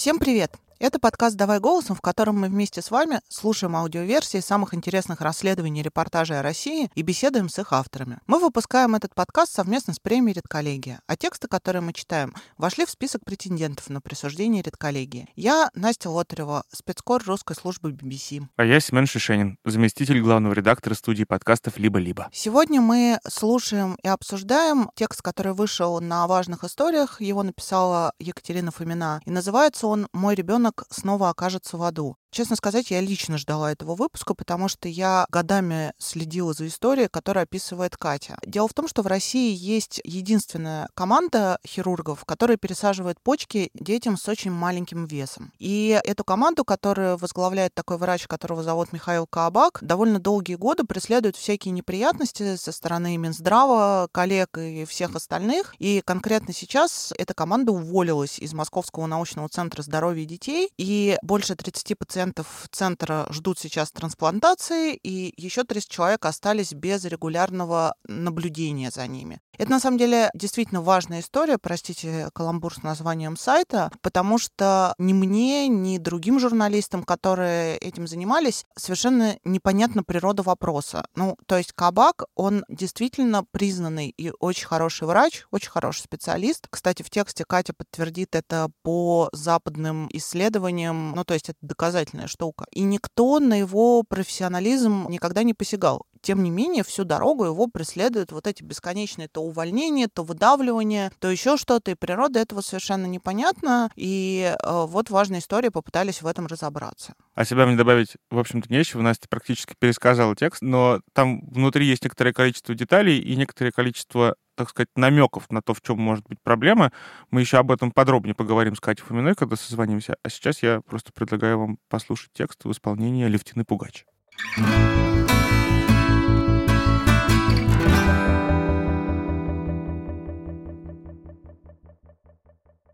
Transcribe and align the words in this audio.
Всем 0.00 0.18
привет! 0.18 0.56
Это 0.80 0.98
подкаст 0.98 1.36
«Давай 1.36 1.60
голосом», 1.60 1.94
в 1.94 2.00
котором 2.00 2.40
мы 2.40 2.48
вместе 2.48 2.80
с 2.80 2.90
вами 2.90 3.20
слушаем 3.28 3.76
аудиоверсии 3.76 4.38
самых 4.38 4.72
интересных 4.72 5.20
расследований 5.20 5.80
и 5.80 5.82
репортажей 5.82 6.40
о 6.40 6.42
России 6.42 6.90
и 6.94 7.02
беседуем 7.02 7.50
с 7.50 7.58
их 7.58 7.74
авторами. 7.74 8.20
Мы 8.26 8.38
выпускаем 8.38 8.94
этот 8.94 9.14
подкаст 9.14 9.52
совместно 9.52 9.92
с 9.92 9.98
премией 9.98 10.36
«Редколлегия», 10.36 11.02
а 11.06 11.18
тексты, 11.18 11.48
которые 11.48 11.82
мы 11.82 11.92
читаем, 11.92 12.34
вошли 12.56 12.86
в 12.86 12.90
список 12.90 13.26
претендентов 13.26 13.90
на 13.90 14.00
присуждение 14.00 14.62
«Редколлегии». 14.62 15.28
Я 15.36 15.68
Настя 15.74 16.08
Лотарева, 16.08 16.64
спецкор 16.72 17.22
русской 17.26 17.56
службы 17.56 17.90
BBC. 17.90 18.44
А 18.56 18.64
я 18.64 18.80
Семен 18.80 19.06
Шишенин, 19.06 19.58
заместитель 19.66 20.22
главного 20.22 20.54
редактора 20.54 20.94
студии 20.94 21.24
подкастов 21.24 21.76
«Либо-либо». 21.76 22.30
Сегодня 22.32 22.80
мы 22.80 23.18
слушаем 23.28 23.98
и 24.02 24.08
обсуждаем 24.08 24.90
текст, 24.94 25.20
который 25.20 25.52
вышел 25.52 26.00
на 26.00 26.26
важных 26.26 26.64
историях. 26.64 27.20
Его 27.20 27.42
написала 27.42 28.14
Екатерина 28.18 28.70
Фомина. 28.70 29.20
И 29.26 29.30
называется 29.30 29.86
он 29.86 30.08
«Мой 30.14 30.34
ребенок 30.34 30.69
ребенок 30.70 30.84
снова 30.90 31.30
окажется 31.30 31.76
в 31.76 31.82
аду. 31.82 32.16
Честно 32.30 32.54
сказать, 32.54 32.92
я 32.92 33.00
лично 33.00 33.38
ждала 33.38 33.72
этого 33.72 33.96
выпуска, 33.96 34.34
потому 34.34 34.68
что 34.68 34.88
я 34.88 35.26
годами 35.30 35.92
следила 35.98 36.52
за 36.52 36.68
историей, 36.68 37.08
которую 37.08 37.42
описывает 37.42 37.96
Катя. 37.96 38.38
Дело 38.46 38.68
в 38.68 38.74
том, 38.74 38.86
что 38.86 39.02
в 39.02 39.08
России 39.08 39.52
есть 39.52 40.00
единственная 40.04 40.88
команда 40.94 41.58
хирургов, 41.66 42.24
которая 42.24 42.56
пересаживает 42.56 43.20
почки 43.20 43.70
детям 43.74 44.16
с 44.16 44.28
очень 44.28 44.52
маленьким 44.52 45.06
весом. 45.06 45.52
И 45.58 46.00
эту 46.04 46.22
команду, 46.22 46.64
которую 46.64 47.16
возглавляет 47.16 47.74
такой 47.74 47.98
врач, 47.98 48.28
которого 48.28 48.62
зовут 48.62 48.92
Михаил 48.92 49.26
Каабак, 49.26 49.80
довольно 49.82 50.20
долгие 50.20 50.54
годы 50.54 50.84
преследуют 50.84 51.34
всякие 51.34 51.72
неприятности 51.72 52.54
со 52.54 52.70
стороны 52.70 53.16
Минздрава, 53.16 54.08
коллег 54.12 54.56
и 54.56 54.84
всех 54.84 55.16
остальных. 55.16 55.74
И 55.80 56.00
конкретно 56.04 56.54
сейчас 56.54 57.12
эта 57.18 57.34
команда 57.34 57.72
уволилась 57.72 58.38
из 58.38 58.54
Московского 58.54 59.06
научного 59.06 59.48
центра 59.48 59.82
здоровья 59.82 60.24
детей, 60.24 60.70
и 60.78 61.18
больше 61.22 61.56
30 61.56 61.98
пациентов 61.98 62.19
пациентов 62.20 62.68
центра 62.70 63.26
ждут 63.30 63.58
сейчас 63.58 63.90
трансплантации, 63.92 64.94
и 64.94 65.32
еще 65.38 65.64
30 65.64 65.88
человек 65.88 66.26
остались 66.26 66.74
без 66.74 67.04
регулярного 67.06 67.94
наблюдения 68.06 68.90
за 68.90 69.06
ними. 69.06 69.40
Это 69.56 69.70
на 69.70 69.80
самом 69.80 69.98
деле 69.98 70.30
действительно 70.34 70.80
важная 70.80 71.20
история, 71.20 71.58
простите 71.58 72.30
каламбур 72.34 72.74
с 72.74 72.82
названием 72.82 73.36
сайта, 73.36 73.90
потому 74.00 74.38
что 74.38 74.94
ни 74.96 75.12
мне, 75.12 75.68
ни 75.68 75.98
другим 75.98 76.40
журналистам, 76.40 77.04
которые 77.04 77.76
этим 77.76 78.06
занимались, 78.06 78.64
совершенно 78.76 79.36
непонятна 79.44 80.02
природа 80.02 80.42
вопроса. 80.42 81.04
Ну, 81.14 81.36
то 81.46 81.58
есть 81.58 81.72
Кабак, 81.74 82.24
он 82.34 82.64
действительно 82.70 83.44
признанный 83.50 84.08
и 84.08 84.32
очень 84.40 84.66
хороший 84.66 85.06
врач, 85.06 85.44
очень 85.50 85.70
хороший 85.70 86.00
специалист. 86.00 86.66
Кстати, 86.70 87.02
в 87.02 87.10
тексте 87.10 87.44
Катя 87.44 87.74
подтвердит 87.74 88.34
это 88.34 88.70
по 88.82 89.28
западным 89.32 90.08
исследованиям, 90.12 91.12
ну, 91.14 91.24
то 91.24 91.34
есть 91.34 91.50
это 91.50 91.58
доказательно 91.60 92.09
замечательная 92.10 92.26
штука. 92.26 92.66
И 92.72 92.82
никто 92.82 93.40
на 93.40 93.58
его 93.58 94.02
профессионализм 94.02 95.06
никогда 95.08 95.42
не 95.42 95.54
посягал. 95.54 96.06
Тем 96.22 96.42
не 96.42 96.50
менее, 96.50 96.84
всю 96.84 97.04
дорогу 97.04 97.46
его 97.46 97.66
преследуют 97.66 98.32
вот 98.32 98.46
эти 98.46 98.62
бесконечные 98.62 99.28
то 99.28 99.40
увольнения, 99.42 100.06
то 100.06 100.22
выдавливания, 100.22 101.12
то 101.18 101.30
еще 101.30 101.56
что-то. 101.56 101.92
И 101.92 101.94
природа 101.94 102.40
этого 102.40 102.60
совершенно 102.60 103.06
непонятна. 103.06 103.90
И 103.96 104.54
э, 104.62 104.84
вот 104.86 105.08
важная 105.08 105.40
история, 105.40 105.70
попытались 105.70 106.20
в 106.20 106.26
этом 106.26 106.46
разобраться. 106.46 107.14
А 107.34 107.44
себя 107.44 107.64
мне 107.64 107.76
добавить, 107.76 108.16
в 108.30 108.38
общем-то, 108.38 108.70
нечего. 108.70 109.00
Настя 109.00 109.28
практически 109.30 109.74
пересказала 109.78 110.36
текст, 110.36 110.60
но 110.60 111.00
там 111.14 111.40
внутри 111.48 111.86
есть 111.86 112.04
некоторое 112.04 112.34
количество 112.34 112.74
деталей 112.74 113.18
и 113.18 113.34
некоторое 113.36 113.70
количество 113.70 114.36
так 114.60 114.68
сказать, 114.68 114.90
намеков 114.94 115.50
на 115.50 115.62
то, 115.62 115.72
в 115.72 115.80
чем 115.80 115.98
может 115.98 116.26
быть 116.28 116.38
проблема. 116.42 116.92
Мы 117.30 117.40
еще 117.40 117.56
об 117.56 117.72
этом 117.72 117.92
подробнее 117.92 118.34
поговорим 118.34 118.76
с 118.76 118.80
Катей 118.80 119.02
Фоминой, 119.02 119.34
когда 119.34 119.56
созвонимся. 119.56 120.16
А 120.22 120.28
сейчас 120.28 120.62
я 120.62 120.82
просто 120.82 121.12
предлагаю 121.14 121.58
вам 121.58 121.78
послушать 121.88 122.30
текст 122.34 122.62
в 122.64 122.70
исполнении 122.70 123.26
Левтины 123.26 123.64
Пугач. 123.64 124.04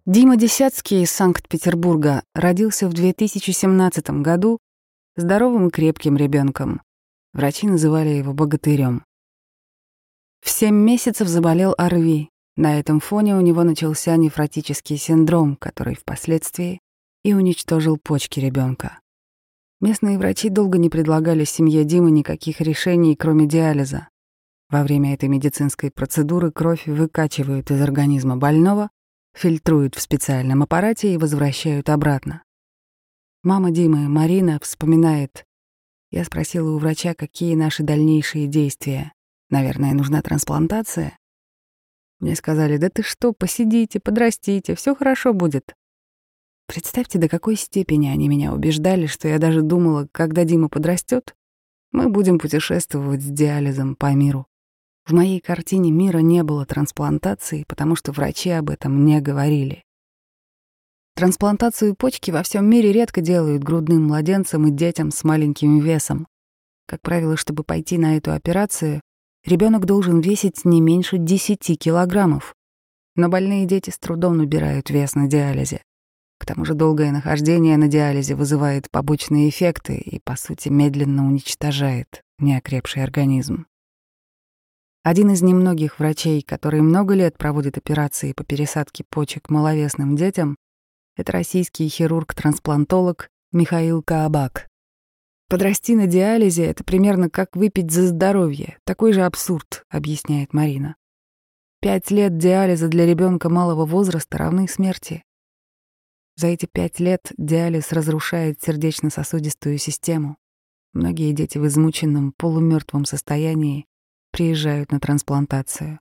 Дима 0.06 0.36
Десяцкий 0.36 1.02
из 1.02 1.10
Санкт-Петербурга 1.10 2.22
родился 2.32 2.86
в 2.86 2.92
2017 2.92 4.10
году 4.22 4.60
здоровым 5.16 5.66
и 5.66 5.70
крепким 5.72 6.16
ребенком. 6.16 6.80
Врачи 7.32 7.66
называли 7.66 8.10
его 8.10 8.32
богатырем. 8.32 9.02
В 10.40 10.50
семь 10.50 10.76
месяцев 10.76 11.28
заболел 11.28 11.74
ОРВИ. 11.76 12.30
На 12.56 12.78
этом 12.78 13.00
фоне 13.00 13.36
у 13.36 13.40
него 13.40 13.62
начался 13.64 14.16
нефротический 14.16 14.96
синдром, 14.96 15.56
который 15.56 15.94
впоследствии 15.94 16.80
и 17.22 17.34
уничтожил 17.34 17.98
почки 17.98 18.40
ребенка. 18.40 19.00
Местные 19.80 20.16
врачи 20.16 20.48
долго 20.48 20.78
не 20.78 20.88
предлагали 20.88 21.44
семье 21.44 21.84
Димы 21.84 22.10
никаких 22.10 22.60
решений, 22.60 23.14
кроме 23.14 23.46
диализа. 23.46 24.08
Во 24.70 24.82
время 24.82 25.12
этой 25.14 25.28
медицинской 25.28 25.90
процедуры 25.90 26.50
кровь 26.50 26.86
выкачивают 26.86 27.70
из 27.70 27.80
организма 27.80 28.36
больного, 28.36 28.90
фильтруют 29.34 29.94
в 29.94 30.00
специальном 30.00 30.62
аппарате 30.62 31.12
и 31.12 31.18
возвращают 31.18 31.90
обратно. 31.90 32.42
Мама 33.42 33.70
Димы, 33.70 34.08
Марина, 34.08 34.58
вспоминает. 34.60 35.44
Я 36.10 36.24
спросила 36.24 36.70
у 36.70 36.78
врача, 36.78 37.14
какие 37.14 37.54
наши 37.54 37.82
дальнейшие 37.82 38.46
действия. 38.46 39.12
Наверное, 39.50 39.92
нужна 39.94 40.22
трансплантация. 40.22 41.16
Мне 42.18 42.34
сказали, 42.34 42.78
да 42.78 42.88
ты 42.88 43.02
что, 43.02 43.32
посидите, 43.32 44.00
подрастите, 44.00 44.74
все 44.74 44.94
хорошо 44.94 45.32
будет. 45.32 45.74
Представьте, 46.66 47.18
до 47.18 47.28
какой 47.28 47.56
степени 47.56 48.08
они 48.08 48.28
меня 48.28 48.52
убеждали, 48.52 49.06
что 49.06 49.28
я 49.28 49.38
даже 49.38 49.62
думала, 49.62 50.08
когда 50.10 50.44
Дима 50.44 50.68
подрастет, 50.68 51.36
мы 51.92 52.08
будем 52.08 52.38
путешествовать 52.38 53.22
с 53.22 53.26
диализом 53.26 53.94
по 53.94 54.12
миру. 54.12 54.46
В 55.06 55.12
моей 55.12 55.40
картине 55.40 55.92
мира 55.92 56.18
не 56.18 56.42
было 56.42 56.66
трансплантации, 56.66 57.64
потому 57.68 57.94
что 57.94 58.10
врачи 58.10 58.50
об 58.50 58.70
этом 58.70 59.04
не 59.04 59.20
говорили. 59.20 59.84
Трансплантацию 61.14 61.94
почки 61.94 62.30
во 62.30 62.42
всем 62.42 62.68
мире 62.68 62.92
редко 62.92 63.20
делают 63.20 63.62
грудным 63.62 64.08
младенцам 64.08 64.66
и 64.66 64.70
детям 64.72 65.12
с 65.12 65.22
маленьким 65.22 65.78
весом. 65.78 66.26
Как 66.86 67.00
правило, 67.02 67.36
чтобы 67.36 67.62
пойти 67.62 67.98
на 67.98 68.16
эту 68.16 68.32
операцию, 68.32 69.00
ребенок 69.46 69.86
должен 69.86 70.20
весить 70.20 70.64
не 70.64 70.80
меньше 70.80 71.18
10 71.18 71.78
килограммов. 71.78 72.54
Но 73.14 73.28
больные 73.28 73.66
дети 73.66 73.90
с 73.90 73.98
трудом 73.98 74.36
набирают 74.36 74.90
вес 74.90 75.14
на 75.14 75.26
диализе. 75.26 75.82
К 76.38 76.44
тому 76.44 76.64
же 76.64 76.74
долгое 76.74 77.12
нахождение 77.12 77.76
на 77.76 77.88
диализе 77.88 78.34
вызывает 78.34 78.90
побочные 78.90 79.48
эффекты 79.48 79.96
и, 79.96 80.20
по 80.20 80.36
сути, 80.36 80.68
медленно 80.68 81.26
уничтожает 81.26 82.22
неокрепший 82.38 83.02
организм. 83.02 83.66
Один 85.02 85.30
из 85.30 85.40
немногих 85.40 85.98
врачей, 85.98 86.42
который 86.42 86.80
много 86.80 87.14
лет 87.14 87.38
проводит 87.38 87.78
операции 87.78 88.32
по 88.32 88.44
пересадке 88.44 89.04
почек 89.08 89.50
маловесным 89.50 90.16
детям, 90.16 90.56
это 91.16 91.32
российский 91.32 91.88
хирург-трансплантолог 91.88 93.28
Михаил 93.52 94.02
Каабак. 94.02 94.68
Подрасти 95.48 95.94
на 95.94 96.08
диализе— 96.08 96.64
это 96.66 96.82
примерно 96.82 97.30
как 97.30 97.54
выпить 97.54 97.92
за 97.92 98.08
здоровье. 98.08 98.78
Такой 98.84 99.12
же 99.12 99.22
абсурд, 99.22 99.84
объясняет 99.88 100.52
Марина. 100.52 100.96
Пять 101.80 102.10
лет 102.10 102.36
диализа 102.36 102.88
для 102.88 103.06
ребенка 103.06 103.48
малого 103.48 103.86
возраста 103.86 104.38
равны 104.38 104.66
смерти. 104.66 105.22
За 106.34 106.48
эти 106.48 106.66
пять 106.66 106.98
лет 106.98 107.30
диализ 107.38 107.92
разрушает 107.92 108.60
сердечно-сосудистую 108.60 109.78
систему. 109.78 110.36
Многие 110.92 111.32
дети 111.32 111.58
в 111.58 111.66
измученном, 111.68 112.32
полумертвом 112.32 113.04
состоянии 113.04 113.86
приезжают 114.32 114.90
на 114.90 114.98
трансплантацию. 114.98 116.00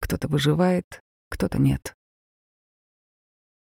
Кто-то 0.00 0.28
выживает, 0.28 1.02
кто-то 1.30 1.60
нет. 1.60 1.96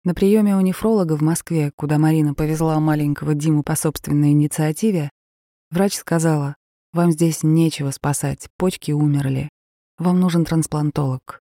На 0.03 0.13
приеме 0.13 0.57
у 0.57 0.61
нефролога 0.61 1.15
в 1.15 1.21
Москве, 1.21 1.71
куда 1.75 1.99
Марина 1.99 2.33
повезла 2.33 2.79
маленького 2.79 3.33
Диму 3.33 3.63
по 3.63 3.75
собственной 3.75 4.31
инициативе, 4.31 5.11
Врач 5.71 5.95
сказала, 5.95 6.57
вам 6.91 7.13
здесь 7.13 7.43
нечего 7.43 7.91
спасать, 7.91 8.49
почки 8.57 8.91
умерли. 8.91 9.47
Вам 9.97 10.19
нужен 10.19 10.43
трансплантолог. 10.43 11.39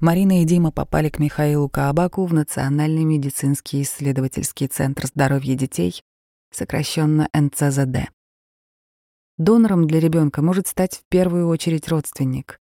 Марина 0.00 0.42
и 0.42 0.44
Дима 0.44 0.70
попали 0.70 1.08
к 1.08 1.18
Михаилу 1.18 1.70
Каабаку 1.70 2.26
в 2.26 2.34
Национальный 2.34 3.04
медицинский 3.04 3.80
исследовательский 3.82 4.66
центр 4.66 5.06
здоровья 5.06 5.54
детей, 5.54 6.02
сокращенно 6.52 7.30
НЦЗД. 7.32 8.10
Донором 9.38 9.86
для 9.86 10.00
ребенка 10.00 10.42
может 10.42 10.66
стать 10.66 10.96
в 10.96 11.04
первую 11.08 11.48
очередь 11.48 11.88
родственник. 11.88 12.60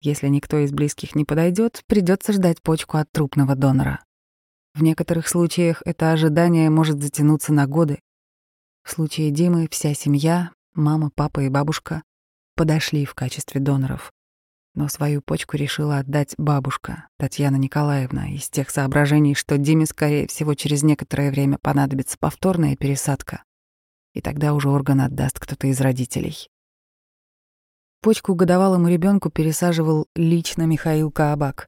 Если 0.00 0.28
никто 0.28 0.58
из 0.60 0.72
близких 0.72 1.14
не 1.14 1.26
подойдет, 1.26 1.82
придется 1.88 2.32
ждать 2.32 2.62
почку 2.62 2.96
от 2.96 3.12
трупного 3.12 3.54
донора. 3.54 4.02
В 4.72 4.82
некоторых 4.82 5.28
случаях 5.28 5.82
это 5.84 6.12
ожидание 6.12 6.70
может 6.70 7.02
затянуться 7.02 7.52
на 7.52 7.66
годы, 7.66 8.00
в 8.86 8.92
случае 8.92 9.32
Димы 9.32 9.66
вся 9.68 9.94
семья, 9.94 10.52
мама, 10.72 11.10
папа 11.12 11.40
и 11.40 11.48
бабушка, 11.48 12.04
подошли 12.54 13.04
в 13.04 13.14
качестве 13.14 13.60
доноров. 13.60 14.12
Но 14.74 14.88
свою 14.88 15.22
почку 15.22 15.56
решила 15.56 15.98
отдать 15.98 16.34
бабушка, 16.38 17.08
Татьяна 17.18 17.56
Николаевна, 17.56 18.28
из 18.30 18.48
тех 18.48 18.70
соображений, 18.70 19.34
что 19.34 19.58
Диме, 19.58 19.86
скорее 19.86 20.28
всего, 20.28 20.54
через 20.54 20.84
некоторое 20.84 21.32
время 21.32 21.58
понадобится 21.58 22.16
повторная 22.16 22.76
пересадка, 22.76 23.42
и 24.14 24.20
тогда 24.20 24.54
уже 24.54 24.70
орган 24.70 25.00
отдаст 25.00 25.40
кто-то 25.40 25.66
из 25.66 25.80
родителей. 25.80 26.48
Почку 28.02 28.36
годовалому 28.36 28.88
ребенку 28.88 29.30
пересаживал 29.30 30.06
лично 30.14 30.62
Михаил 30.62 31.10
Каабак. 31.10 31.66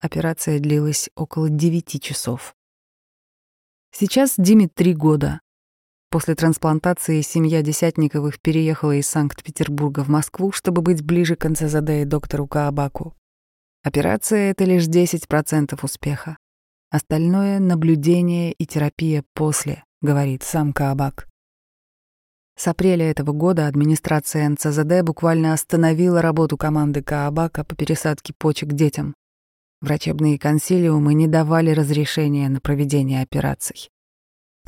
Операция 0.00 0.60
длилась 0.60 1.10
около 1.16 1.48
девяти 1.48 1.98
часов. 1.98 2.54
Сейчас 3.90 4.34
Диме 4.38 4.68
три 4.68 4.94
года. 4.94 5.40
После 6.10 6.34
трансплантации 6.34 7.20
семья 7.20 7.62
Десятниковых 7.62 8.40
переехала 8.40 8.96
из 8.96 9.08
Санкт-Петербурга 9.08 10.02
в 10.02 10.08
Москву, 10.08 10.50
чтобы 10.50 10.82
быть 10.82 11.04
ближе 11.04 11.36
к 11.36 11.48
НЦЗД 11.48 11.90
и 11.90 12.04
доктору 12.04 12.48
Каабаку. 12.48 13.14
Операция— 13.84 14.50
это 14.50 14.64
лишь 14.64 14.88
10% 14.88 15.78
успеха. 15.84 16.36
Остальное— 16.90 17.58
наблюдение 17.60 18.50
и 18.50 18.66
терапия 18.66 19.22
после, 19.34 19.84
говорит 20.02 20.42
сам 20.42 20.72
Каабак. 20.72 21.28
С 22.56 22.66
апреля 22.66 23.08
этого 23.08 23.30
года 23.30 23.68
администрация 23.68 24.48
НЦЗД 24.48 25.02
буквально 25.04 25.52
остановила 25.52 26.20
работу 26.20 26.56
команды 26.56 27.04
Каабака 27.04 27.62
по 27.62 27.76
пересадке 27.76 28.34
почек 28.36 28.72
детям. 28.72 29.14
Врачебные 29.80 30.40
консилиумы 30.40 31.14
не 31.14 31.28
давали 31.28 31.70
разрешения 31.70 32.48
на 32.48 32.60
проведение 32.60 33.22
операций. 33.22 33.88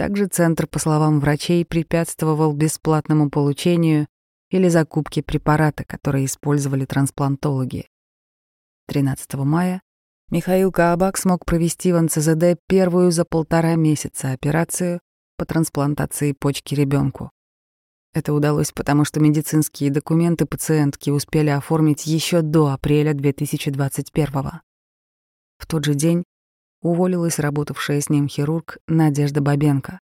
Также 0.02 0.26
Центр, 0.26 0.66
по 0.66 0.80
словам 0.80 1.20
врачей, 1.20 1.64
препятствовал 1.64 2.52
бесплатному 2.54 3.30
получению 3.30 4.08
или 4.50 4.66
закупке 4.66 5.22
препарата, 5.22 5.84
которые 5.84 6.24
использовали 6.24 6.86
трансплантологи. 6.86 7.86
13 8.88 9.34
мая 9.34 9.80
Михаил 10.28 10.72
Каабак 10.72 11.16
смог 11.16 11.44
провести 11.44 11.92
в 11.92 12.02
НЦЗД 12.02 12.58
первую 12.66 13.12
за 13.12 13.24
полтора 13.24 13.76
месяца 13.76 14.32
операцию 14.32 14.98
по 15.36 15.46
трансплантации 15.46 16.32
почки 16.32 16.74
ребенку. 16.74 17.30
Это 18.12 18.32
удалось 18.34 18.72
потому, 18.72 19.04
что 19.04 19.20
медицинские 19.20 19.92
документы 19.92 20.46
пациентки 20.46 21.10
успели 21.10 21.50
оформить 21.50 22.06
еще 22.06 22.42
до 22.42 22.72
апреля 22.72 23.14
2021 23.14 24.32
года. 24.32 24.62
В 25.58 25.68
тот 25.68 25.84
же 25.84 25.94
день 25.94 26.24
уволилась 26.82 27.38
работавшая 27.38 28.00
с 28.00 28.10
ним 28.10 28.28
хирург 28.28 28.78
Надежда 28.86 29.40
Бабенко. 29.40 30.00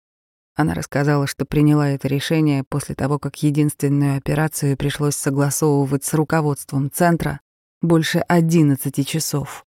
Она 0.54 0.72
рассказала, 0.72 1.26
что 1.26 1.44
приняла 1.44 1.90
это 1.90 2.08
решение 2.08 2.64
после 2.64 2.94
того, 2.94 3.18
как 3.18 3.42
единственную 3.42 4.16
операцию 4.16 4.76
пришлось 4.76 5.16
согласовывать 5.16 6.04
с 6.04 6.14
руководством 6.14 6.90
центра 6.90 7.40
больше 7.82 8.20
11 8.20 9.06
часов. 9.06 9.66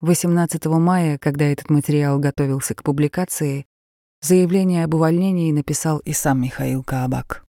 18 0.00 0.66
мая, 0.66 1.18
когда 1.18 1.44
этот 1.44 1.70
материал 1.70 2.18
готовился 2.18 2.74
к 2.74 2.82
публикации, 2.82 3.66
заявление 4.20 4.84
об 4.84 4.94
увольнении 4.94 5.52
написал 5.52 5.98
и 5.98 6.12
сам 6.12 6.42
Михаил 6.42 6.82
Каабак. 6.82 7.44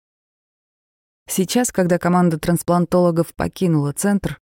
Сейчас, 1.28 1.72
когда 1.72 1.98
команда 1.98 2.38
трансплантологов 2.38 3.34
покинула 3.34 3.92
центр, 3.92 4.38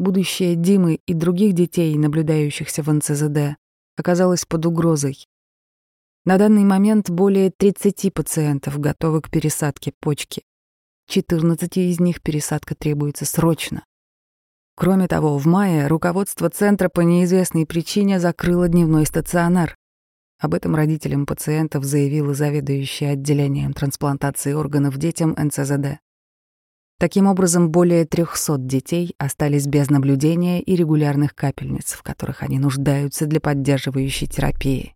будущее 0.00 0.56
Димы 0.56 0.98
и 1.06 1.14
других 1.14 1.52
детей, 1.52 1.96
наблюдающихся 1.96 2.82
в 2.82 2.92
НЦЗД, 2.92 3.56
оказалось 3.96 4.44
под 4.46 4.66
угрозой. 4.66 5.28
На 6.24 6.38
данный 6.38 6.64
момент 6.64 7.08
более 7.08 7.50
30 7.50 8.12
пациентов 8.12 8.78
готовы 8.78 9.22
к 9.22 9.30
пересадке 9.30 9.92
почки. 10.00 10.42
14 11.08 11.76
из 11.76 12.00
них 12.00 12.22
пересадка 12.22 12.74
требуется 12.74 13.24
срочно. 13.24 13.84
Кроме 14.76 15.08
того, 15.08 15.36
в 15.38 15.46
мае 15.46 15.86
руководство 15.86 16.48
центра 16.48 16.88
по 16.88 17.00
неизвестной 17.00 17.66
причине 17.66 18.20
закрыло 18.20 18.68
дневной 18.68 19.06
стационар. 19.06 19.76
Об 20.38 20.54
этом 20.54 20.74
родителям 20.74 21.26
пациентов 21.26 21.84
заявила 21.84 22.32
заведующая 22.32 23.12
отделением 23.12 23.74
трансплантации 23.74 24.54
органов 24.54 24.96
детям 24.96 25.36
НЦЗД. 25.36 26.00
Таким 27.00 27.28
образом, 27.28 27.70
более 27.70 28.04
300 28.04 28.58
детей 28.58 29.14
остались 29.16 29.66
без 29.66 29.88
наблюдения 29.88 30.60
и 30.60 30.76
регулярных 30.76 31.34
капельниц, 31.34 31.92
в 31.92 32.02
которых 32.02 32.42
они 32.42 32.58
нуждаются 32.58 33.24
для 33.24 33.40
поддерживающей 33.40 34.26
терапии. 34.26 34.94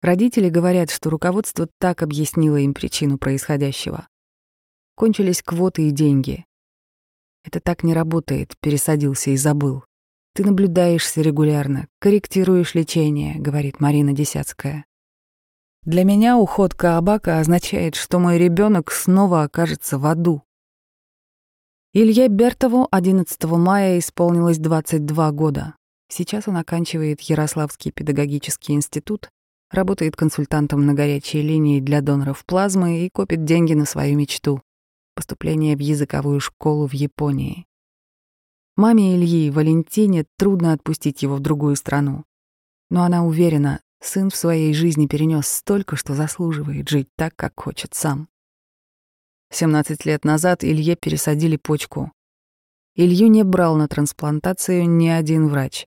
Родители 0.00 0.48
говорят, 0.48 0.90
что 0.90 1.10
руководство 1.10 1.68
так 1.78 2.02
объяснило 2.02 2.56
им 2.56 2.72
причину 2.72 3.18
происходящего. 3.18 4.08
Кончились 4.94 5.42
квоты 5.42 5.86
и 5.86 5.90
деньги. 5.90 6.46
Это 7.44 7.60
так 7.60 7.82
не 7.82 7.92
работает, 7.92 8.54
пересадился 8.60 9.32
и 9.32 9.36
забыл. 9.36 9.84
Ты 10.34 10.46
наблюдаешься 10.46 11.20
регулярно, 11.20 11.88
корректируешь 11.98 12.74
лечение, 12.74 13.34
говорит 13.34 13.80
Марина 13.80 14.14
Десяцкая. 14.14 14.86
Для 15.82 16.04
меня 16.04 16.38
уход 16.38 16.72
Каабака 16.72 17.38
означает, 17.38 17.96
что 17.96 18.18
мой 18.18 18.38
ребенок 18.38 18.90
снова 18.90 19.42
окажется 19.42 19.98
в 19.98 20.06
аду. 20.06 20.45
Илье 21.98 22.28
Бертову 22.28 22.88
11 22.90 23.42
мая 23.44 23.98
исполнилось 23.98 24.58
22 24.58 25.32
года. 25.32 25.76
Сейчас 26.10 26.46
он 26.46 26.58
оканчивает 26.58 27.22
Ярославский 27.22 27.90
педагогический 27.90 28.74
институт, 28.74 29.30
работает 29.70 30.14
консультантом 30.14 30.84
на 30.84 30.92
горячей 30.92 31.40
линии 31.40 31.80
для 31.80 32.02
доноров 32.02 32.44
плазмы 32.44 33.06
и 33.06 33.08
копит 33.08 33.44
деньги 33.44 33.72
на 33.72 33.86
свою 33.86 34.14
мечту— 34.14 34.60
поступление 35.14 35.74
в 35.74 35.80
языковую 35.80 36.38
школу 36.40 36.86
в 36.86 36.92
Японии. 36.92 37.64
Маме 38.76 39.16
Ильи, 39.16 39.50
Валентине, 39.50 40.26
трудно 40.36 40.74
отпустить 40.74 41.22
его 41.22 41.36
в 41.36 41.40
другую 41.40 41.76
страну. 41.76 42.24
Но 42.90 43.04
она 43.04 43.24
уверена, 43.24 43.80
сын 44.02 44.28
в 44.28 44.36
своей 44.36 44.74
жизни 44.74 45.06
перенес 45.06 45.48
столько, 45.48 45.96
что 45.96 46.14
заслуживает 46.14 46.90
жить 46.90 47.08
так, 47.16 47.34
как 47.36 47.58
хочет 47.58 47.94
сам. 47.94 48.28
17 49.50 50.04
лет 50.04 50.24
назад 50.24 50.64
Илье 50.64 50.96
пересадили 50.96 51.56
почку. 51.56 52.12
Илью 52.94 53.28
не 53.28 53.44
брал 53.44 53.76
на 53.76 53.88
трансплантацию 53.88 54.88
ни 54.88 55.08
один 55.08 55.48
врач. 55.48 55.86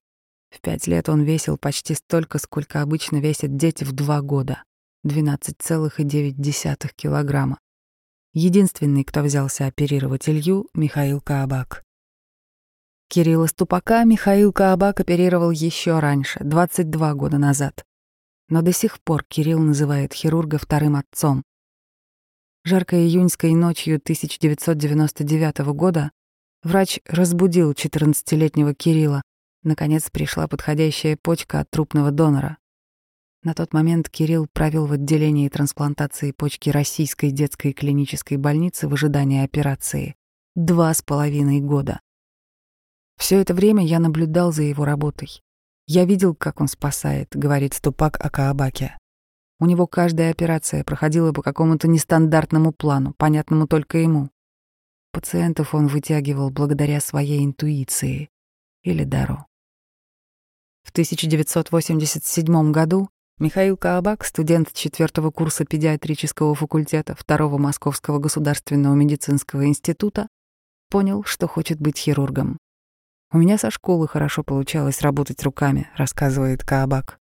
В 0.50 0.60
пять 0.60 0.86
лет 0.86 1.08
он 1.08 1.22
весил 1.22 1.58
почти 1.58 1.94
столько, 1.94 2.38
сколько 2.38 2.82
обычно 2.82 3.18
весят 3.18 3.56
дети 3.56 3.84
в 3.84 3.92
два 3.92 4.20
года— 4.20 4.62
12,9 5.06 6.92
килограмма. 6.94 7.58
Единственный, 8.32 9.04
кто 9.04 9.22
взялся 9.22 9.66
оперировать 9.66 10.28
Илью— 10.28 10.68
Михаил 10.74 11.20
Каабак. 11.20 11.84
Кирилла 13.08 13.46
Ступака 13.46 14.04
Михаил 14.04 14.52
Каабак 14.52 15.00
оперировал 15.00 15.50
еще 15.50 15.98
раньше, 15.98 16.38
22 16.44 17.14
года 17.14 17.38
назад. 17.38 17.84
Но 18.48 18.62
до 18.62 18.72
сих 18.72 19.00
пор 19.00 19.24
Кирилл 19.24 19.58
называет 19.58 20.12
хирурга 20.12 20.58
вторым 20.58 20.94
отцом. 20.94 21.42
Жаркой 22.62 23.06
июньской 23.06 23.54
ночью 23.54 23.96
1999 23.96 25.58
года 25.72 26.10
врач 26.62 27.00
разбудил 27.06 27.72
14-летнего 27.72 28.74
Кирилла. 28.74 29.22
Наконец 29.62 30.10
пришла 30.10 30.46
подходящая 30.46 31.16
почка 31.16 31.60
от 31.60 31.70
трупного 31.70 32.10
донора. 32.10 32.58
На 33.42 33.54
тот 33.54 33.72
момент 33.72 34.10
Кирилл 34.10 34.46
провел 34.52 34.84
в 34.84 34.92
отделении 34.92 35.48
трансплантации 35.48 36.32
почки 36.32 36.68
Российской 36.68 37.30
детской 37.30 37.72
клинической 37.72 38.36
больницы 38.36 38.88
в 38.88 38.92
ожидании 38.92 39.42
операции 39.42 40.14
два 40.54 40.92
с 40.92 41.00
половиной 41.00 41.60
года. 41.60 42.00
Все 43.16 43.40
это 43.40 43.54
время 43.54 43.86
я 43.86 44.00
наблюдал 44.00 44.52
за 44.52 44.64
его 44.64 44.84
работой. 44.84 45.42
Я 45.86 46.04
видел, 46.04 46.34
как 46.34 46.60
он 46.60 46.68
спасает, 46.68 47.28
говорит 47.30 47.72
Ступак 47.72 48.22
о 48.22 48.28
Каабаке. 48.28 48.99
У 49.60 49.66
него 49.66 49.86
каждая 49.86 50.30
операция 50.30 50.82
проходила 50.84 51.32
по 51.32 51.42
какому-то 51.42 51.86
нестандартному 51.86 52.72
плану, 52.72 53.12
понятному 53.18 53.68
только 53.68 53.98
ему. 53.98 54.30
Пациентов 55.12 55.74
он 55.74 55.86
вытягивал 55.86 56.50
благодаря 56.50 56.98
своей 57.00 57.44
интуиции 57.44 58.30
или 58.82 59.04
дару. 59.04 59.44
В 60.82 60.90
1987 60.92 62.72
году 62.72 63.10
Михаил 63.38 63.76
Каабак, 63.76 64.24
студент 64.24 64.72
четвертого 64.72 65.30
курса 65.30 65.66
педиатрического 65.66 66.54
факультета 66.54 67.14
Второго 67.14 67.58
Московского 67.58 68.18
государственного 68.18 68.94
медицинского 68.94 69.66
института, 69.66 70.28
понял, 70.88 71.22
что 71.24 71.46
хочет 71.46 71.78
быть 71.80 71.98
хирургом. 71.98 72.56
«У 73.30 73.36
меня 73.36 73.58
со 73.58 73.70
школы 73.70 74.08
хорошо 74.08 74.42
получалось 74.42 75.02
работать 75.02 75.42
руками»,— 75.42 75.90
рассказывает 75.96 76.64
Каабак. 76.64 77.19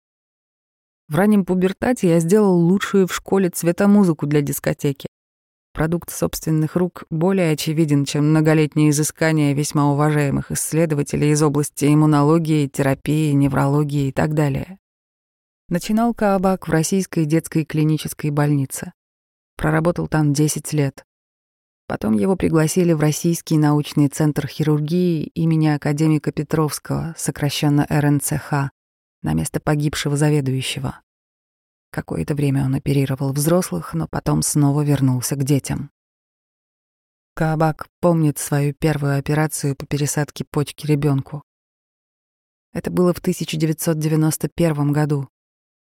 В 1.13 1.15
раннем 1.15 1.45
пубертате 1.45 2.09
я 2.09 2.21
сделал 2.21 2.57
лучшую 2.57 3.07
в 3.07 3.15
школе 3.15 3.51
цветомузыку 3.51 4.27
для 4.27 4.41
дискотеки. 4.41 5.09
Продукт 5.75 6.11
собственных 6.11 6.75
рук 6.75 7.05
более 7.11 7.53
очевиден, 7.53 8.07
чем 8.07 8.31
многолетние 8.31 8.89
изыскания 8.89 9.53
весьма 9.53 9.93
уважаемых 9.93 10.51
исследователей 10.51 11.33
из 11.33 11.43
области 11.43 11.93
иммунологии, 11.93 12.67
терапии, 12.67 13.33
неврологии 13.33 14.09
и 14.09 14.13
так 14.13 14.33
далее. 14.33 14.79
Начинал 15.69 16.15
Каабак 16.15 16.67
в 16.67 16.71
Российской 16.71 17.27
детской 17.27 17.67
клинической 17.67 18.31
больнице. 18.31 18.95
Проработал 19.59 20.09
там 20.09 20.33
10 20.33 20.73
лет. 20.73 21.05
Потом 21.89 22.15
его 22.15 22.37
пригласили 22.37 22.95
в 22.95 23.01
Российский 23.01 23.59
научный 23.59 24.09
центр 24.09 24.47
хирургии 24.47 25.25
имени 25.35 25.67
академика 25.67 26.33
Петровского, 26.33 27.15
сокращенно 27.19 27.87
РНЦХ, 27.91 28.71
на 29.23 29.35
место 29.35 29.61
погибшего 29.61 30.17
заведующего. 30.17 31.01
Какое-то 31.91 32.35
время 32.35 32.65
он 32.65 32.75
оперировал 32.75 33.33
взрослых, 33.33 33.95
но 33.95 34.09
потом 34.09 34.43
снова 34.43 34.83
вернулся 34.83 35.37
к 35.37 35.45
детям. 35.45 35.91
Каабак 37.35 37.89
помнит 38.01 38.39
свою 38.39 38.75
первую 38.75 39.19
операцию 39.19 39.75
по 39.75 39.87
пересадке 39.87 40.45
почки 40.45 40.87
ребенку. 40.87 41.43
Это 42.73 42.91
было 42.91 43.13
в 43.13 43.19
1991 43.19 44.93
году. 44.93 45.29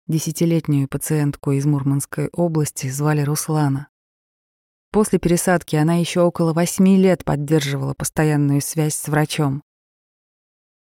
Десятилетнюю 0.07 0.89
пациентку 0.89 1.53
из 1.53 1.67
Мурманской 1.67 2.29
области 2.33 2.89
звали 2.89 3.23
Руслана. 3.23 3.89
После 4.91 5.19
пересадки 5.19 5.77
она 5.77 5.95
еще 5.95 6.23
около 6.23 6.53
восьми 6.53 6.97
лет 6.97 7.25
поддерживала 7.25 7.95
постоянную 7.95 8.61
связь 8.61 8.97
с 8.97 9.07
врачом. 9.09 9.63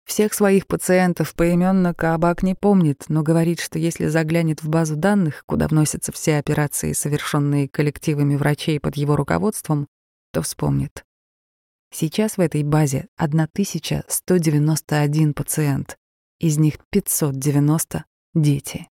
Всех 0.07 0.33
своих 0.35 0.69
пациентов 0.69 1.35
поименно 1.35 1.93
Каабак 1.93 2.45
не 2.45 2.55
помнит, 2.55 3.07
но 3.09 3.25
говорит, 3.25 3.59
что 3.59 3.81
если 3.81 4.07
заглянет 4.07 4.63
в 4.63 4.69
базу 4.69 4.95
данных, 4.95 5.43
куда 5.47 5.67
вносятся 5.67 6.13
все 6.13 6.39
операции, 6.39 6.93
совершенные 6.93 7.69
коллективами 7.69 8.37
врачей 8.37 8.79
под 8.79 8.97
его 8.97 9.17
руководством, 9.17 9.89
то 10.33 10.43
вспомнит. 10.43 11.05
Сейчас 11.93 12.37
в 12.37 12.41
этой 12.41 12.63
базе 12.63 13.09
1191 13.17 15.35
пациент, 15.35 15.99
из 16.39 16.57
них 16.57 16.75
590— 16.91 18.05
дети. 18.35 18.89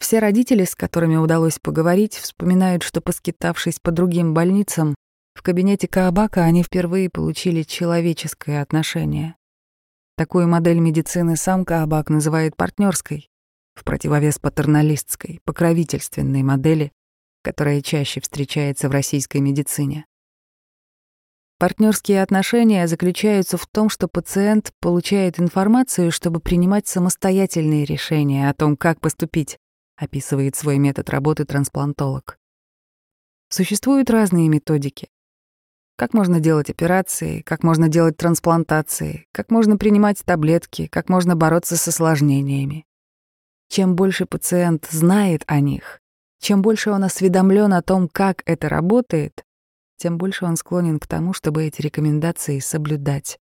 Все 0.00 0.18
родители, 0.18 0.64
с 0.64 0.74
которыми 0.74 1.16
удалось 1.16 1.58
поговорить, 1.58 2.16
вспоминают, 2.16 2.82
что, 2.82 3.00
поскитавшись 3.00 3.80
по 3.80 3.90
другим 3.90 4.34
больницам, 4.34 4.94
в 5.34 5.42
кабинете 5.42 5.88
Каабака 5.88 6.44
они 6.44 6.62
впервые 6.62 7.08
получили 7.08 7.62
человеческое 7.62 8.60
отношение. 8.60 9.34
Такую 10.16 10.46
модель 10.46 10.78
медицины 10.78 11.36
сам 11.36 11.64
Каабак 11.64 12.10
называет 12.10 12.56
партнерской, 12.56 13.30
в 13.74 13.84
противовес 13.84 14.38
патерналистской, 14.38 15.40
покровительственной 15.44 16.42
модели, 16.42 16.92
которая 17.42 17.80
чаще 17.80 18.20
встречается 18.20 18.88
в 18.88 18.92
российской 18.92 19.38
медицине. 19.38 20.06
Партнерские 21.58 22.22
отношения 22.22 22.88
заключаются 22.88 23.56
в 23.56 23.66
том, 23.68 23.88
что 23.88 24.08
пациент 24.08 24.72
получает 24.80 25.38
информацию, 25.38 26.10
чтобы 26.10 26.40
принимать 26.40 26.88
самостоятельные 26.88 27.84
решения 27.84 28.50
о 28.50 28.54
том, 28.54 28.76
как 28.76 29.00
поступить, 29.00 29.58
описывает 29.96 30.56
свой 30.56 30.78
метод 30.78 31.08
работы 31.08 31.44
трансплантолог. 31.44 32.36
Существуют 33.48 34.10
разные 34.10 34.48
методики. 34.48 35.08
Как 35.96 36.14
можно 36.14 36.40
делать 36.40 36.70
операции, 36.70 37.42
как 37.42 37.62
можно 37.62 37.88
делать 37.88 38.16
трансплантации, 38.16 39.26
как 39.32 39.50
можно 39.50 39.76
принимать 39.76 40.24
таблетки, 40.24 40.86
как 40.86 41.08
можно 41.08 41.36
бороться 41.36 41.76
с 41.76 41.88
осложнениями. 41.88 42.86
Чем 43.68 43.94
больше 43.94 44.26
пациент 44.26 44.88
знает 44.90 45.44
о 45.46 45.60
них, 45.60 46.00
чем 46.40 46.60
больше 46.60 46.90
он 46.90 47.04
осведомлен 47.04 47.72
о 47.72 47.82
том, 47.82 48.08
как 48.08 48.42
это 48.46 48.68
работает, 48.68 49.44
тем 49.96 50.18
больше 50.18 50.44
он 50.44 50.56
склонен 50.56 50.98
к 50.98 51.06
тому, 51.06 51.32
чтобы 51.32 51.64
эти 51.64 51.80
рекомендации 51.80 52.58
соблюдать. 52.58 53.38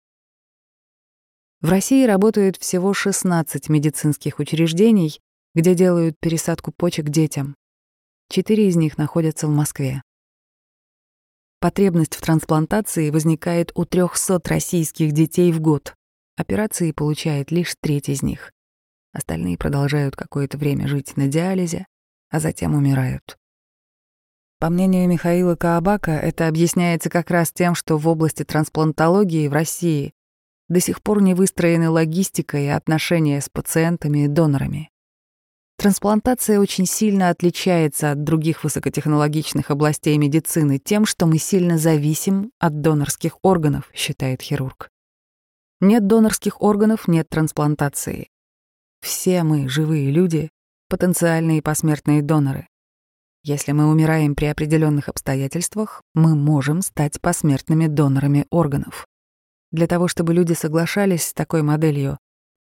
В 1.62 1.70
России 1.70 2.05
работают 2.05 2.58
всего 2.58 2.93
16 2.93 3.70
медицинских 3.70 4.39
учреждений, 4.39 5.20
где 5.55 5.74
делают 5.74 6.15
пересадку 6.20 6.72
почек 6.72 7.10
детям. 7.10 7.55
Четыре 8.29 8.67
из 8.67 8.75
них 8.75 8.98
находятся 8.98 9.48
в 9.48 9.51
Москве. 9.51 10.03
Потребность 11.62 12.15
в 12.15 12.22
трансплантации 12.22 13.12
возникает 13.12 13.72
у 13.75 13.86
300 13.86 14.41
российских 14.46 15.12
детей 15.12 15.51
в 15.51 15.62
год. 15.62 15.94
Операции 16.36 16.91
получает 16.91 17.51
лишь 17.51 17.75
треть 17.80 18.10
из 18.10 18.24
них. 18.24 18.51
Остальные 19.13 19.60
продолжают 19.60 20.15
какое-то 20.15 20.58
время 20.58 20.88
жить 20.88 21.15
на 21.18 21.27
диализе, 21.27 21.86
а 22.32 22.39
затем 22.39 22.74
умирают. 22.74 23.38
По 24.60 24.72
мнению 24.72 25.08
Михаила 25.08 25.56
Каабака, 25.56 26.13
это 26.13 26.48
объясняется 26.48 27.12
как 27.12 27.30
раз 27.30 27.51
тем, 27.51 27.75
что 27.75 28.00
в 28.00 28.08
области 28.08 28.44
трансплантологии 28.44 29.48
в 29.48 29.53
России 29.53 30.13
до 30.68 30.80
сих 30.80 31.03
пор 31.03 31.22
не 31.22 31.36
выстроены 31.36 31.91
логистика 31.91 32.58
и 32.58 32.65
отношения 32.65 33.39
с 33.39 33.50
пациентами 33.50 34.25
и 34.25 34.27
донорами. 34.27 34.89
Трансплантация 35.81 36.59
очень 36.59 36.85
сильно 36.85 37.29
отличается 37.29 38.11
от 38.11 38.23
других 38.23 38.63
высокотехнологичных 38.63 39.71
областей 39.71 40.15
медицины 40.19 40.77
тем, 40.77 41.07
что 41.07 41.25
мы 41.25 41.39
сильно 41.39 41.79
зависим 41.79 42.51
от 42.59 42.81
донорских 42.81 43.39
органов, 43.41 43.89
считает 43.91 44.43
хирург. 44.43 44.91
Нет 45.79 46.05
донорских 46.05 46.61
органов— 46.61 47.05
нет 47.07 47.27
трансплантации. 47.29 48.29
Все 49.01 49.41
мы, 49.41 49.67
живые 49.67 50.11
люди, 50.11 50.51
потенциальные 50.88 51.63
посмертные 51.63 52.21
доноры. 52.21 52.67
Если 53.43 53.71
мы 53.71 53.89
умираем 53.89 54.35
при 54.35 54.45
определенных 54.45 55.09
обстоятельствах, 55.09 56.03
мы 56.13 56.35
можем 56.35 56.83
стать 56.83 57.19
посмертными 57.19 57.88
донорами 57.88 58.45
органов. 58.51 59.07
Для 59.71 59.88
того, 59.88 60.07
чтобы 60.07 60.35
люди 60.35 60.53
соглашались 60.53 61.25
с 61.25 61.33
такой 61.33 61.63
моделью, 61.63 62.19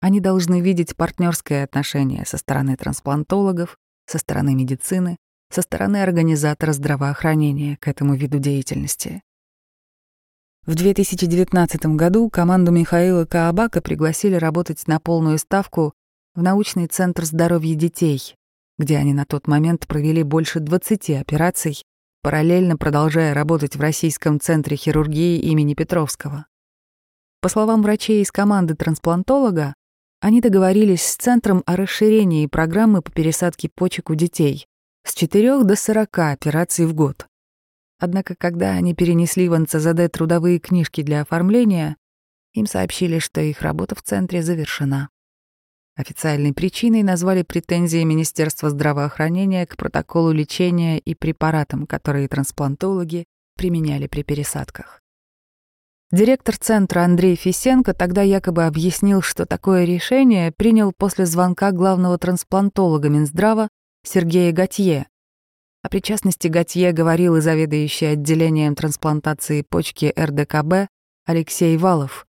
они 0.03 0.19
должны 0.19 0.61
видеть 0.61 0.97
партнерское 0.97 1.63
отношение 1.63 2.27
со 2.27 2.37
стороны 2.37 2.77
трансплантологов, 2.77 3.79
со 4.05 4.19
стороны 4.19 4.53
медицины, 4.55 5.17
со 5.49 5.63
стороны 5.63 6.03
организатора 6.03 6.73
здравоохранения 6.73 7.77
к 7.81 7.87
этому 7.87 8.17
виду 8.17 8.41
деятельности. 8.41 9.23
В 10.67 10.75
2019 10.75 11.87
году 11.95 12.29
команду 12.31 12.73
Михаила 12.73 13.27
Каабака 13.27 13.81
пригласили 13.81 14.35
работать 14.35 14.89
на 14.89 14.99
полную 14.99 15.39
ставку 15.39 15.93
в 16.35 16.43
научный 16.43 16.89
центр 16.89 17.25
здоровья 17.25 17.77
детей, 17.77 18.35
где 18.79 18.97
они 18.97 19.15
на 19.15 19.25
тот 19.25 19.47
момент 19.47 19.87
провели 19.87 20.25
больше 20.25 20.59
20 20.59 21.11
операций, 21.11 21.81
параллельно 22.23 22.77
продолжая 22.77 23.35
работать 23.35 23.77
в 23.77 23.81
Российском 23.81 24.41
центре 24.41 24.77
хирургии 24.77 25.39
имени 25.39 25.75
Петровского. 25.75 26.47
По 27.41 27.49
словам 27.49 27.83
врачей 27.83 28.23
из 28.23 28.33
команды 28.33 28.75
трансплантолога, 28.75 29.75
они 30.23 30.41
договорились 30.41 31.03
с 31.03 31.17
центром 31.17 31.65
о 31.67 31.75
расширении 31.75 32.47
программы 32.47 33.03
по 33.03 33.11
пересадке 33.11 33.69
почек 33.69 34.09
у 34.09 34.15
детей 34.15 34.69
с 35.05 35.15
4 35.15 35.65
до 35.65 35.75
40 35.75 36.17
операций 36.17 36.87
в 36.87 36.95
год. 36.95 37.27
Однако, 37.99 38.37
когда 38.37 38.71
они 38.71 38.95
перенесли 38.95 39.49
в 39.49 39.59
НЦЗД 39.59 40.13
трудовые 40.13 40.61
книжки 40.61 41.03
для 41.03 41.23
оформления, 41.23 41.97
им 42.55 42.67
сообщили, 42.67 43.19
что 43.19 43.41
их 43.41 43.63
работа 43.63 43.97
в 43.97 44.03
центре 44.03 44.43
завершена. 44.43 45.09
Официальной 45.97 46.53
причиной 46.53 47.03
назвали 47.03 47.43
претензии 47.43 48.05
Министерства 48.05 48.71
здравоохранения 48.71 49.67
к 49.67 49.77
протоколу 49.77 50.31
лечения 50.31 51.01
и 51.01 51.17
препаратам, 51.17 51.85
которые 51.85 52.29
трансплантологи 52.29 53.25
применяли 53.57 54.07
при 54.07 54.23
пересадках. 54.23 55.02
Директор 56.13 56.59
центра 56.59 57.05
Андрей 57.05 57.37
Фисенко 57.37 57.95
тогда 57.95 58.21
якобы 58.21 58.67
объяснил, 58.67 59.23
что 59.23 59.47
такое 59.47 59.85
решение 59.85 60.53
принял 60.53 60.93
после 60.93 61.25
звонка 61.25 61.73
главного 61.73 62.19
трансплантолога 62.19 63.09
Минздрава 63.09 63.69
Сергея 64.05 64.53
Готье. 64.53 65.07
О 65.83 65.89
причастности 65.89 66.49
Готье 66.49 66.93
говорил 66.93 67.37
и 67.37 67.41
заведующий 67.41 68.05
отделением 68.05 68.75
трансплантации 68.75 69.63
почки 69.63 70.13
РДКБ 70.15 70.91
Алексей 71.25 71.79
Валов. 71.79 72.27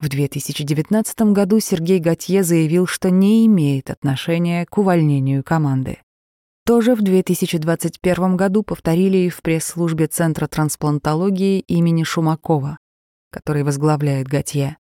В 0.00 0.08
2019 0.08 1.20
году 1.32 1.60
Сергей 1.60 1.98
Готье 1.98 2.42
заявил, 2.42 2.86
что 2.86 3.10
не 3.10 3.44
имеет 3.44 3.90
отношения 3.90 4.64
к 4.64 4.78
увольнению 4.78 5.44
команды. 5.44 5.98
Тоже 6.64 6.94
в 6.94 7.02
2021 7.02 8.38
году 8.38 8.62
повторили 8.62 9.18
и 9.18 9.28
в 9.28 9.42
пресс-службе 9.42 10.06
Центра 10.06 10.46
трансплантологии 10.46 11.60
имени 11.60 12.04
Шумакова, 12.04 12.78
который 13.30 13.62
возглавляет 13.62 14.28
Готье. 14.28 14.78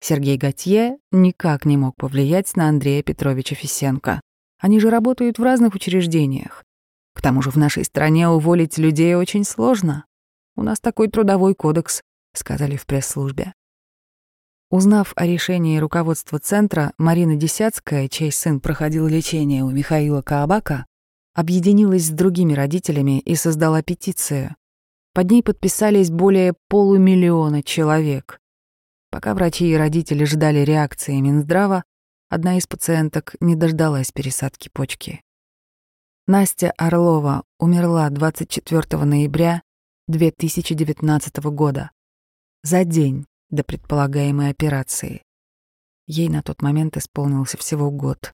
Сергей 0.00 0.36
Готье 0.36 0.98
никак 1.10 1.64
не 1.66 1.76
мог 1.76 1.96
повлиять 1.96 2.56
на 2.56 2.68
Андрея 2.68 3.02
Петровича 3.02 3.54
Фисенко. 3.54 4.20
Они 4.58 4.80
же 4.80 4.90
работают 4.90 5.38
в 5.38 5.42
разных 5.42 5.74
учреждениях. 5.74 6.64
К 7.14 7.22
тому 7.22 7.42
же 7.42 7.50
в 7.50 7.56
нашей 7.56 7.84
стране 7.84 8.28
уволить 8.28 8.78
людей 8.78 9.14
очень 9.14 9.44
сложно. 9.44 10.06
У 10.56 10.62
нас 10.62 10.80
такой 10.80 11.08
трудовой 11.08 11.54
кодекс, 11.54 12.02
сказали 12.34 12.76
в 12.76 12.86
пресс-службе. 12.86 13.52
Узнав 14.70 15.12
о 15.16 15.26
решении 15.26 15.78
руководства 15.78 16.38
центра, 16.38 16.92
Марина 16.96 17.34
Десяцкая, 17.34 18.08
чей 18.08 18.30
сын 18.30 18.60
проходил 18.60 19.06
лечение 19.06 19.64
у 19.64 19.70
Михаила 19.70 20.22
Каабака, 20.22 20.86
объединилась 21.34 22.06
с 22.06 22.10
другими 22.10 22.52
родителями 22.52 23.18
и 23.20 23.34
создала 23.34 23.82
петицию. 23.82 24.54
Под 25.12 25.30
ней 25.30 25.42
подписались 25.42 26.10
более 26.10 26.54
полумиллиона 26.68 27.62
человек. 27.62 28.40
Пока 29.10 29.34
врачи 29.34 29.68
и 29.68 29.76
родители 29.76 30.24
ждали 30.24 30.60
реакции 30.60 31.18
Минздрава, 31.18 31.84
одна 32.28 32.58
из 32.58 32.68
пациенток 32.68 33.34
не 33.40 33.56
дождалась 33.56 34.12
пересадки 34.12 34.68
почки. 34.72 35.22
Настя 36.28 36.72
Орлова 36.76 37.42
умерла 37.58 38.08
24 38.08 39.04
ноября 39.04 39.62
2019 40.06 41.36
года, 41.46 41.90
за 42.62 42.84
день 42.84 43.26
до 43.50 43.64
предполагаемой 43.64 44.50
операции. 44.50 45.24
Ей 46.06 46.28
на 46.28 46.42
тот 46.42 46.62
момент 46.62 46.96
исполнился 46.96 47.56
всего 47.56 47.90
год. 47.90 48.32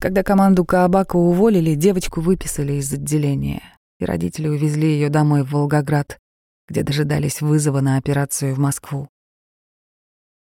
Когда 0.00 0.22
команду 0.22 0.64
Каабака 0.64 1.16
уволили, 1.16 1.74
девочку 1.74 2.22
выписали 2.22 2.74
из 2.74 2.90
отделения, 2.92 3.73
и 3.98 4.04
родители 4.04 4.48
увезли 4.48 4.88
ее 4.88 5.08
домой 5.08 5.42
в 5.42 5.52
Волгоград, 5.52 6.18
где 6.68 6.82
дожидались 6.82 7.40
вызова 7.40 7.80
на 7.80 7.96
операцию 7.96 8.54
в 8.54 8.58
Москву. 8.58 9.08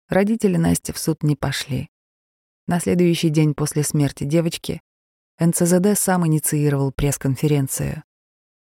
Родители 0.09 0.57
Насти 0.57 0.93
в 0.93 0.99
суд 0.99 1.23
не 1.23 1.37
пошли. 1.37 1.89
На 2.67 2.81
следующий 2.81 3.29
день 3.29 3.55
после 3.55 3.83
смерти 3.83 4.25
девочки 4.25 4.81
НЦЗД 5.39 5.99
сам 5.99 6.27
инициировал 6.27 6.93
пресс-конференцию. 6.93 8.03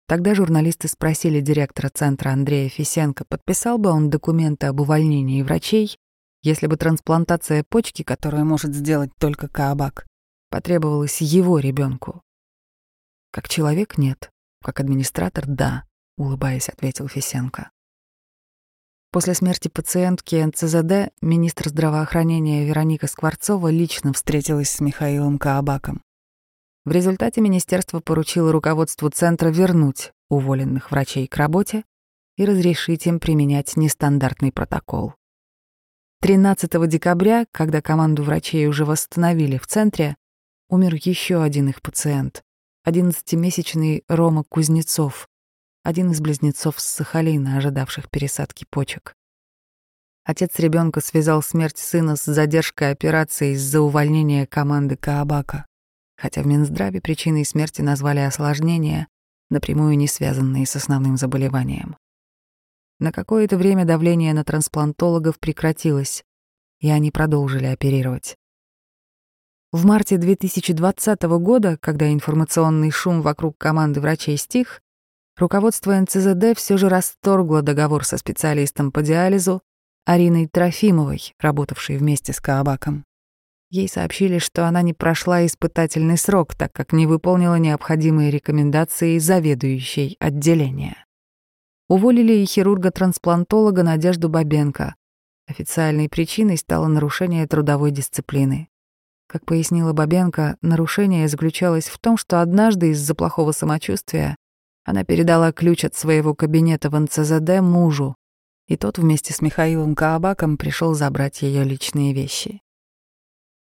Тогда 0.06 0.34
журналисты 0.34 0.88
спросили 0.88 1.40
директора 1.40 1.88
центра 1.88 2.30
Андрея 2.30 2.68
Фисенко, 2.68 3.24
подписал 3.24 3.78
бы 3.78 3.90
он 3.90 4.10
документы 4.10 4.66
об 4.66 4.80
увольнении 4.80 5.42
врачей, 5.42 5.96
если 6.42 6.68
бы 6.68 6.76
трансплантация 6.76 7.64
почки, 7.64 8.02
которую 8.02 8.44
может 8.44 8.72
сделать 8.72 9.10
только 9.18 9.48
Каабак, 9.48 10.06
потребовалась 10.50 11.20
его 11.20 11.58
ребенку. 11.58 12.22
Как 13.32 13.48
человек— 13.48 13.98
нет, 13.98 14.30
как 14.62 14.80
администратор— 14.80 15.44
да, 15.46 15.84
улыбаясь, 16.16 16.68
ответил 16.68 17.08
Фисенко. 17.08 17.70
После 19.12 19.34
смерти 19.34 19.68
пациентки 19.68 20.36
НЦЗД 20.36 21.12
министр 21.22 21.70
здравоохранения 21.70 22.66
Вероника 22.66 23.06
Скворцова 23.06 23.68
лично 23.68 24.12
встретилась 24.12 24.70
с 24.70 24.80
Михаилом 24.80 25.38
Каабаком. 25.38 26.02
В 26.84 26.90
результате 26.90 27.40
министерство 27.40 28.00
поручило 28.00 28.52
руководству 28.52 29.08
центра 29.08 29.48
вернуть 29.48 30.12
уволенных 30.28 30.90
врачей 30.90 31.26
к 31.26 31.36
работе 31.36 31.84
и 32.36 32.44
разрешить 32.44 33.06
им 33.06 33.18
применять 33.18 33.76
нестандартный 33.76 34.52
протокол. 34.52 35.14
13 36.20 36.88
декабря, 36.88 37.46
когда 37.52 37.80
команду 37.80 38.22
врачей 38.22 38.66
уже 38.66 38.84
восстановили 38.84 39.58
в 39.58 39.66
центре, 39.66 40.16
умер 40.68 40.94
еще 40.94 41.42
один 41.42 41.68
их 41.68 41.82
пациент, 41.82 42.42
11-месячный 42.86 44.04
Рома 44.08 44.44
Кузнецов, 44.44 45.28
один 45.82 46.12
из 46.12 46.20
близнецов 46.20 46.80
с 46.80 46.84
Сахалина, 46.84 47.56
ожидавших 47.56 48.10
пересадки 48.10 48.64
почек. 48.70 49.14
Отец 50.24 50.58
ребенка 50.58 51.00
связал 51.00 51.42
смерть 51.42 51.78
сына 51.78 52.16
с 52.16 52.24
задержкой 52.24 52.90
операции 52.90 53.52
из-за 53.54 53.80
увольнения 53.80 54.46
команды 54.46 54.96
Каабака 54.96 55.66
хотя 56.16 56.42
в 56.42 56.46
Минздраве 56.46 57.00
причиной 57.00 57.44
смерти 57.44 57.82
назвали 57.82 58.20
осложнения, 58.20 59.08
напрямую 59.50 59.96
не 59.96 60.08
связанные 60.08 60.66
с 60.66 60.74
основным 60.76 61.16
заболеванием. 61.16 61.96
На 62.98 63.12
какое-то 63.12 63.58
время 63.58 63.84
давление 63.84 64.32
на 64.32 64.42
трансплантологов 64.42 65.38
прекратилось, 65.38 66.24
и 66.80 66.88
они 66.88 67.10
продолжили 67.10 67.66
оперировать. 67.66 68.36
В 69.72 69.84
марте 69.84 70.16
2020 70.16 71.22
года, 71.40 71.76
когда 71.80 72.12
информационный 72.12 72.90
шум 72.90 73.20
вокруг 73.20 73.58
команды 73.58 74.00
врачей 74.00 74.36
стих, 74.36 74.80
руководство 75.36 75.98
НЦЗД 76.00 76.56
все 76.56 76.76
же 76.76 76.88
расторгло 76.88 77.62
договор 77.62 78.04
со 78.04 78.16
специалистом 78.16 78.92
по 78.92 79.02
диализу 79.02 79.62
Ариной 80.04 80.46
Трофимовой, 80.46 81.34
работавшей 81.40 81.96
вместе 81.96 82.32
с 82.32 82.40
Каабаком. 82.40 83.04
Ей 83.68 83.88
сообщили, 83.88 84.38
что 84.38 84.68
она 84.68 84.82
не 84.82 84.94
прошла 84.94 85.44
испытательный 85.44 86.16
срок, 86.16 86.54
так 86.54 86.72
как 86.72 86.92
не 86.92 87.08
выполнила 87.08 87.56
необходимые 87.56 88.30
рекомендации 88.30 89.18
заведующей 89.18 90.16
отделения. 90.20 91.04
Уволили 91.88 92.34
и 92.34 92.46
хирурга-трансплантолога 92.46 93.82
Надежду 93.82 94.28
Бабенко. 94.28 94.94
Официальной 95.48 96.08
причиной 96.08 96.56
стало 96.56 96.86
нарушение 96.86 97.46
трудовой 97.48 97.90
дисциплины. 97.90 98.68
Как 99.28 99.44
пояснила 99.44 99.92
Бабенко, 99.92 100.56
нарушение 100.62 101.28
заключалось 101.28 101.86
в 101.86 101.98
том, 101.98 102.16
что 102.16 102.40
однажды 102.40 102.90
из-за 102.90 103.14
плохого 103.14 103.52
самочувствия 103.52 104.36
она 104.84 105.02
передала 105.02 105.50
ключ 105.52 105.84
от 105.84 105.96
своего 105.96 106.32
кабинета 106.34 106.90
в 106.90 106.98
НЦЗД 106.98 107.60
мужу, 107.60 108.14
и 108.68 108.76
тот 108.76 108.98
вместе 108.98 109.32
с 109.32 109.42
Михаилом 109.42 109.96
Каабаком 109.96 110.56
пришел 110.56 110.94
забрать 110.94 111.42
ее 111.42 111.64
личные 111.64 112.12
вещи. 112.12 112.60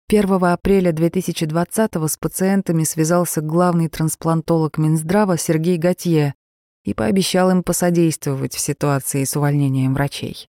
1 0.07 0.43
апреля 0.43 0.91
2020 0.91 1.95
с 1.95 2.17
пациентами 2.17 2.83
связался 2.83 3.41
главный 3.41 3.89
трансплантолог 3.89 4.77
Минздрава 4.77 5.35
Сергей 5.35 5.77
Готье 5.77 6.35
и 6.83 6.93
пообещал 6.93 7.49
им 7.49 7.63
посодействовать 7.63 8.53
в 8.53 8.59
ситуации 8.59 9.23
с 9.23 9.35
увольнением 9.35 9.95
врачей. 9.95 10.47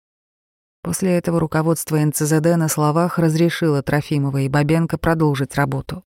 После 0.85 1.17
этого 1.17 1.39
руководство 1.39 1.97
НЦЗД 1.97 2.57
на 2.57 2.67
словах 2.67 3.17
разрешило 3.17 3.81
Трофимова 3.81 4.41
и 4.41 4.47
Бабенко 4.47 4.99
продолжить 4.99 5.55
работу. 5.55 6.03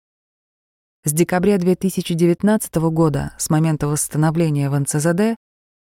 С 1.04 1.12
декабря 1.12 1.58
2019 1.58 2.74
года, 2.90 3.34
с 3.36 3.50
момента 3.50 3.86
восстановления 3.86 4.70
в 4.70 4.80
НЦЗД, 4.80 5.36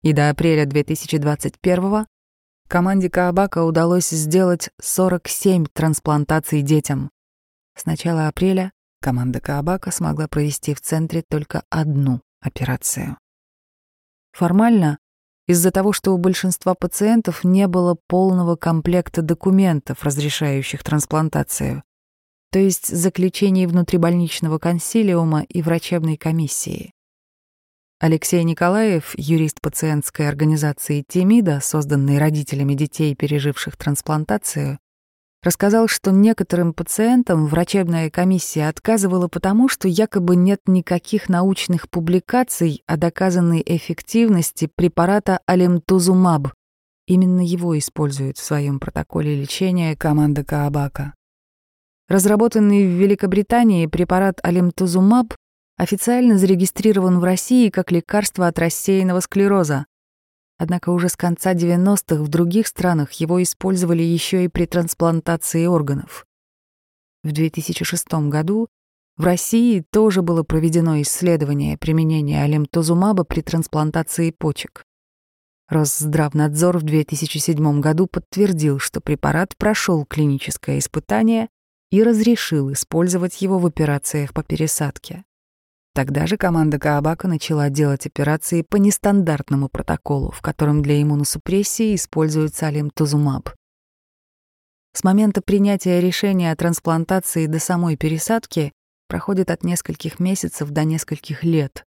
и 0.04 0.14
до 0.14 0.30
апреля 0.30 0.66
2021 0.66 2.06
команде 2.70 3.10
Каабака 3.10 3.66
удалось 3.66 4.08
сделать 4.08 4.70
47 4.82 5.66
трансплантаций 5.74 6.62
детям, 6.62 7.10
с 7.76 7.86
начала 7.86 8.30
апреля 8.30 8.72
команда 9.02 9.42
Каабака 9.42 9.92
смогла 9.92 10.30
провести 10.30 10.74
в 10.74 10.80
центре 10.80 11.24
только 11.30 11.64
одну 11.70 12.22
операцию. 12.40 13.18
Формально, 14.32 14.98
из-за 15.48 15.72
того, 15.72 15.94
что 15.94 16.14
у 16.14 16.18
большинства 16.18 16.76
пациентов 16.76 17.44
не 17.44 17.68
было 17.68 17.98
полного 18.08 18.56
комплекта 18.56 19.22
документов, 19.22 20.04
разрешающих 20.04 20.84
трансплантацию, 20.84 21.84
то 22.52 22.60
есть 22.60 22.88
заключений 22.88 23.66
внутрибольничного 23.66 24.60
консилиума 24.60 25.44
и 25.44 25.62
врачебной 25.62 26.18
комиссии. 26.18 26.94
Алексей 28.00 28.44
Николаев, 28.44 29.14
юрист 29.18 29.60
пациентской 29.60 30.30
организации 30.30 31.04
«Тимида», 31.08 31.60
созданной 31.64 32.20
родителями 32.20 32.76
детей, 32.76 33.16
переживших 33.16 33.76
трансплантацию, 33.76 34.78
рассказал, 35.44 35.88
что 35.88 36.12
некоторым 36.12 36.74
пациентам 36.74 37.48
врачебная 37.48 38.10
комиссия 38.10 38.68
отказывала 38.68 39.28
потому, 39.28 39.70
что 39.70 39.88
якобы 39.88 40.36
нет 40.36 40.62
никаких 40.68 41.30
научных 41.30 41.90
публикаций 41.90 42.84
о 42.88 42.98
доказанной 42.98 43.64
эффективности 43.66 44.70
препарата 44.76 45.40
алемтузумаб. 45.46 46.50
Именно 47.06 47.42
его 47.42 47.78
использует 47.78 48.38
в 48.38 48.44
своем 48.44 48.80
протоколе 48.80 49.36
лечения 49.36 49.96
команда 49.96 50.44
Каабака. 50.44 51.14
Разработанный 52.10 52.86
в 52.86 53.00
Великобритании 53.00 53.86
препарат 53.86 54.40
алемтузумаб 54.44 55.34
официально 55.78 56.38
зарегистрирован 56.38 57.20
в 57.20 57.24
России 57.24 57.70
как 57.70 57.92
лекарство 57.92 58.48
от 58.48 58.58
рассеянного 58.60 59.20
склероза, 59.20 59.86
Однако 60.58 60.90
уже 60.90 61.10
с 61.10 61.16
конца 61.16 61.54
90-х 61.54 62.24
в 62.24 62.28
других 62.30 62.68
странах 62.68 63.14
его 63.14 63.42
использовали 63.42 64.02
еще 64.02 64.44
и 64.44 64.48
при 64.48 64.66
трансплантации 64.66 65.66
органов. 65.66 66.26
В 67.24 67.32
2006 67.32 68.30
году 68.30 68.68
в 69.18 69.24
России 69.24 69.84
тоже 69.92 70.22
было 70.22 70.44
проведено 70.44 71.02
исследование 71.02 71.78
применения 71.78 72.44
алемтозумаба 72.44 73.24
при 73.24 73.42
трансплантации 73.42 74.32
почек. 74.32 74.84
Росздравнадзор 75.70 76.78
в 76.78 76.84
2007 76.84 77.82
году 77.82 78.08
подтвердил, 78.08 78.80
что 78.80 79.02
препарат 79.02 79.58
прошел 79.58 80.06
клиническое 80.06 80.80
испытание 80.80 81.50
и 81.92 82.04
разрешил 82.04 82.72
использовать 82.72 83.42
его 83.42 83.60
в 83.60 83.66
операциях 83.66 84.34
по 84.34 84.44
пересадке. 84.44 85.24
Тогда 85.98 86.28
же 86.28 86.38
команда 86.38 86.78
Каабака 86.78 87.28
начала 87.28 87.72
делать 87.72 88.06
операции 88.06 88.62
по 88.62 88.76
нестандартному 88.76 89.68
протоколу, 89.68 90.30
в 90.30 90.44
котором 90.44 90.84
для 90.84 91.02
иммуносупрессии 91.02 91.96
используется 91.96 92.68
алимтузумаб. 92.68 93.50
С 94.94 95.04
момента 95.04 95.42
принятия 95.42 96.00
решения 96.00 96.52
о 96.52 96.56
трансплантации 96.56 97.48
до 97.48 97.58
самой 97.58 97.98
пересадки 97.98 98.74
проходит 99.08 99.50
от 99.50 99.64
нескольких 99.64 100.20
месяцев 100.20 100.70
до 100.70 100.84
нескольких 100.84 101.44
лет. 101.44 101.84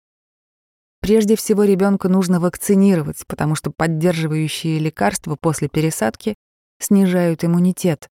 Прежде 1.01 1.37
всего 1.37 1.63
ребенка 1.63 2.09
нужно 2.09 2.41
вакцинировать, 2.41 3.25
потому 3.29 3.55
что 3.55 3.71
поддерживающие 3.71 4.81
лекарства 4.81 5.37
после 5.41 5.69
пересадки 5.69 6.35
снижают 6.81 7.45
иммунитет. 7.45 8.09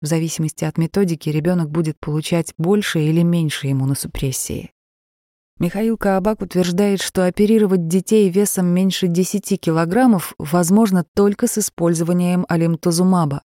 В 0.00 0.06
зависимости 0.06 0.64
от 0.64 0.78
методики 0.78 1.28
ребенок 1.28 1.68
будет 1.70 2.00
получать 2.00 2.54
больше 2.56 3.00
или 3.00 3.20
меньше 3.20 3.70
иммуносупрессии. 3.70 4.72
Михаил 5.60 5.98
Каабак 5.98 6.40
утверждает, 6.40 7.02
что 7.02 7.26
оперировать 7.26 7.86
детей 7.86 8.30
весом 8.30 8.68
меньше 8.68 9.08
10 9.08 9.60
килограммов 9.60 10.32
возможно 10.38 11.04
только 11.14 11.46
с 11.46 11.58
использованием 11.58 12.46
алимтузумаба. 12.48 13.42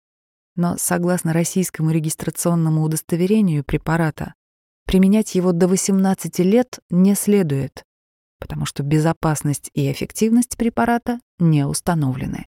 Но, 0.56 0.76
согласно 0.80 1.34
российскому 1.34 1.92
регистрационному 1.92 2.82
удостоверению 2.82 3.64
препарата, 3.64 4.34
применять 4.88 5.36
его 5.36 5.52
до 5.52 5.68
18 5.68 6.40
лет 6.40 6.80
не 6.90 7.14
следует. 7.14 7.84
потому 8.40 8.66
что 8.66 8.84
безопасность 8.84 9.70
и 9.74 9.92
эффективность 9.92 10.56
препарата 10.58 11.20
не 11.40 11.68
установлены. 11.68 12.46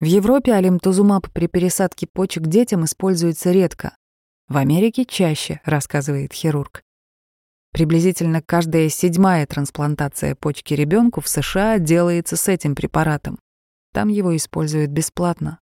В 0.00 0.06
Европе 0.06 0.54
алимтузумаб 0.54 1.30
при 1.32 1.48
пересадке 1.48 2.06
почек 2.10 2.46
детям 2.46 2.84
используется 2.86 3.52
редко. 3.52 3.94
В 4.48 4.56
Америке 4.56 5.04
чаще, 5.04 5.60
рассказывает 5.64 6.32
хирург. 6.32 6.82
Приблизительно 7.72 8.42
каждая 8.42 8.88
седьмая 8.88 9.46
трансплантация 9.46 10.34
почки 10.34 10.74
ребенку 10.74 11.20
в 11.20 11.28
США 11.28 11.78
делается 11.78 12.36
с 12.36 12.48
этим 12.48 12.74
препаратом. 12.74 13.38
Там 13.92 14.08
его 14.08 14.36
используют 14.36 14.90
бесплатно. 14.90 15.60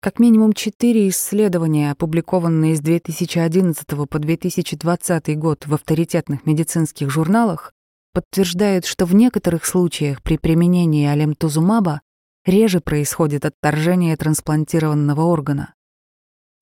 Как 0.00 0.18
минимум 0.18 0.52
четыре 0.52 1.08
исследования, 1.08 1.90
опубликованные 1.90 2.76
с 2.76 2.80
2011 2.80 3.86
по 3.86 4.18
2020 4.18 5.38
год 5.38 5.66
в 5.66 5.72
авторитетных 5.72 6.44
медицинских 6.44 7.10
журналах, 7.10 7.72
подтверждают, 8.12 8.84
что 8.84 9.06
в 9.06 9.14
некоторых 9.14 9.64
случаях 9.64 10.22
при 10.22 10.36
применении 10.36 11.06
алемтузумаба 11.06 12.02
реже 12.44 12.80
происходит 12.80 13.46
отторжение 13.46 14.16
трансплантированного 14.16 15.22
органа. 15.22 15.74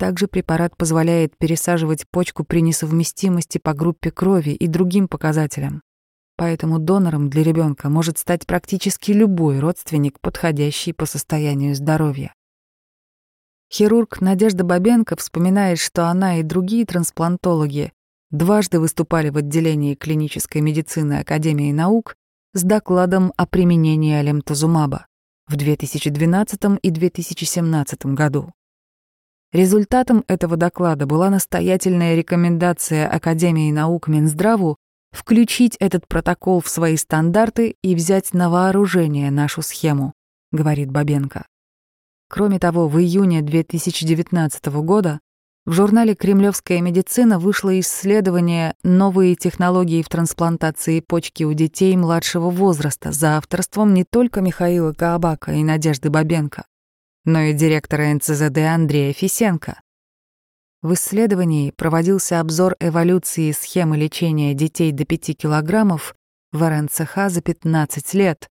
Также 0.03 0.27
препарат 0.27 0.77
позволяет 0.77 1.39
пересаживать 1.39 2.09
почку 2.09 2.43
при 2.43 2.61
несовместимости 2.61 3.59
по 3.59 3.73
группе 3.73 4.11
крови 4.11 4.51
и 4.51 4.67
другим 4.67 5.07
показателям. 5.07 5.81
Поэтому 6.37 6.81
донором 6.81 7.31
для 7.31 7.45
ребенка 7.45 7.89
может 7.89 8.19
стать 8.19 8.45
практически 8.45 9.13
любой 9.13 9.61
родственник, 9.61 10.19
подходящий 10.19 10.93
по 10.93 11.07
состоянию 11.07 11.77
здоровья. 11.77 12.35
Хирург 13.73 14.21
Надежда 14.21 14.65
Бабенко 14.65 15.15
вспоминает, 15.15 15.79
что 15.79 16.09
она 16.09 16.41
и 16.41 16.43
другие 16.43 16.85
трансплантологи 16.85 17.93
дважды 18.33 18.81
выступали 18.81 19.31
в 19.31 19.37
отделении 19.37 19.95
клинической 19.95 20.63
медицины 20.63 21.21
Академии 21.21 21.71
наук 21.71 22.17
с 22.55 22.65
докладом 22.65 23.33
о 23.37 23.47
применении 23.47 24.15
алемтазумаба 24.17 25.07
в 25.47 25.55
2012 25.55 26.61
и 26.83 26.91
2017 26.91 28.07
году. 28.07 28.53
Результатом 29.53 30.25
этого 30.29 30.57
доклада 30.57 31.05
была 31.05 31.29
настоятельная 31.29 32.15
рекомендация 32.15 33.07
Академии 33.07 33.71
наук 33.71 34.09
Минздраву 34.09 34.79
включить 35.13 35.77
этот 35.79 36.09
протокол 36.09 36.63
в 36.63 36.69
свои 36.69 36.97
стандарты 36.97 37.77
и 37.83 37.95
взять 37.95 38.33
на 38.33 38.49
вооружение 38.49 39.31
нашу 39.31 39.61
схему, 39.61 40.15
говорит 40.53 40.91
Бабенко. 40.91 41.47
Кроме 42.31 42.59
того, 42.59 42.89
в 42.89 42.99
июне 42.99 43.43
2019 43.43 44.65
года 44.67 45.21
в 45.67 45.73
журнале 45.73 46.15
«Кремлевская 46.15 46.81
медицина» 46.81 47.39
вышло 47.39 47.79
исследование 47.79 48.75
«Новые 48.83 49.37
технологии 49.37 50.03
в 50.03 50.09
трансплантации 50.09 51.01
почки 51.01 51.45
у 51.45 51.53
детей 51.53 51.95
младшего 51.99 52.49
возраста» 52.49 53.13
за 53.13 53.37
авторством 53.37 53.93
не 53.93 54.05
только 54.05 54.41
Михаила 54.41 54.95
Каабака 54.95 55.53
и 55.53 55.63
Надежды 55.63 56.09
Бабенко, 56.09 56.65
но 57.25 57.41
и 57.41 57.53
директора 57.53 58.13
НЦЗД 58.15 58.59
Андрея 58.59 59.13
Фисенко. 59.13 59.81
В 60.83 60.95
исследовании 60.95 61.71
проводился 61.71 62.41
обзор 62.41 62.77
эволюции 62.81 63.53
схемы 63.53 63.97
лечения 63.97 64.55
детей 64.55 64.93
до 64.93 65.05
5 65.05 65.37
килограммов 65.37 66.15
в 66.53 66.69
РНЦХ 66.69 67.29
за 67.29 67.41
15 67.41 68.15
лет, 68.15 68.49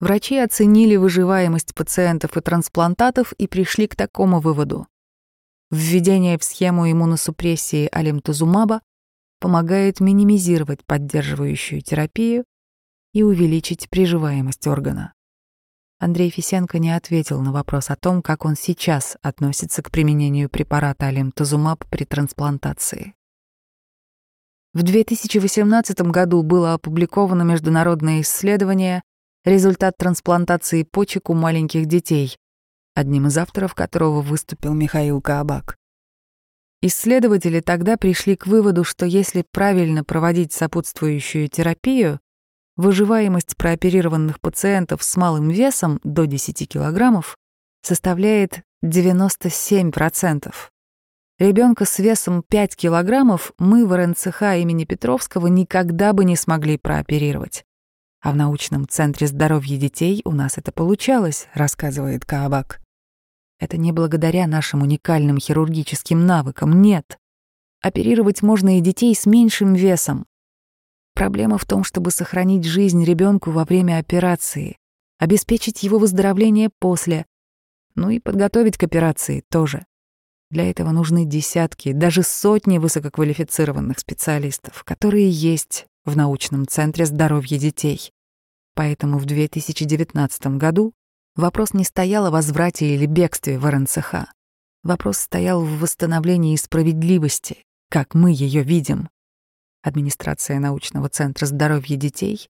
Врачи 0.00 0.38
оценили 0.38 0.96
выживаемость 0.96 1.74
пациентов 1.74 2.36
и 2.36 2.40
трансплантатов 2.40 3.32
и 3.34 3.46
пришли 3.46 3.86
к 3.86 3.94
такому 3.94 4.40
выводу. 4.40 4.86
Введение 5.70 6.38
в 6.38 6.42
схему 6.42 6.90
иммуносупрессии 6.90 7.86
алимтузумаба 7.92 8.80
помогает 9.40 10.00
минимизировать 10.00 10.86
поддерживающую 10.86 11.82
терапию 11.82 12.44
и 13.12 13.22
увеличить 13.22 13.90
приживаемость 13.90 14.66
органа. 14.66 15.12
Андрей 16.00 16.30
Фисенко 16.30 16.78
не 16.78 16.96
ответил 16.96 17.42
на 17.42 17.52
вопрос 17.52 17.90
о 17.90 17.96
том, 17.96 18.22
как 18.22 18.46
он 18.46 18.56
сейчас 18.56 19.18
относится 19.20 19.82
к 19.82 19.90
применению 19.90 20.48
препарата 20.48 21.06
алимтузумаб 21.06 21.84
при 21.90 22.04
трансплантации. 22.04 23.14
В 24.72 24.82
2018 24.82 26.00
году 26.00 26.42
было 26.42 26.72
опубликовано 26.72 27.42
международное 27.42 28.22
исследование 28.22 29.02
результат 29.44 29.98
трансплантации 29.98 30.84
почек 30.84 31.28
у 31.28 31.34
маленьких 31.34 31.84
детей, 31.84 32.38
одним 32.94 33.26
из 33.26 33.36
авторов 33.36 33.74
которого 33.74 34.22
выступил 34.22 34.72
Михаил 34.72 35.20
Каабак. 35.20 35.76
Исследователи 36.80 37.60
тогда 37.60 37.98
пришли 37.98 38.36
к 38.36 38.46
выводу, 38.46 38.84
что 38.84 39.04
если 39.04 39.44
правильно 39.52 40.02
проводить 40.02 40.54
сопутствующую 40.54 41.48
терапию, 41.48 42.20
выживаемость 42.76 43.56
прооперированных 43.56 44.40
пациентов 44.40 45.02
с 45.02 45.16
малым 45.16 45.48
весом 45.48 46.00
до 46.04 46.26
10 46.26 46.68
килограммов 46.68 47.36
составляет 47.82 48.62
97%. 48.84 50.52
Ребенка 51.38 51.86
с 51.86 51.98
весом 51.98 52.42
5 52.42 52.76
килограммов 52.76 53.52
мы 53.58 53.86
в 53.86 53.96
РНЦХ 53.96 54.42
имени 54.58 54.84
Петровского 54.84 55.46
никогда 55.46 56.12
бы 56.12 56.24
не 56.24 56.36
смогли 56.36 56.76
прооперировать. 56.76 57.64
А 58.20 58.32
в 58.32 58.36
научном 58.36 58.86
центре 58.86 59.26
здоровья 59.26 59.78
детей 59.78 60.20
у 60.26 60.32
нас 60.32 60.58
это 60.58 60.72
получалось, 60.72 61.48
рассказывает 61.54 62.26
Каабак. 62.26 62.80
Это 63.58 63.78
не 63.78 63.92
благодаря 63.92 64.46
нашим 64.46 64.82
уникальным 64.82 65.38
хирургическим 65.38 66.26
навыкам, 66.26 66.82
нет. 66.82 67.18
Оперировать 67.82 68.42
можно 68.42 68.78
и 68.78 68.82
детей 68.82 69.14
с 69.14 69.24
меньшим 69.24 69.72
весом. 69.72 70.26
Проблема 71.20 71.58
в 71.58 71.66
том, 71.66 71.84
чтобы 71.84 72.10
сохранить 72.12 72.64
жизнь 72.64 73.04
ребенку 73.04 73.50
во 73.50 73.66
время 73.66 73.98
операции, 73.98 74.78
обеспечить 75.18 75.82
его 75.82 75.98
выздоровление 75.98 76.70
после, 76.78 77.26
ну 77.94 78.08
и 78.08 78.20
подготовить 78.20 78.78
к 78.78 78.84
операции 78.84 79.44
тоже. 79.50 79.84
Для 80.50 80.70
этого 80.70 80.92
нужны 80.92 81.26
десятки, 81.26 81.92
даже 81.92 82.22
сотни 82.22 82.78
высококвалифицированных 82.78 83.98
специалистов, 83.98 84.82
которые 84.82 85.28
есть 85.28 85.84
в 86.06 86.16
научном 86.16 86.66
центре 86.66 87.04
здоровья 87.04 87.58
детей. 87.58 88.10
Поэтому 88.74 89.18
в 89.18 89.26
2019 89.26 90.46
году 90.56 90.94
вопрос 91.36 91.74
не 91.74 91.84
стоял 91.84 92.24
о 92.24 92.30
возврате 92.30 92.94
или 92.94 93.04
бегстве 93.04 93.58
в 93.58 93.70
РНЦХ. 93.70 94.24
Вопрос 94.84 95.18
стоял 95.18 95.62
в 95.62 95.80
восстановлении 95.80 96.56
справедливости, 96.56 97.62
как 97.90 98.14
мы 98.14 98.32
ее 98.32 98.62
видим. 98.62 99.10
Администрация 99.82 100.58
научного 100.58 101.08
центра 101.08 101.46
здоровья 101.46 101.96
детей 101.96 102.48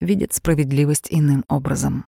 видит 0.00 0.32
справедливость 0.32 1.08
иным 1.10 1.44
образом. 1.48 2.06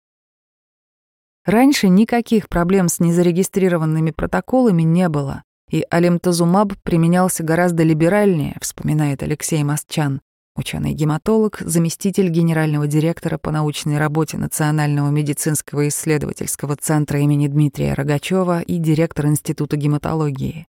Раньше 1.45 1.87
никаких 1.87 2.49
проблем 2.49 2.87
с 2.87 2.99
незарегистрированными 2.99 4.11
протоколами 4.11 4.83
не 4.83 5.09
было, 5.09 5.43
и 5.69 5.85
алимтазумаб 5.89 6.73
применялся 6.83 7.43
гораздо 7.43 7.83
либеральнее, 7.83 8.57
вспоминает 8.61 9.23
Алексей 9.23 9.63
Мосчан, 9.63 10.21
ученый-гематолог, 10.55 11.59
заместитель 11.61 12.27
генерального 12.27 12.87
директора 12.87 13.37
по 13.37 13.51
научной 13.51 13.97
работе 13.97 14.37
Национального 14.37 15.09
медицинского 15.09 15.87
исследовательского 15.87 16.75
центра 16.75 17.19
имени 17.19 17.47
Дмитрия 17.47 17.93
Рогачева 17.93 18.61
и 18.61 18.77
директор 18.77 19.27
Института 19.27 19.77
гематологии. 19.77 20.67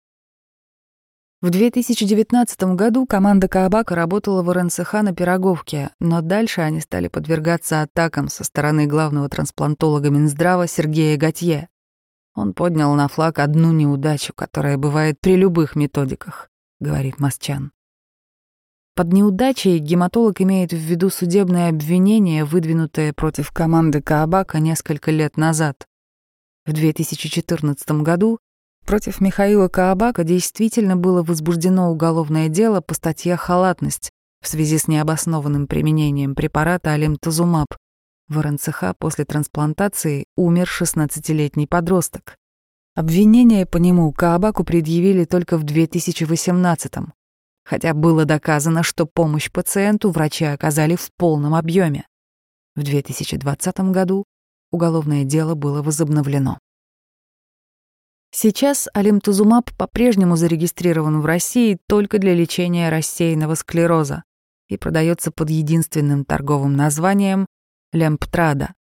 В 1.40 1.50
2019 1.50 2.74
году 2.74 3.06
команда 3.06 3.46
Каабака 3.46 3.94
работала 3.94 4.42
в 4.42 4.50
РНЦХ 4.50 4.94
на 4.94 5.14
Пироговке, 5.14 5.90
но 6.00 6.20
дальше 6.20 6.62
они 6.62 6.80
стали 6.80 7.06
подвергаться 7.06 7.82
атакам 7.82 8.28
со 8.28 8.42
стороны 8.42 8.86
главного 8.86 9.28
трансплантолога 9.28 10.10
Минздрава 10.10 10.66
Сергея 10.66 11.16
Готье. 11.16 11.68
Он 12.34 12.54
поднял 12.54 12.92
на 12.94 13.06
флаг 13.06 13.38
одну 13.38 13.70
неудачу, 13.70 14.32
которая 14.34 14.78
бывает 14.78 15.20
при 15.20 15.36
любых 15.36 15.76
методиках, 15.76 16.50
говорит 16.80 17.20
Масчан. 17.20 17.70
Под 18.96 19.12
неудачей 19.12 19.78
гематолог 19.78 20.40
имеет 20.40 20.72
в 20.72 20.76
виду 20.76 21.08
судебное 21.08 21.68
обвинение, 21.68 22.44
выдвинутое 22.44 23.12
против 23.12 23.52
команды 23.52 24.02
Каабака 24.02 24.58
несколько 24.58 25.12
лет 25.12 25.36
назад. 25.36 25.86
В 26.66 26.72
2014 26.72 28.02
году 28.02 28.40
против 28.88 29.20
Михаила 29.20 29.68
Каабака 29.68 30.24
действительно 30.24 30.96
было 30.96 31.22
возбуждено 31.22 31.90
уголовное 31.92 32.48
дело 32.48 32.80
по 32.80 32.94
статье 32.94 33.36
«Халатность» 33.36 34.10
в 34.40 34.48
связи 34.48 34.78
с 34.78 34.88
необоснованным 34.88 35.66
применением 35.66 36.34
препарата 36.34 36.92
алимтазумаб. 36.94 37.66
В 38.28 38.40
РНЦХ 38.40 38.94
после 38.98 39.26
трансплантации 39.26 40.24
умер 40.36 40.70
16-летний 40.80 41.66
подросток. 41.66 42.36
Обвинение 42.94 43.66
по 43.66 43.76
нему 43.76 44.10
Каабаку 44.10 44.64
предъявили 44.64 45.26
только 45.26 45.58
в 45.58 45.64
2018 45.64 46.92
-м 46.94 47.08
хотя 47.66 47.92
было 47.92 48.24
доказано, 48.24 48.82
что 48.82 49.04
помощь 49.04 49.50
пациенту 49.50 50.10
врачи 50.10 50.46
оказали 50.46 50.96
в 50.96 51.10
полном 51.18 51.54
объеме. 51.54 52.06
В 52.74 52.82
2020 52.82 53.92
году 53.92 54.24
уголовное 54.72 55.24
дело 55.24 55.54
было 55.54 55.82
возобновлено. 55.82 56.58
Сейчас 58.30 58.88
алимтузумаб 58.92 59.70
по-прежнему 59.76 60.36
зарегистрирован 60.36 61.20
в 61.20 61.26
России 61.26 61.78
только 61.86 62.18
для 62.18 62.34
лечения 62.34 62.90
рассеянного 62.90 63.54
склероза. 63.54 64.24
и 64.68 64.76
продается 64.76 65.30
под 65.30 65.48
единственным 65.48 66.26
торговым 66.26 66.76
названием 66.76 67.46
Лемптрада. 67.92 68.74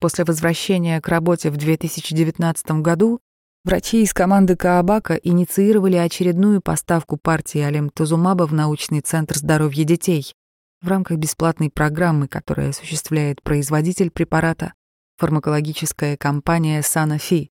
После 0.00 0.24
возвращения 0.24 1.00
к 1.00 1.06
работе 1.06 1.50
в 1.50 1.56
2019 1.56 2.82
году 2.82 3.20
врачи 3.64 4.02
из 4.02 4.12
команды 4.12 4.56
Каабака 4.56 5.14
инициировали 5.14 5.94
очередную 5.94 6.60
поставку 6.60 7.16
партии 7.16 7.60
Алемтузумаба 7.60 8.48
в 8.48 8.52
научный 8.52 9.00
центр 9.00 9.38
здоровья 9.38 9.84
детей 9.84 10.34
в 10.80 10.88
рамках 10.88 11.18
бесплатной 11.18 11.70
программы, 11.70 12.26
которую 12.26 12.70
осуществляет 12.70 13.42
производитель 13.42 14.10
препарата, 14.10 14.74
фармакологическая 15.16 16.16
компания 16.16 16.80
Sanofi. 16.80 17.50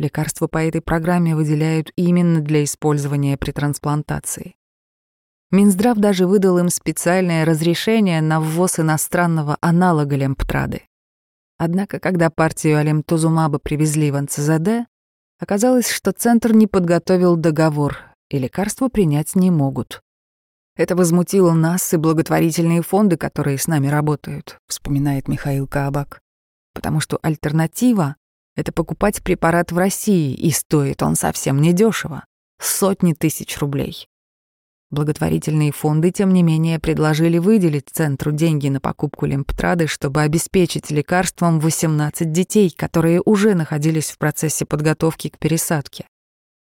Лекарства 0.00 0.46
по 0.46 0.56
этой 0.56 0.80
программе 0.80 1.36
выделяют 1.36 1.92
именно 1.94 2.40
для 2.40 2.64
использования 2.64 3.36
при 3.36 3.50
трансплантации. 3.50 4.54
Минздрав 5.50 5.98
даже 5.98 6.26
выдал 6.26 6.56
им 6.56 6.70
специальное 6.70 7.44
разрешение 7.44 8.22
на 8.22 8.40
ввоз 8.40 8.80
иностранного 8.80 9.58
аналога 9.60 10.16
лемптрады. 10.16 10.84
Однако, 11.58 12.00
когда 12.00 12.30
партию 12.30 12.78
алемтузумаба 12.78 13.58
привезли 13.58 14.10
в 14.10 14.18
НЦЗД, 14.18 14.88
оказалось, 15.38 15.90
что 15.90 16.12
Центр 16.12 16.54
не 16.54 16.66
подготовил 16.66 17.36
договор, 17.36 17.98
и 18.30 18.38
лекарства 18.38 18.88
принять 18.88 19.34
не 19.34 19.50
могут. 19.50 20.00
Это 20.76 20.96
возмутило 20.96 21.52
нас 21.52 21.92
и 21.92 21.98
благотворительные 21.98 22.80
фонды, 22.80 23.18
которые 23.18 23.58
с 23.58 23.66
нами 23.66 23.88
работают, 23.88 24.56
вспоминает 24.66 25.28
Михаил 25.28 25.66
Каабак. 25.66 26.22
Потому 26.72 27.00
что 27.00 27.18
альтернатива— 27.20 28.16
это 28.60 28.72
покупать 28.72 29.22
препарат 29.22 29.72
в 29.72 29.78
России, 29.78 30.34
и 30.34 30.50
стоит 30.50 31.02
он 31.02 31.16
совсем 31.16 31.60
недешево— 31.60 32.24
сотни 32.60 33.14
тысяч 33.14 33.58
рублей. 33.58 34.06
Благотворительные 34.90 35.70
фонды, 35.70 36.10
тем 36.10 36.32
не 36.32 36.42
менее, 36.42 36.80
предложили 36.80 37.38
выделить 37.38 37.88
центру 37.92 38.32
деньги 38.32 38.68
на 38.68 38.80
покупку 38.80 39.24
лимптрады, 39.24 39.86
чтобы 39.86 40.22
обеспечить 40.22 40.90
лекарством 40.90 41.60
18 41.60 42.32
детей, 42.32 42.74
которые 42.76 43.22
уже 43.24 43.54
находились 43.54 44.10
в 44.10 44.18
процессе 44.18 44.66
подготовки 44.66 45.28
к 45.28 45.38
пересадке. 45.38 46.06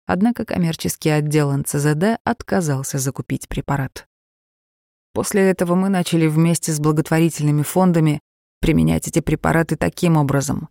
Однако 0.08 0.46
коммерческий 0.46 1.10
отдел 1.10 1.52
НЦЗД 1.56 2.18
отказался 2.24 2.98
закупить 2.98 3.48
препарат. 3.48 4.08
После 5.14 5.50
этого 5.50 5.76
мы 5.76 5.90
начали 5.90 6.26
вместе 6.26 6.72
с 6.72 6.80
благотворительными 6.80 7.62
фондами 7.62 8.20
применять 8.62 9.08
эти 9.08 9.20
препараты 9.20 9.76
таким 9.76 10.18
образом. 10.18 10.70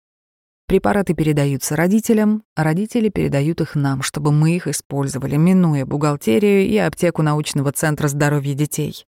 Препараты 0.66 1.14
передаются 1.14 1.76
родителям, 1.76 2.42
а 2.57 2.64
родители 2.64 3.09
передают 3.09 3.61
их 3.61 3.76
нам, 3.76 4.02
чтобы 4.02 4.33
мы 4.33 4.57
их 4.57 4.66
использовали, 4.66 5.37
минуя 5.37 5.87
бухгалтерию 5.87 6.66
и 6.66 6.76
аптеку 6.76 7.22
научного 7.22 7.70
центра 7.70 8.09
здоровья 8.09 8.55
детей. 8.55 9.07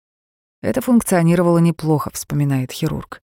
Это 0.62 0.80
функционировало 0.80 1.58
неплохо, 1.58 2.10
вспоминает 2.12 2.70
хирург. 2.70 3.22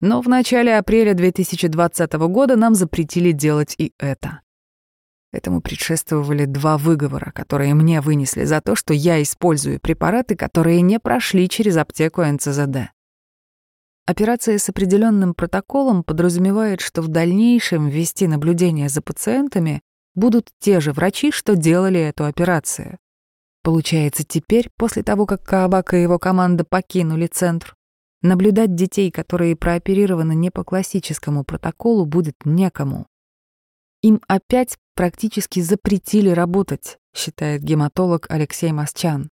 Но 0.00 0.22
в 0.22 0.28
начале 0.28 0.76
апреля 0.78 1.12
2020 1.12 2.12
года 2.12 2.56
нам 2.56 2.74
запретили 2.74 3.32
делать 3.32 3.74
и 3.76 3.92
это. 3.98 4.40
Этому 5.30 5.60
предшествовали 5.60 6.46
два 6.46 6.78
выговора, 6.78 7.30
которые 7.32 7.74
мне 7.74 8.00
вынесли 8.00 8.44
за 8.44 8.60
то, 8.60 8.74
что 8.74 8.94
я 8.94 9.22
использую 9.22 9.80
препараты, 9.80 10.36
которые 10.36 10.80
не 10.80 11.00
прошли 11.00 11.48
через 11.48 11.76
аптеку 11.76 12.22
НЦЗД. 12.22 12.90
Операция 14.06 14.58
с 14.58 14.68
определенным 14.68 15.34
протоколом 15.34 16.04
подразумевает, 16.04 16.82
что 16.82 17.00
в 17.00 17.08
дальнейшем 17.08 17.88
вести 17.88 18.26
наблюдение 18.26 18.90
за 18.90 19.00
пациентами 19.00 19.80
будут 20.14 20.50
те 20.60 20.80
же 20.80 20.92
врачи, 20.92 21.30
что 21.30 21.56
делали 21.56 22.00
эту 22.00 22.24
операцию. 22.26 22.98
Получается, 23.62 24.22
теперь, 24.22 24.68
после 24.76 25.02
того, 25.02 25.24
как 25.24 25.42
Каабак 25.42 25.94
и 25.94 26.02
его 26.02 26.18
команда 26.18 26.64
покинули 26.64 27.26
центр, 27.26 27.74
наблюдать 28.20 28.74
детей, 28.74 29.10
которые 29.10 29.56
прооперированы 29.56 30.34
не 30.34 30.50
по 30.50 30.64
классическому 30.64 31.44
протоколу, 31.44 32.04
будет 32.04 32.36
некому. 32.44 33.06
Им 34.02 34.20
опять 34.28 34.76
практически 34.94 35.60
запретили 35.60 36.28
работать, 36.28 36.98
считает 37.16 37.62
гематолог 37.62 38.26
Алексей 38.28 38.70
Масчан. 38.70 39.30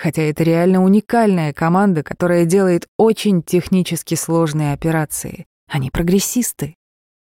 Хотя 0.00 0.22
это 0.22 0.44
реально 0.44 0.82
уникальная 0.82 1.52
команда, 1.52 2.02
которая 2.02 2.46
делает 2.46 2.88
очень 2.96 3.42
технически 3.42 4.14
сложные 4.14 4.72
операции. 4.72 5.44
Они 5.68 5.90
прогрессисты. 5.90 6.74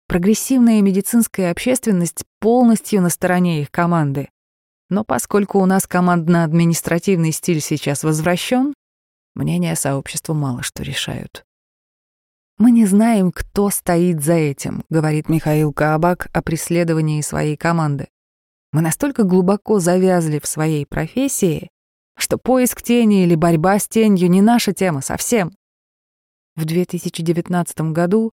Прогрессивная 0.06 0.82
медицинская 0.82 1.52
общественность 1.52 2.24
полностью 2.38 3.00
на 3.00 3.08
стороне 3.08 3.62
их 3.62 3.70
команды. 3.70 4.28
Но 4.90 5.04
поскольку 5.04 5.58
у 5.58 5.64
нас 5.64 5.86
командно-административный 5.86 7.32
стиль 7.32 7.62
сейчас 7.62 8.04
возвращен, 8.04 8.74
мнения 9.34 9.74
сообщества 9.74 10.34
мало 10.34 10.62
что 10.62 10.82
решают. 10.82 11.46
«Мы 12.58 12.72
не 12.72 12.84
знаем, 12.84 13.32
кто 13.32 13.70
стоит 13.70 14.22
за 14.22 14.34
этим»,— 14.34 14.84
говорит 14.90 15.30
Михаил 15.30 15.72
Каабак 15.72 16.28
о 16.34 16.42
преследовании 16.42 17.22
своей 17.22 17.56
команды. 17.56 18.08
«Мы 18.72 18.82
настолько 18.82 19.22
глубоко 19.22 19.78
завязли 19.78 20.38
в 20.38 20.46
своей 20.46 20.84
профессии, 20.84 21.70
что 22.30 22.38
поиск 22.38 22.80
тени 22.80 23.24
или 23.24 23.34
борьба 23.34 23.80
с 23.80 23.88
тенью 23.88 24.30
не 24.30 24.40
наша 24.40 24.72
тема 24.72 25.00
совсем. 25.00 25.50
В 26.54 26.64
2019 26.64 27.80
году 27.90 28.30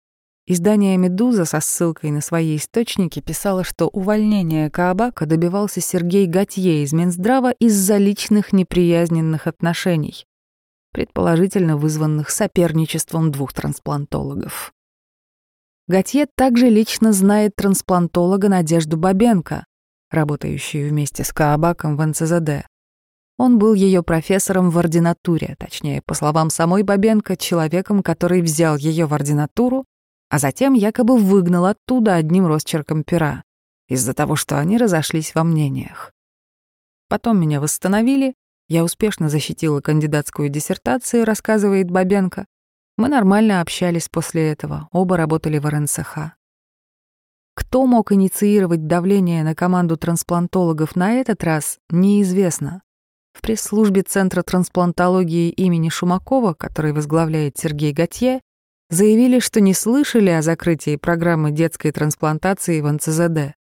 издание 0.46 0.98
«Медуза» 0.98 1.46
со 1.46 1.62
ссылкой 1.62 2.12
на 2.12 2.20
свои 2.20 2.58
источники 2.58 3.22
писало, 3.22 3.64
что 3.64 3.88
увольнение 3.88 4.70
Каабака 4.70 5.26
добивался 5.26 5.80
Сергей 5.80 6.28
Готье 6.28 6.84
из 6.84 6.92
Минздрава 6.92 7.52
из-за 7.52 7.96
личных 7.96 8.52
неприязненных 8.52 9.48
отношений, 9.48 10.26
предположительно 10.92 11.78
вызванных 11.78 12.32
соперничеством 12.32 13.32
двух 13.32 13.54
трансплантологов. 13.54 14.74
Готье 15.88 16.26
также 16.36 16.68
лично 16.68 17.14
знает 17.14 17.56
трансплантолога 17.56 18.50
Надежду 18.50 18.98
Бабенко, 18.98 19.66
работающую 20.12 20.90
вместе 20.90 21.24
с 21.24 21.32
Каабаком 21.32 21.96
в 21.96 22.06
НЦЗД. 22.06 22.68
Он 23.38 23.60
был 23.60 23.74
ее 23.74 24.02
профессором 24.02 24.70
в 24.70 24.78
ординатуре, 24.78 25.56
точнее, 25.60 26.02
по 26.02 26.14
словам 26.14 26.50
самой 26.50 26.84
Бабенко, 26.84 27.36
человеком, 27.36 28.02
который 28.02 28.42
взял 28.42 28.78
ее 28.78 29.06
в 29.08 29.14
ординатуру, 29.14 29.86
а 30.30 30.40
затем 30.40 30.74
якобы 30.74 31.18
выгнал 31.18 31.66
оттуда 31.66 32.16
одним 32.16 32.48
росчерком 32.48 33.04
пера, 33.04 33.44
из-за 33.88 34.14
того, 34.14 34.36
что 34.36 34.58
они 34.58 34.78
разошлись 34.78 35.36
во 35.36 35.44
мнениях. 35.44 36.14
Потом 37.10 37.40
меня 37.40 37.60
восстановили, 37.60 38.36
я 38.68 38.84
успешно 38.84 39.30
защитила 39.30 39.82
кандидатскую 39.82 40.50
диссертацию, 40.50 41.26
рассказывает 41.26 41.92
Бабенко. 41.92 42.46
Мы 42.98 43.10
нормально 43.10 43.62
общались 43.62 44.10
после 44.10 44.52
этого, 44.52 44.88
оба 44.92 45.18
работали 45.18 45.60
в 45.60 45.70
РНСХ. 45.70 46.32
Кто 47.54 47.86
мог 47.86 48.12
инициировать 48.12 48.88
давление 48.88 49.44
на 49.44 49.56
команду 49.56 49.98
трансплантологов 49.98 50.96
на 50.96 51.14
этот 51.14 51.44
раз, 51.44 51.80
неизвестно. 51.90 52.82
В 53.36 53.42
пресс-службе 53.42 54.02
Центра 54.02 54.44
трансплантологии 54.44 55.50
имени 55.50 55.90
Шумакова, 55.90 56.54
который 56.54 56.94
возглавляет 56.94 57.58
Сергей 57.58 57.92
Готье, 57.92 58.40
заявили, 58.90 59.40
что 59.40 59.60
не 59.60 59.74
слышали 59.74 60.30
о 60.30 60.42
закрытии 60.42 60.96
программы 60.96 61.52
детской 61.52 61.92
трансплантации 61.92 62.80
в 62.80 62.90
НЦЗД. 62.90 63.54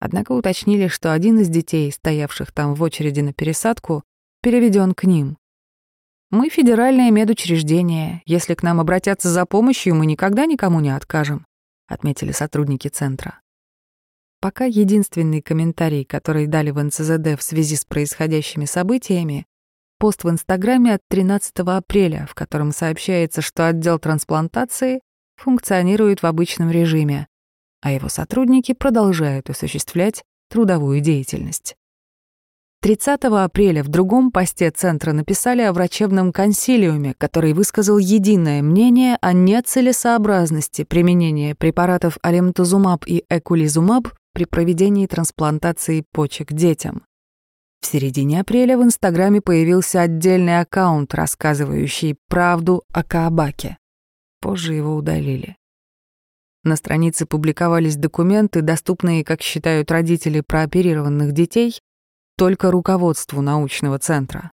Однако 0.00 0.32
уточнили, 0.32 0.88
что 0.88 1.14
один 1.14 1.40
из 1.40 1.48
детей, 1.48 1.90
стоявших 1.90 2.52
там 2.52 2.74
в 2.74 2.82
очереди 2.82 3.20
на 3.20 3.32
пересадку, 3.32 4.02
переведен 4.42 4.92
к 4.92 5.04
ним. 5.04 5.38
Мы 6.30 6.50
федеральное 6.50 7.10
медучреждение. 7.10 8.20
Если 8.26 8.52
к 8.54 8.62
нам 8.62 8.80
обратятся 8.80 9.30
за 9.30 9.46
помощью, 9.46 9.94
мы 9.94 10.04
никогда 10.04 10.44
никому 10.44 10.80
не 10.80 10.94
откажем, 10.94 11.46
отметили 11.88 12.32
сотрудники 12.32 12.88
центра. 12.88 13.40
Пока 14.40 14.64
единственный 14.64 15.40
комментарий, 15.40 16.04
который 16.04 16.46
дали 16.46 16.70
в 16.70 16.82
НЦЗД 16.82 17.38
в 17.38 17.42
связи 17.42 17.76
с 17.76 17.84
происходящими 17.84 18.64
событиями, 18.64 19.46
пост 19.98 20.24
в 20.24 20.30
Инстаграме 20.30 20.94
от 20.94 21.00
13 21.08 21.58
апреля, 21.60 22.26
в 22.28 22.34
котором 22.34 22.72
сообщается, 22.72 23.40
что 23.40 23.66
отдел 23.66 23.98
трансплантации 23.98 25.00
функционирует 25.36 26.22
в 26.22 26.26
обычном 26.26 26.70
режиме, 26.70 27.28
а 27.80 27.92
его 27.92 28.08
сотрудники 28.08 28.72
продолжают 28.72 29.50
осуществлять 29.50 30.22
трудовую 30.50 31.00
деятельность. 31.00 31.76
30 32.86 33.24
апреля 33.24 33.82
в 33.82 33.88
другом 33.88 34.30
посте 34.30 34.70
Центра 34.70 35.12
написали 35.12 35.60
о 35.62 35.72
врачебном 35.72 36.32
консилиуме, 36.32 37.14
который 37.18 37.52
высказал 37.52 37.98
единое 37.98 38.62
мнение 38.62 39.18
о 39.20 39.32
нецелесообразности 39.32 40.84
применения 40.84 41.56
препаратов 41.56 42.16
алемтузумаб 42.22 43.02
и 43.04 43.24
экулизумаб 43.28 44.06
при 44.32 44.44
проведении 44.44 45.08
трансплантации 45.08 46.04
почек 46.12 46.52
детям. 46.52 47.02
В 47.80 47.86
середине 47.86 48.42
апреля 48.42 48.78
в 48.78 48.84
Инстаграме 48.84 49.40
появился 49.40 50.02
отдельный 50.02 50.60
аккаунт, 50.60 51.12
рассказывающий 51.12 52.14
правду 52.28 52.84
о 52.92 53.02
Каабаке. 53.02 53.78
Позже 54.40 54.74
его 54.74 54.94
удалили. 54.94 55.56
На 56.62 56.76
странице 56.76 57.26
публиковались 57.26 57.96
документы, 57.96 58.62
доступные, 58.62 59.24
как 59.24 59.42
считают 59.42 59.90
родители 59.90 60.40
прооперированных 60.40 61.32
детей, 61.32 61.80
только 62.36 62.70
руководству 62.70 63.40
научного 63.40 63.98
центра. 63.98 64.50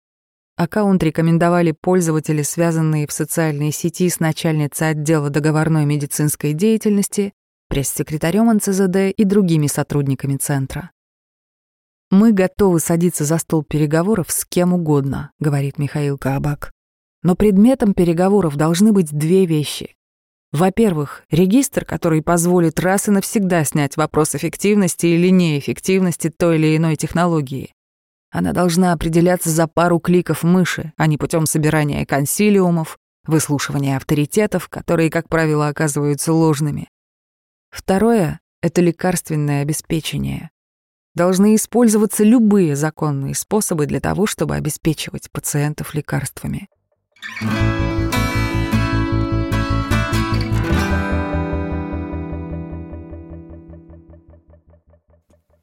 Аккаунт 0.55 1.03
рекомендовали 1.03 1.71
пользователи, 1.71 2.41
связанные 2.41 3.05
в 3.05 3.11
социальной 3.11 3.71
сети 3.71 4.09
с 4.09 4.19
начальницей 4.19 4.89
отдела 4.89 5.29
договорной 5.29 5.85
медицинской 5.85 6.53
деятельности, 6.53 7.33
пресс-секретарем 7.69 8.51
НЦЗД 8.51 9.13
и 9.15 9.23
другими 9.23 9.67
сотрудниками 9.67 10.37
центра. 10.37 10.91
«Мы 12.09 12.31
готовы 12.31 12.79
садиться 12.79 13.25
за 13.25 13.37
стол 13.37 13.63
переговоров 13.63 14.31
с 14.31 14.45
кем 14.45 14.73
угодно»,— 14.73 15.31
говорит 15.39 15.77
Михаил 15.77 16.17
Каабак. 16.17 16.71
«Но 17.21 17.35
предметом 17.35 17.93
переговоров 17.93 18.55
должны 18.55 18.93
быть 18.93 19.11
две 19.11 19.45
вещи. 19.45 19.96
Во-первых, 20.51 21.23
регистр, 21.29 21.83
который 21.83 22.21
позволит 22.21 22.79
раз 22.79 23.07
и 23.07 23.11
навсегда 23.11 23.63
снять 23.65 23.97
вопрос 23.97 24.33
эффективности 24.33 25.05
или 25.05 25.29
неэффективности 25.29 26.29
той 26.29 26.57
или 26.57 26.77
иной 26.77 26.95
технологии. 26.95 27.73
Она 28.31 28.53
должна 28.53 28.93
определяться 28.93 29.49
за 29.49 29.67
пару 29.67 29.99
кликов 29.99 30.43
мыши, 30.43 30.93
а 30.97 31.07
не 31.07 31.17
путем 31.17 31.45
собирания 31.45 32.05
консилиумов, 32.05 32.97
выслушивания 33.25 33.97
авторитетов, 33.97 34.69
которые, 34.69 35.09
как 35.09 35.27
правило, 35.27 35.67
оказываются 35.67 36.31
ложными. 36.31 36.89
Второе— 37.69 38.39
это 38.61 38.81
лекарственное 38.81 39.61
обеспечение. 39.61 40.49
Должны 41.13 41.55
использоваться 41.55 42.23
любые 42.23 42.75
законные 42.75 43.35
способы 43.35 43.85
для 43.85 43.99
того, 43.99 44.27
чтобы 44.27 44.55
обеспечивать 44.55 45.31
пациентов 45.31 45.93
лекарствами. 45.93 46.69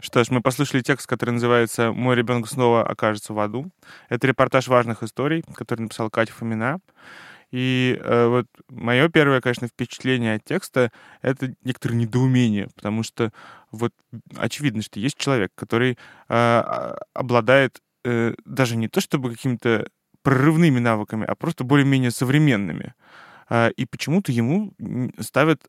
Что 0.05 0.23
ж, 0.23 0.31
мы 0.31 0.43
послушали 0.43 0.83
текст, 0.83 1.07
который 1.07 1.31
называется 1.31 1.91
«Мой 1.91 2.15
ребенок 2.15 2.47
снова 2.47 2.87
окажется 2.87 3.33
в 3.33 3.39
аду». 3.41 3.71
Это 4.11 4.27
репортаж 4.27 4.69
важных 4.69 5.03
историй, 5.03 5.43
который 5.55 5.81
написал 5.81 6.11
Катя 6.11 6.31
Фомина. 6.35 6.81
И 7.51 7.99
э, 7.99 8.27
вот 8.27 8.47
мое 8.69 9.09
первое, 9.09 9.41
конечно, 9.41 9.67
впечатление 9.67 10.35
от 10.35 10.45
текста— 10.45 10.93
это 11.23 11.55
некоторое 11.65 11.95
недоумение, 11.95 12.69
потому 12.75 13.03
что 13.03 13.33
вот 13.71 13.95
очевидно, 14.37 14.83
что 14.83 15.01
есть 15.01 15.17
человек, 15.17 15.53
который 15.55 15.93
э, 15.93 15.97
а, 16.29 16.99
обладает 17.15 17.81
э, 18.05 18.35
даже 18.45 18.77
не 18.77 18.89
то 18.89 19.01
чтобы 19.01 19.31
какими-то 19.31 19.89
прорывными 20.21 20.81
навыками, 20.81 21.25
а 21.25 21.35
просто 21.35 21.65
более-менее 21.65 22.11
современными. 22.11 22.93
Э, 23.49 23.71
и 23.71 23.87
почему-то 23.87 24.33
ему 24.33 24.75
ставят 25.19 25.63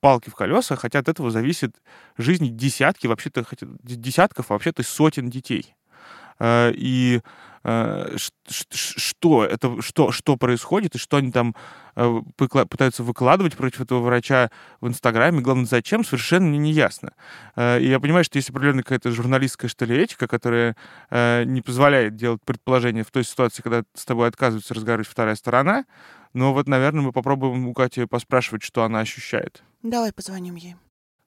палки 0.00 0.30
в 0.30 0.34
колеса, 0.34 0.76
хотя 0.76 1.00
от 1.00 1.08
этого 1.08 1.30
зависит 1.30 1.76
жизнь 2.16 2.56
десятки, 2.56 3.06
вообще-то 3.06 3.44
десятков, 3.82 4.50
а 4.50 4.54
вообще-то 4.54 4.82
сотен 4.82 5.28
детей. 5.28 5.74
Э, 6.38 6.72
и 6.74 7.20
э, 7.64 8.16
что 8.48 9.44
это, 9.44 9.80
что, 9.80 10.10
что 10.10 10.36
происходит, 10.36 10.94
и 10.94 10.98
что 10.98 11.18
они 11.18 11.30
там 11.30 11.54
э, 11.96 12.20
пытаются 12.36 13.02
выкладывать 13.02 13.56
против 13.56 13.80
этого 13.80 14.00
врача 14.00 14.50
в 14.80 14.88
Инстаграме, 14.88 15.40
главное, 15.40 15.66
зачем, 15.66 16.04
совершенно 16.04 16.46
мне 16.46 16.58
не 16.58 16.72
ясно. 16.72 17.12
И 17.56 17.86
я 17.86 18.00
понимаю, 18.00 18.24
что 18.24 18.38
есть 18.38 18.50
определенная 18.50 18.82
какая-то 18.82 19.12
журналистская, 19.12 19.68
что 19.68 19.84
ли, 19.84 19.96
этика, 19.96 20.26
которая 20.26 20.76
не 21.10 21.62
позволяет 21.62 22.16
делать 22.16 22.40
предположения 22.44 23.04
в 23.04 23.10
той 23.10 23.24
ситуации, 23.24 23.62
когда 23.62 23.82
с 23.94 24.04
тобой 24.04 24.28
отказывается 24.28 24.74
разговаривать 24.74 25.08
вторая 25.08 25.36
сторона, 25.36 25.84
но 26.32 26.52
вот, 26.52 26.66
наверное, 26.66 27.02
мы 27.02 27.12
попробуем 27.12 27.68
у 27.68 27.74
Кати 27.74 28.06
поспрашивать, 28.06 28.62
что 28.62 28.84
она 28.84 29.00
ощущает. 29.00 29.62
Давай 29.82 30.12
позвоним 30.12 30.54
ей. 30.56 30.76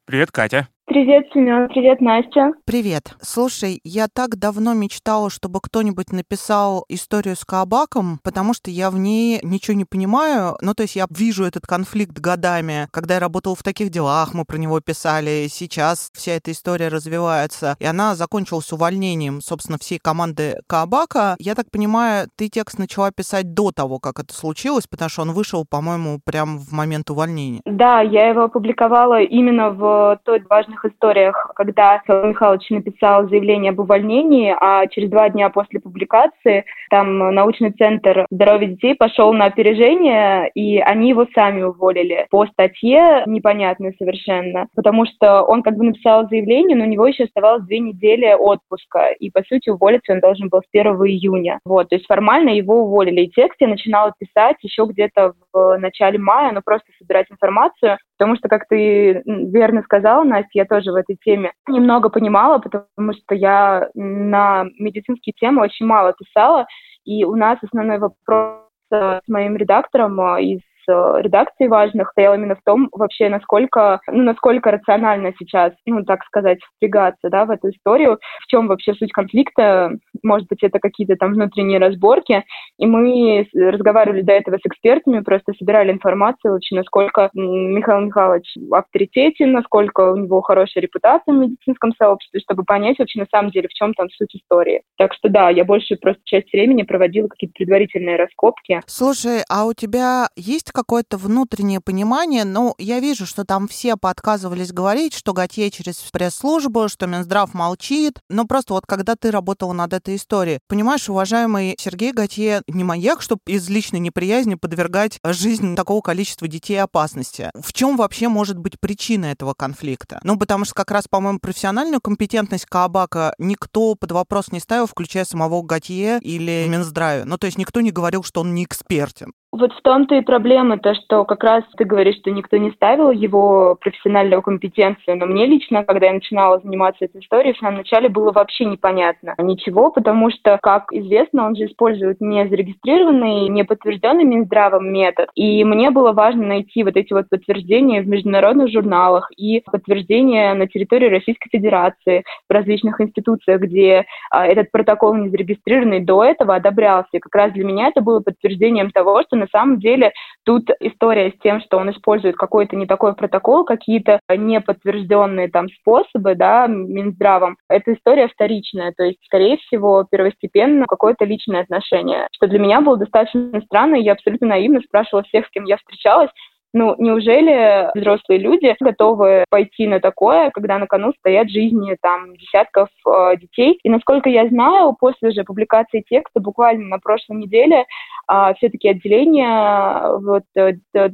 Привет, 0.06 0.32
Катя. 0.32 0.68
Привет, 0.95 1.27
Семен. 1.34 1.67
Привет, 1.67 1.99
Настя. 1.99 2.53
Привет. 2.63 3.15
Слушай, 3.19 3.81
я 3.84 4.08
так 4.08 4.38
давно 4.39 4.73
мечтала, 4.73 5.29
чтобы 5.29 5.60
кто-нибудь 5.62 6.13
написал 6.13 6.86
историю 6.88 7.36
с 7.36 7.43
Каабаком, 7.43 8.19
потому 8.23 8.53
что 8.53 8.71
я 8.71 8.89
в 8.89 8.97
ней 8.97 9.41
ничего 9.43 9.75
не 9.75 9.84
понимаю. 9.84 10.55
Ну, 10.62 10.73
то 10.73 10.84
есть 10.84 10.95
я 10.95 11.08
вижу 11.10 11.43
этот 11.43 11.67
конфликт 11.67 12.17
годами. 12.17 12.88
Когда 12.91 13.15
я 13.15 13.19
работала 13.19 13.55
в 13.55 13.62
таких 13.63 13.89
делах, 13.89 14.34
мы 14.34 14.45
про 14.45 14.55
него 14.55 14.79
писали. 14.79 15.47
Сейчас 15.49 16.12
вся 16.13 16.31
эта 16.31 16.51
история 16.53 16.88
развивается. 16.88 17.75
И 17.79 17.86
она 17.86 18.15
закончилась 18.15 18.71
увольнением, 18.71 19.41
собственно, 19.41 19.77
всей 19.77 19.99
команды 19.99 20.62
Каабака. 20.65 21.36
Я 21.39 21.55
так 21.55 21.69
понимаю, 21.71 22.29
ты 22.38 22.47
текст 22.47 22.79
начала 22.79 23.12
писать 23.12 23.53
до 23.53 23.73
того, 23.73 23.99
как 23.99 24.21
это 24.21 24.34
случилось, 24.34 24.88
потому 24.88 25.10
что 25.10 25.23
он 25.23 25.34
вышел, 25.34 25.65
по-моему, 25.69 26.21
прямо 26.23 26.58
в 26.58 26.71
момент 26.71 27.10
увольнения. 27.10 27.60
Да, 27.65 27.99
я 27.99 28.29
его 28.29 28.43
опубликовала 28.43 29.21
именно 29.21 29.71
в 29.71 30.21
той 30.23 30.41
важной 30.49 30.75
разных 30.75 30.85
историях, 30.86 31.52
когда 31.56 32.02
Михаил 32.08 32.30
Михайлович 32.30 32.69
написал 32.69 33.28
заявление 33.28 33.71
об 33.71 33.80
увольнении, 33.80 34.56
а 34.60 34.88
через 34.88 35.10
два 35.10 35.30
дня 35.30 35.50
после 35.50 35.80
публикации 35.80 36.65
там 36.89 37.17
научный 37.34 37.71
центр 37.71 38.26
здоровья 38.30 38.67
детей 38.67 38.95
пошел 38.95 39.34
на 39.34 39.45
опережение, 39.45 40.50
и 40.54 40.80
они 40.80 41.10
его 41.10 41.26
сами 41.34 41.63
уволили 41.63 42.28
по 42.30 42.45
статье 42.48 43.24
непонятной 43.26 43.95
совершенно, 43.98 44.67
потому 44.76 45.06
что 45.06 45.43
он 45.43 45.63
как 45.63 45.76
бы 45.76 45.86
написал 45.86 46.28
заявление, 46.30 46.78
но 46.78 46.86
у 46.86 46.88
него 46.88 47.08
еще 47.08 47.26
оставалось 47.26 47.63
две 47.63 47.80
недели 47.80 48.34
отпуска, 48.34 49.12
и 49.12 49.30
по 49.30 49.41
сути 49.43 49.69
уволиться 49.69 50.13
он 50.13 50.19
должен 50.19 50.50
был 50.50 50.60
с 50.60 50.67
1 50.71 50.93
июня. 51.06 51.60
Вот, 51.65 51.89
то 51.89 51.95
есть 51.95 52.08
формально 52.08 52.50
его 52.50 52.84
уволили. 52.84 53.21
И 53.21 53.32
текст 53.32 53.60
я 53.60 53.67
начинала 53.67 54.13
писать 54.17 54.58
еще 54.62 54.86
где-то 54.86 55.34
в 55.56 55.78
начале 55.78 56.20
мая, 56.20 56.52
но 56.52 56.62
просто 56.62 56.91
собирать 57.00 57.32
информацию, 57.32 57.98
потому 58.18 58.36
что, 58.36 58.50
как 58.50 58.68
ты 58.68 59.24
верно 59.26 59.82
сказала, 59.84 60.24
Настя, 60.24 60.50
я 60.54 60.65
тоже 60.65 60.91
в 60.91 60.96
этой 60.96 61.18
теме 61.24 61.54
немного 61.68 62.10
понимала, 62.10 62.60
потому 62.60 63.13
что 63.13 63.36
я 63.36 63.89
на 63.94 64.65
медицинские 64.78 65.34
темы 65.34 65.63
очень 65.63 65.86
мало 65.86 66.13
писала, 66.13 66.65
и 67.06 67.24
у 67.24 67.36
нас 67.36 67.58
основной 67.62 68.00
вопрос 68.00 68.65
с 68.91 69.22
моим 69.28 69.56
редактором 69.56 70.20
а, 70.20 70.39
из 70.39 70.60
Э, 70.60 70.74
редакций 70.88 71.67
важных 71.67 72.12
стоял 72.12 72.36
именно 72.36 72.56
в 72.56 72.63
том 72.63 72.89
вообще, 72.91 73.30
насколько, 73.30 74.00
ну, 74.08 74.24
насколько 74.24 74.71
рационально 74.71 75.34
сейчас, 75.38 75.74
ну, 75.86 76.04
так 76.04 76.24
сказать, 76.26 76.60
впрягаться, 76.78 77.30
да, 77.30 77.45
в 77.45 77.52
эту 77.52 77.69
историю, 77.69 78.19
в 78.41 78.48
чем 78.48 78.67
вообще 78.67 78.93
суть 78.93 79.12
конфликта, 79.12 79.91
может 80.24 80.48
быть, 80.48 80.63
это 80.63 80.80
какие-то 80.80 81.15
там 81.15 81.34
внутренние 81.34 81.80
разборки, 81.80 82.43
и 82.78 82.86
мы 82.86 83.48
разговаривали 83.54 84.21
до 84.21 84.34
этого 84.34 84.58
с 84.58 84.65
экспертами, 84.65 85.21
просто 85.21 85.54
собирали 85.58 85.91
информацию 85.91 86.54
вообще, 86.54 86.76
насколько 86.76 87.30
Михаил 87.34 88.02
Михайлович 88.06 88.54
авторитетен, 88.71 89.52
насколько 89.52 90.12
у 90.12 90.17
него 90.17 90.41
хорошая 90.41 90.82
репутация 90.82 91.34
в 91.34 91.38
медицинском 91.38 91.93
сообществе, 91.98 92.39
чтобы 92.41 92.63
понять 92.63 93.00
вообще 93.00 93.19
на 93.19 93.28
самом 93.32 93.52
деле, 93.52 93.67
в 93.67 93.74
чем 93.74 93.93
там 93.93 94.10
суть 94.10 94.36
истории. 94.36 94.82
Так 94.98 95.13
что 95.13 95.30
да, 95.30 95.50
я 95.50 95.65
больше 95.65 95.95
просто 95.95 96.21
часть 96.26 96.52
времени 96.52 96.84
проводила 96.84 97.28
какие-то 97.28 97.54
предварительные 97.56 98.17
раскопки. 98.17 98.82
Слушай, 98.88 99.43
а 99.50 99.65
у 99.65 99.74
тебя 99.74 100.28
есть 100.36 100.71
какое-то 100.75 101.17
внутреннее 101.17 101.79
понимание. 101.79 102.43
Ну, 102.43 102.75
я 102.77 102.99
вижу, 102.99 103.25
что 103.25 103.45
там 103.45 103.67
все 103.67 103.97
подказывались 103.97 104.71
говорить, 104.71 105.13
что 105.15 105.33
Готье 105.33 105.71
через 105.71 105.95
пресс-службу, 106.11 106.88
что 106.89 107.07
Минздрав 107.07 107.53
молчит. 107.53 108.19
Но 108.29 108.45
просто 108.45 108.73
вот 108.73 108.85
когда 108.85 109.15
ты 109.15 109.31
работала 109.31 109.73
над 109.73 109.93
этой 109.93 110.17
историей, 110.17 110.59
понимаешь, 110.67 111.09
уважаемый 111.09 111.75
Сергей 111.79 112.11
Готье 112.11 112.61
не 112.67 112.83
маньяк, 112.83 113.21
чтобы 113.21 113.41
из 113.47 113.67
личной 113.69 113.99
неприязни 113.99 114.55
подвергать 114.55 115.19
жизнь 115.23 115.75
такого 115.75 116.01
количества 116.01 116.47
детей 116.47 116.77
опасности. 116.77 117.49
В 117.55 117.73
чем 117.73 117.97
вообще 117.97 118.27
может 118.27 118.57
быть 118.57 118.79
причина 118.79 119.25
этого 119.25 119.53
конфликта? 119.53 120.19
Ну, 120.23 120.38
потому 120.38 120.65
что 120.65 120.75
как 120.75 120.91
раз, 120.91 121.07
по-моему, 121.07 121.39
профессиональную 121.39 122.01
компетентность 122.01 122.65
Каабака 122.65 123.33
никто 123.38 123.95
под 123.95 124.11
вопрос 124.11 124.51
не 124.51 124.59
ставил, 124.59 124.88
включая 124.88 125.23
самого 125.23 125.61
Готье 125.61 126.19
или 126.21 126.65
Минздраве. 126.67 127.23
Ну, 127.23 127.38
то 127.38 127.45
есть 127.45 127.57
никто 127.57 127.79
не 127.79 127.91
говорил, 127.91 128.23
что 128.23 128.41
он 128.41 128.53
не 128.53 128.65
экспертен. 128.65 129.31
Вот 129.58 129.72
в 129.72 129.82
том-то 129.84 130.15
и 130.15 130.22
проблема, 130.22 130.78
то, 130.78 130.94
что 130.96 131.24
как 131.24 131.41
раз 131.41 131.63
ты 131.78 131.86
говоришь, 131.86 132.18
что 132.18 132.30
никто 132.30 132.58
не 132.58 132.72
ставил 132.72 133.10
его 133.10 133.78
профессиональную 133.80 134.41
компетенцию, 134.41 135.15
но 135.15 135.28
мне 135.28 135.46
лично, 135.46 135.86
когда 135.86 136.08
я 136.08 136.13
начинала 136.13 136.60
заниматься 136.60 137.06
этой 137.06 137.22
историей, 137.22 137.54
в 137.54 137.60
самом 137.60 137.78
начале 137.78 138.10
было 138.10 138.34
вообще 138.34 138.65
непонятно 138.65 139.34
ничего, 139.38 139.91
потому 139.91 140.30
что, 140.30 140.60
как 140.62 140.91
известно, 140.91 141.46
он 141.46 141.56
же 141.56 141.68
использует 141.68 142.20
не 142.20 142.45
зарегистрированный, 142.49 143.47
не 143.47 143.64
подтвержденный 143.64 144.26
Минздравом 144.26 144.91
метод, 144.91 145.30
и 145.36 145.64
мне 145.64 145.89
было 145.89 146.12
важно 146.12 146.47
найти 146.47 146.84
вот 146.84 146.97
эти 146.97 147.14
вот 147.14 147.30
подтверждения 147.30 148.01
в 148.01 148.10
международных 148.10 148.70
журналах 148.70 149.30
и 149.38 149.62
подтверждения 149.62 150.53
на 150.53 150.68
территории 150.68 151.08
Российской 151.08 151.47
Федерации 151.49 152.26
в 152.49 152.51
различных 152.51 152.99
институциях, 152.99 153.62
где 153.62 154.03
а, 154.32 154.45
этот 154.45 154.70
протокол 154.72 155.16
не 155.16 155.30
зарегистрированный 155.30 156.01
до 156.01 156.26
этого 156.26 156.56
одобрялся. 156.56 157.08
И 157.14 157.20
как 157.20 157.34
раз 157.34 157.53
для 157.53 157.64
меня 157.64 157.88
это 157.88 158.01
было 158.01 158.20
подтверждением 158.20 158.91
того, 158.91 159.24
что 159.24 159.45
на 159.46 159.60
самом 159.60 159.80
деле 159.80 160.12
тут 160.43 160.70
история 160.80 161.32
с 161.32 161.41
тем, 161.41 161.62
что 161.62 161.78
он 161.78 161.91
использует 161.91 162.36
какой-то 162.36 162.76
не 162.76 162.86
такой 162.86 163.16
протокол, 163.16 163.64
какие-то 163.64 164.20
неподтвержденные 164.30 165.50
там 165.50 165.70
способы, 165.70 166.36
да, 166.36 166.68
Минздравом, 166.68 167.58
эта 167.70 167.93
история 167.93 168.28
вторичная, 168.28 168.93
то 168.96 169.04
есть, 169.04 169.20
скорее 169.26 169.58
всего, 169.58 170.06
первостепенно 170.10 170.86
какое-то 170.88 171.26
личное 171.26 171.62
отношение, 171.62 172.28
что 172.32 172.48
для 172.48 172.60
меня 172.60 172.82
было 172.82 172.98
достаточно 172.98 173.62
странно, 173.62 173.96
и 173.96 174.04
я 174.04 174.14
абсолютно 174.14 174.48
наивно 174.48 174.82
спрашивала 174.82 175.24
всех, 175.24 175.46
с 175.46 175.50
кем 175.52 175.66
я 175.66 175.78
встречалась, 175.78 176.30
Ну, 176.78 176.93
неужели 176.97 177.89
взрослые 177.97 178.38
люди 178.38 178.76
готовы 178.82 179.45
пойти 179.49 179.88
на 179.88 180.01
такое, 180.01 180.49
когда 180.49 180.78
на 180.78 180.88
кону 180.88 181.13
стоят 181.17 181.49
жизни 181.49 181.95
там 182.01 182.36
десятков 182.36 182.89
э, 183.07 183.38
детей? 183.38 183.80
И 183.82 183.89
насколько 183.89 184.30
я 184.30 184.45
знаю, 184.49 184.93
после 184.99 185.32
же 185.32 185.45
публикации 185.45 186.03
текста 186.05 186.41
буквально 186.41 186.89
на 186.89 186.99
прошлой 186.99 187.38
неделе 187.38 187.86
а, 188.28 188.53
все-таки 188.55 188.89
отделение 188.89 190.17
вот, 190.19 190.43
э, 190.57 190.73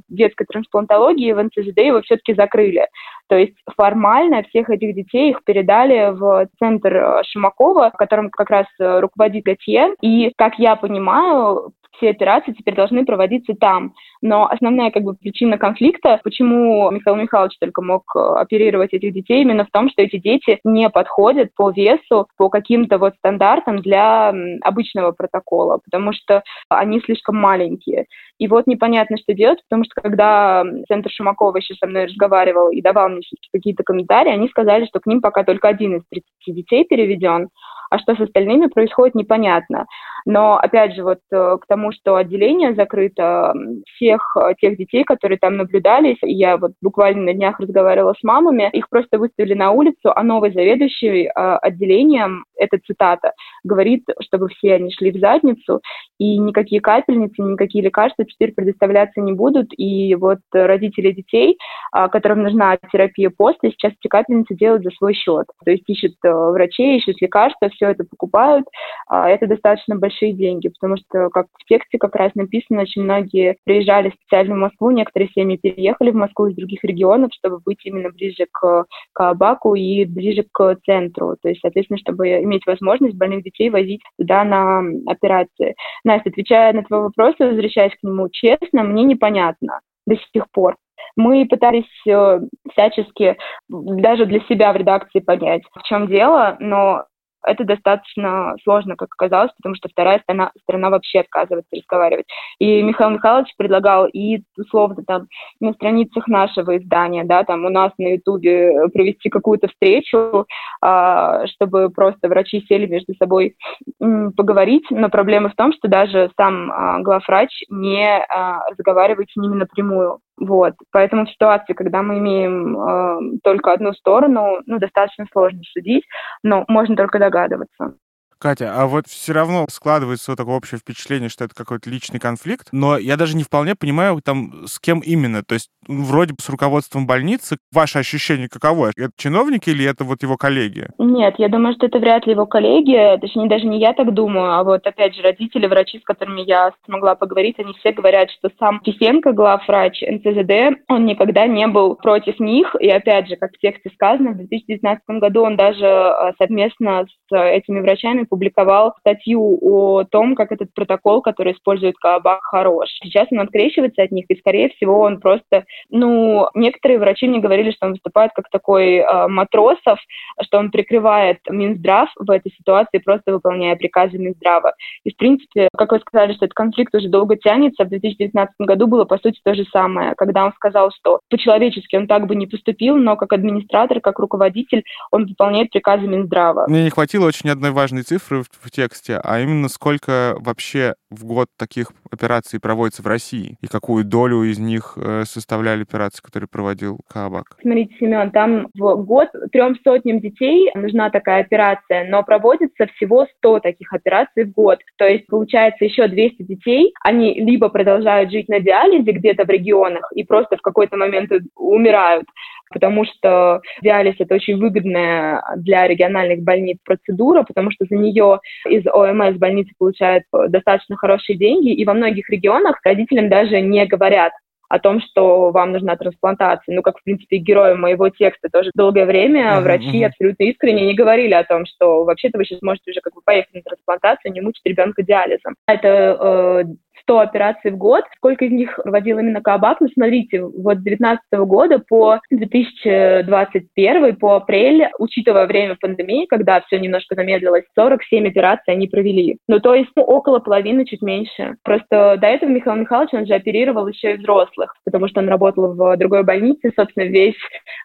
детской 0.09 0.45
трансплантологии 0.45 1.31
в 1.31 1.43
НЦЖД 1.43 1.77
его 1.77 2.01
все-таки 2.01 2.33
закрыли. 2.33 2.87
То 3.27 3.35
есть 3.35 3.53
формально 3.77 4.41
всех 4.43 4.71
этих 4.71 4.95
детей 4.95 5.29
их 5.29 5.43
передали 5.43 6.11
в 6.11 6.47
центр 6.57 6.95
э, 6.95 7.21
Шимакова, 7.23 7.91
которым 7.95 8.31
как 8.31 8.49
раз 8.49 8.65
э, 8.79 8.99
руководит 8.99 9.43
Гатье. 9.43 9.93
И, 10.01 10.33
как 10.37 10.57
я 10.57 10.75
понимаю, 10.75 11.71
все 11.97 12.09
операции 12.09 12.53
теперь 12.53 12.75
должны 12.75 13.05
проводиться 13.05 13.53
там. 13.53 13.93
Но 14.21 14.47
основная 14.47 14.91
как 14.91 15.03
бы 15.03 15.15
причина 15.15 15.57
конфликта, 15.57 16.19
почему 16.23 16.89
Михаил 16.91 17.15
Михайлович 17.15 17.57
только 17.59 17.81
мог 17.81 18.03
э, 18.15 18.19
оперировать 18.19 18.93
этих 18.93 19.13
детей, 19.13 19.41
именно 19.41 19.65
в 19.65 19.71
том, 19.71 19.89
что 19.89 20.01
эти 20.01 20.17
дети 20.17 20.59
не 20.63 20.89
подходят 20.89 21.53
по 21.55 21.71
весу, 21.71 22.27
по 22.37 22.49
каким-то 22.49 22.97
вот 22.97 23.13
стандартам 23.17 23.77
для 23.77 24.33
обычного 24.61 25.11
протокола, 25.11 25.79
потому 25.83 26.13
что 26.13 26.43
они 26.69 27.01
слишком 27.01 27.37
маленькие. 27.37 28.05
И 28.37 28.47
вот 28.47 28.67
непонятно, 28.67 29.17
что 29.17 29.33
делать, 29.33 29.59
потому 29.69 29.85
что 29.85 30.01
когда 30.01 30.63
Центр 30.87 31.09
Шумакова 31.11 31.57
еще 31.57 31.75
со 31.75 31.87
мной 31.87 32.05
разговаривал 32.05 32.69
и 32.69 32.81
давал 32.81 33.09
мне 33.09 33.21
какие-то 33.51 33.83
комментарии, 33.83 34.31
они 34.31 34.47
сказали, 34.49 34.85
что 34.85 34.99
к 34.99 35.05
ним 35.05 35.21
пока 35.21 35.43
только 35.43 35.67
один 35.67 35.97
из 35.97 36.03
30 36.09 36.25
детей 36.47 36.85
переведен, 36.85 37.49
а 37.91 37.99
что 37.99 38.15
с 38.15 38.21
остальными 38.21 38.67
происходит, 38.67 39.15
непонятно. 39.15 39.85
Но, 40.25 40.57
опять 40.57 40.95
же, 40.95 41.03
вот 41.03 41.19
э, 41.31 41.57
к 41.59 41.65
тому, 41.67 41.91
что 41.91 42.15
отделение 42.15 42.73
закрыто, 42.75 43.53
всех 43.95 44.35
э, 44.37 44.53
тех 44.59 44.77
детей, 44.77 45.03
которые 45.03 45.37
там 45.37 45.57
наблюдались, 45.57 46.17
я 46.21 46.57
вот 46.57 46.71
буквально 46.81 47.23
на 47.23 47.33
днях 47.33 47.59
разговаривала 47.59 48.13
с 48.13 48.23
мамами, 48.23 48.69
их 48.73 48.89
просто 48.89 49.17
выставили 49.17 49.53
на 49.53 49.71
улицу, 49.71 50.11
а 50.15 50.23
новый 50.23 50.53
заведующий 50.53 51.25
э, 51.25 51.31
отделением, 51.33 52.45
это 52.55 52.77
цитата, 52.85 53.33
говорит, 53.63 54.03
чтобы 54.21 54.49
все 54.49 54.75
они 54.75 54.91
шли 54.91 55.11
в 55.11 55.19
задницу, 55.19 55.81
и 56.19 56.37
никакие 56.37 56.81
капельницы, 56.81 57.41
никакие 57.41 57.83
лекарства 57.83 58.23
теперь 58.23 58.53
предоставляться 58.53 59.21
не 59.21 59.33
будут, 59.33 59.67
и 59.75 60.13
вот 60.15 60.39
родители 60.51 61.11
детей, 61.11 61.57
которым 61.91 62.43
нужна 62.43 62.77
терапия 62.91 63.31
после, 63.35 63.71
сейчас 63.71 63.93
эти 63.93 64.07
капельницы 64.07 64.53
делают 64.53 64.83
за 64.83 64.91
свой 64.91 65.13
счет. 65.13 65.47
То 65.65 65.71
есть 65.71 65.83
ищут 65.87 66.13
врачей, 66.21 66.97
ищут 66.97 67.19
лекарства, 67.21 67.69
все 67.81 67.89
это 67.91 68.03
покупают. 68.03 68.65
А 69.07 69.27
это 69.29 69.47
достаточно 69.47 69.95
большие 69.95 70.33
деньги, 70.33 70.69
потому 70.69 70.97
что, 70.97 71.29
как 71.29 71.47
в 71.59 71.65
тексте 71.65 71.97
как 71.97 72.15
раз 72.15 72.33
написано, 72.35 72.81
очень 72.81 73.01
многие 73.01 73.57
приезжали 73.65 74.11
специально 74.11 74.55
в 74.55 74.59
Москву, 74.59 74.91
некоторые 74.91 75.29
семьи 75.29 75.57
переехали 75.57 76.11
в 76.11 76.15
Москву 76.15 76.47
из 76.47 76.55
других 76.55 76.83
регионов, 76.83 77.31
чтобы 77.33 77.59
быть 77.59 77.83
именно 77.83 78.09
ближе 78.09 78.45
к, 78.51 78.85
к 79.13 79.29
Абаку 79.29 79.73
и 79.75 80.05
ближе 80.05 80.45
к 80.51 80.77
центру, 80.85 81.35
то 81.41 81.49
есть, 81.49 81.61
соответственно, 81.61 81.97
чтобы 81.97 82.27
иметь 82.43 82.65
возможность 82.67 83.17
больных 83.17 83.43
детей 83.43 83.69
возить 83.69 84.01
туда 84.17 84.43
на 84.43 84.83
операции. 85.07 85.75
Настя, 86.03 86.29
отвечая 86.29 86.73
на 86.73 86.83
твой 86.83 87.01
вопрос, 87.01 87.35
возвращаясь 87.39 87.93
к 87.93 88.03
нему, 88.03 88.29
честно, 88.29 88.83
мне 88.83 89.03
непонятно 89.03 89.79
до 90.05 90.15
сих 90.33 90.49
пор. 90.51 90.75
Мы 91.15 91.45
пытались 91.45 91.85
э, 92.07 92.39
всячески 92.71 93.37
даже 93.69 94.25
для 94.25 94.39
себя 94.41 94.71
в 94.71 94.77
редакции 94.77 95.19
понять, 95.19 95.63
в 95.73 95.83
чем 95.83 96.07
дело, 96.07 96.57
но 96.59 97.05
это 97.45 97.63
достаточно 97.63 98.55
сложно, 98.63 98.95
как 98.95 99.09
оказалось, 99.13 99.51
потому 99.57 99.75
что 99.75 99.89
вторая 99.89 100.19
сторона, 100.19 100.51
сторона 100.61 100.89
вообще 100.89 101.19
отказывается 101.19 101.75
разговаривать. 101.75 102.25
И 102.59 102.81
Михаил 102.81 103.11
Михайлович 103.11 103.53
предлагал 103.57 104.07
и 104.07 104.41
условно 104.57 105.03
там 105.05 105.27
на 105.59 105.73
страницах 105.73 106.27
нашего 106.27 106.77
издания, 106.77 107.23
да, 107.23 107.43
там 107.43 107.65
у 107.65 107.69
нас 107.69 107.91
на 107.97 108.13
Ютубе 108.13 108.89
провести 108.93 109.29
какую-то 109.29 109.67
встречу, 109.67 110.45
а, 110.81 111.45
чтобы 111.47 111.89
просто 111.89 112.27
врачи 112.27 112.63
сели 112.67 112.85
между 112.85 113.13
собой 113.15 113.55
поговорить, 113.99 114.85
но 114.89 115.09
проблема 115.09 115.49
в 115.49 115.55
том, 115.55 115.73
что 115.73 115.87
даже 115.87 116.31
сам 116.37 116.71
а, 116.71 116.99
главврач 116.99 117.63
не 117.69 118.07
а, 118.07 118.61
разговаривает 118.69 119.29
с 119.31 119.35
ними 119.35 119.55
напрямую. 119.55 120.19
Вот. 120.41 120.73
Поэтому 120.91 121.27
в 121.27 121.29
ситуации, 121.29 121.73
когда 121.73 122.01
мы 122.01 122.17
имеем 122.17 122.75
э, 122.75 123.39
только 123.43 123.73
одну 123.73 123.93
сторону, 123.93 124.57
ну, 124.65 124.79
достаточно 124.79 125.25
сложно 125.31 125.61
судить, 125.71 126.03
но 126.41 126.65
можно 126.67 126.95
только 126.95 127.19
догадываться. 127.19 127.93
Катя, 128.41 128.73
а 128.75 128.87
вот 128.87 129.05
все 129.07 129.33
равно 129.33 129.67
складывается 129.69 130.31
вот 130.31 130.37
такое 130.37 130.55
общее 130.55 130.79
впечатление, 130.79 131.29
что 131.29 131.45
это 131.45 131.53
какой-то 131.53 131.89
личный 131.91 132.19
конфликт, 132.19 132.69
но 132.71 132.97
я 132.97 133.15
даже 133.15 133.37
не 133.37 133.43
вполне 133.43 133.75
понимаю, 133.75 134.19
там, 134.23 134.65
с 134.65 134.79
кем 134.79 134.99
именно. 134.99 135.43
То 135.43 135.53
есть, 135.53 135.69
вроде 135.87 136.33
бы 136.33 136.41
с 136.41 136.49
руководством 136.49 137.05
больницы. 137.05 137.57
Ваше 137.71 137.99
ощущение 137.99 138.49
каково? 138.49 138.91
Это 138.97 139.11
чиновники 139.15 139.69
или 139.69 139.85
это 139.85 140.03
вот 140.03 140.23
его 140.23 140.37
коллеги? 140.37 140.87
Нет, 140.97 141.35
я 141.37 141.49
думаю, 141.49 141.75
что 141.75 141.85
это 141.85 141.99
вряд 141.99 142.25
ли 142.25 142.33
его 142.33 142.47
коллеги. 142.47 143.19
Точнее, 143.21 143.47
даже 143.47 143.65
не 143.65 143.79
я 143.79 143.93
так 143.93 144.11
думаю, 144.13 144.53
а 144.53 144.63
вот, 144.63 144.85
опять 144.87 145.15
же, 145.15 145.21
родители, 145.21 145.67
врачи, 145.67 145.99
с 145.99 146.03
которыми 146.03 146.41
я 146.41 146.71
смогла 146.85 147.13
поговорить, 147.13 147.59
они 147.59 147.73
все 147.79 147.91
говорят, 147.91 148.31
что 148.31 148.49
сам 148.57 148.79
Кисенко, 148.79 149.33
главврач 149.33 150.01
НЦЗД, 150.01 150.81
он 150.87 151.05
никогда 151.05 151.45
не 151.45 151.67
был 151.67 151.95
против 151.95 152.39
них. 152.39 152.75
И, 152.79 152.89
опять 152.89 153.27
же, 153.27 153.35
как 153.35 153.51
в 153.53 153.59
тексте 153.59 153.91
сказано, 153.93 154.31
в 154.31 154.37
2019 154.37 155.03
году 155.19 155.43
он 155.43 155.57
даже 155.57 155.85
э, 155.85 156.31
совместно 156.39 157.05
с 157.29 157.35
этими 157.35 157.81
врачами 157.81 158.25
публиковал 158.31 158.95
статью 159.01 159.59
о 159.61 160.05
том, 160.05 160.35
как 160.35 160.53
этот 160.53 160.73
протокол, 160.73 161.21
который 161.21 161.51
использует 161.51 161.97
Каабах, 161.97 162.39
хорош. 162.43 162.87
Сейчас 163.03 163.27
он 163.29 163.41
открещивается 163.41 164.03
от 164.03 164.11
них, 164.11 164.25
и, 164.29 164.39
скорее 164.39 164.69
всего, 164.69 165.01
он 165.01 165.19
просто... 165.19 165.65
Ну, 165.89 166.47
некоторые 166.55 166.97
врачи 166.97 167.27
мне 167.27 167.39
говорили, 167.39 167.71
что 167.71 167.87
он 167.87 167.91
выступает 167.91 168.31
как 168.33 168.49
такой 168.49 168.99
э, 168.99 169.27
матросов, 169.27 169.99
что 170.41 170.59
он 170.59 170.71
прикрывает 170.71 171.39
Минздрав 171.49 172.09
в 172.17 172.31
этой 172.31 172.53
ситуации, 172.53 172.99
просто 172.99 173.33
выполняя 173.33 173.75
приказы 173.75 174.17
Минздрава. 174.17 174.73
И, 175.03 175.11
в 175.11 175.17
принципе, 175.17 175.67
как 175.77 175.91
вы 175.91 175.99
сказали, 175.99 176.33
что 176.33 176.45
этот 176.45 176.55
конфликт 176.55 176.95
уже 176.95 177.09
долго 177.09 177.35
тянется, 177.35 177.83
в 177.83 177.89
2019 177.89 178.55
году 178.59 178.87
было, 178.87 179.03
по 179.03 179.17
сути, 179.17 179.41
то 179.43 179.53
же 179.53 179.65
самое, 179.65 180.13
когда 180.15 180.45
он 180.45 180.53
сказал, 180.53 180.91
что 180.91 181.19
по-человечески 181.29 181.97
он 181.97 182.07
так 182.07 182.27
бы 182.27 182.35
не 182.35 182.47
поступил, 182.47 182.95
но 182.95 183.17
как 183.17 183.33
администратор, 183.33 183.99
как 183.99 184.19
руководитель, 184.19 184.83
он 185.11 185.25
выполняет 185.25 185.71
приказы 185.71 186.07
Минздрава. 186.07 186.65
Мне 186.67 186.83
не 186.83 186.89
хватило 186.89 187.25
очень 187.25 187.49
одной 187.49 187.71
важной 187.71 188.03
цифры, 188.03 188.20
цифры 188.21 188.43
в, 188.43 188.47
в 188.51 188.71
тексте, 188.71 189.19
а 189.23 189.39
именно 189.39 189.67
сколько 189.69 190.35
вообще 190.39 190.95
в 191.09 191.25
год 191.25 191.47
таких 191.57 191.91
операций 192.09 192.59
проводится 192.59 193.01
в 193.01 193.07
России 193.07 193.57
и 193.61 193.67
какую 193.67 194.05
долю 194.05 194.43
из 194.43 194.59
них 194.59 194.97
э, 194.97 195.23
составляли 195.25 195.83
операции, 195.83 196.21
которые 196.21 196.47
проводил 196.47 196.99
Кабак. 197.07 197.57
Смотрите, 197.61 197.95
Семен, 197.99 198.31
там 198.31 198.67
в 198.73 199.03
год 199.03 199.29
трем 199.51 199.75
сотням 199.83 200.19
детей 200.19 200.71
нужна 200.75 201.09
такая 201.09 201.41
операция, 201.41 202.09
но 202.09 202.23
проводится 202.23 202.87
всего 202.95 203.27
100 203.37 203.59
таких 203.61 203.93
операций 203.93 204.45
в 204.45 204.51
год. 204.51 204.79
То 204.97 205.05
есть, 205.05 205.27
получается, 205.27 205.85
еще 205.85 206.07
200 206.07 206.43
детей, 206.43 206.93
они 207.03 207.39
либо 207.39 207.69
продолжают 207.69 208.31
жить 208.31 208.49
на 208.49 208.59
диализе 208.59 209.11
где-то 209.11 209.45
в 209.45 209.49
регионах 209.49 210.11
и 210.15 210.23
просто 210.23 210.57
в 210.57 210.61
какой-то 210.61 210.97
момент 210.97 211.31
умирают, 211.55 212.25
потому 212.71 213.05
что 213.05 213.61
диализ– 213.81 214.15
это 214.19 214.35
очень 214.35 214.57
выгодная 214.57 215.43
для 215.57 215.87
региональных 215.87 216.41
больниц 216.41 216.77
процедура, 216.83 217.43
потому 217.43 217.71
что 217.71 217.85
за 217.89 217.95
нее 217.95 218.39
из 218.67 218.85
ОМС 218.87 219.37
больницы 219.37 219.71
получают 219.77 220.23
достаточно 220.49 220.95
хорошие 220.97 221.37
деньги, 221.37 221.71
и 221.71 221.85
во 221.85 221.93
многих 221.93 222.29
регионах 222.29 222.79
родителям 222.83 223.29
даже 223.29 223.61
не 223.61 223.85
говорят, 223.85 224.33
о 224.71 224.79
том, 224.79 225.01
что 225.01 225.51
вам 225.51 225.73
нужна 225.73 225.97
трансплантация. 225.97 226.73
Ну, 226.73 226.81
как, 226.81 226.97
в 226.97 227.03
принципе, 227.03 227.37
героям 227.37 227.81
моего 227.81 228.07
текста 228.07 228.47
тоже 228.49 228.71
долгое 228.73 229.05
время 229.05 229.41
uh-huh, 229.41 229.61
врачи 229.63 230.01
uh-huh. 230.01 230.05
абсолютно 230.05 230.43
искренне 230.45 230.85
не 230.85 230.93
говорили 230.93 231.33
о 231.33 231.43
том, 231.43 231.65
что 231.65 232.05
вообще-то 232.05 232.37
вы 232.37 232.45
сейчас 232.45 232.61
можете 232.61 232.91
уже 232.91 233.01
как 233.01 233.13
бы 233.13 233.21
поехать 233.21 233.53
на 233.53 233.61
трансплантацию, 233.63 234.31
не 234.31 234.39
мучить 234.39 234.61
ребенка 234.63 235.03
диализом. 235.03 235.55
Это 235.67 236.63
э, 236.63 236.63
100 237.03 237.19
операций 237.19 237.71
в 237.71 237.77
год. 237.77 238.03
Сколько 238.15 238.45
из 238.45 238.51
них 238.51 238.75
проводил 238.75 239.19
именно 239.19 239.41
Кабак? 239.41 239.81
Ну, 239.81 239.87
смотрите, 239.93 240.41
вот 240.41 240.77
с 240.77 240.83
2019 240.83 241.21
года 241.47 241.79
по 241.79 242.19
2021, 242.29 244.15
по 244.15 244.35
апрель, 244.35 244.89
учитывая 244.99 245.47
время 245.47 245.75
пандемии, 245.79 246.25
когда 246.25 246.61
все 246.61 246.79
немножко 246.79 247.15
замедлилось, 247.15 247.63
47 247.75 248.27
операций 248.27 248.73
они 248.73 248.87
провели. 248.87 249.37
Ну, 249.47 249.59
то 249.59 249.73
есть 249.75 249.89
ну, 249.95 250.03
около 250.03 250.39
половины, 250.39 250.85
чуть 250.85 251.01
меньше. 251.01 251.55
Просто 251.63 252.17
до 252.19 252.27
этого 252.27 252.49
Михаил 252.49 252.77
Михайлович, 252.77 253.13
он 253.13 253.25
же 253.25 253.33
оперировал 253.33 253.87
еще 253.87 254.13
и 254.13 254.17
взрослых, 254.17 254.73
потому 254.85 255.07
что 255.07 255.21
он 255.21 255.29
работал 255.29 255.73
в 255.73 255.97
другой 255.97 256.23
больнице. 256.23 256.71
Собственно, 256.75 257.05
весь 257.05 257.35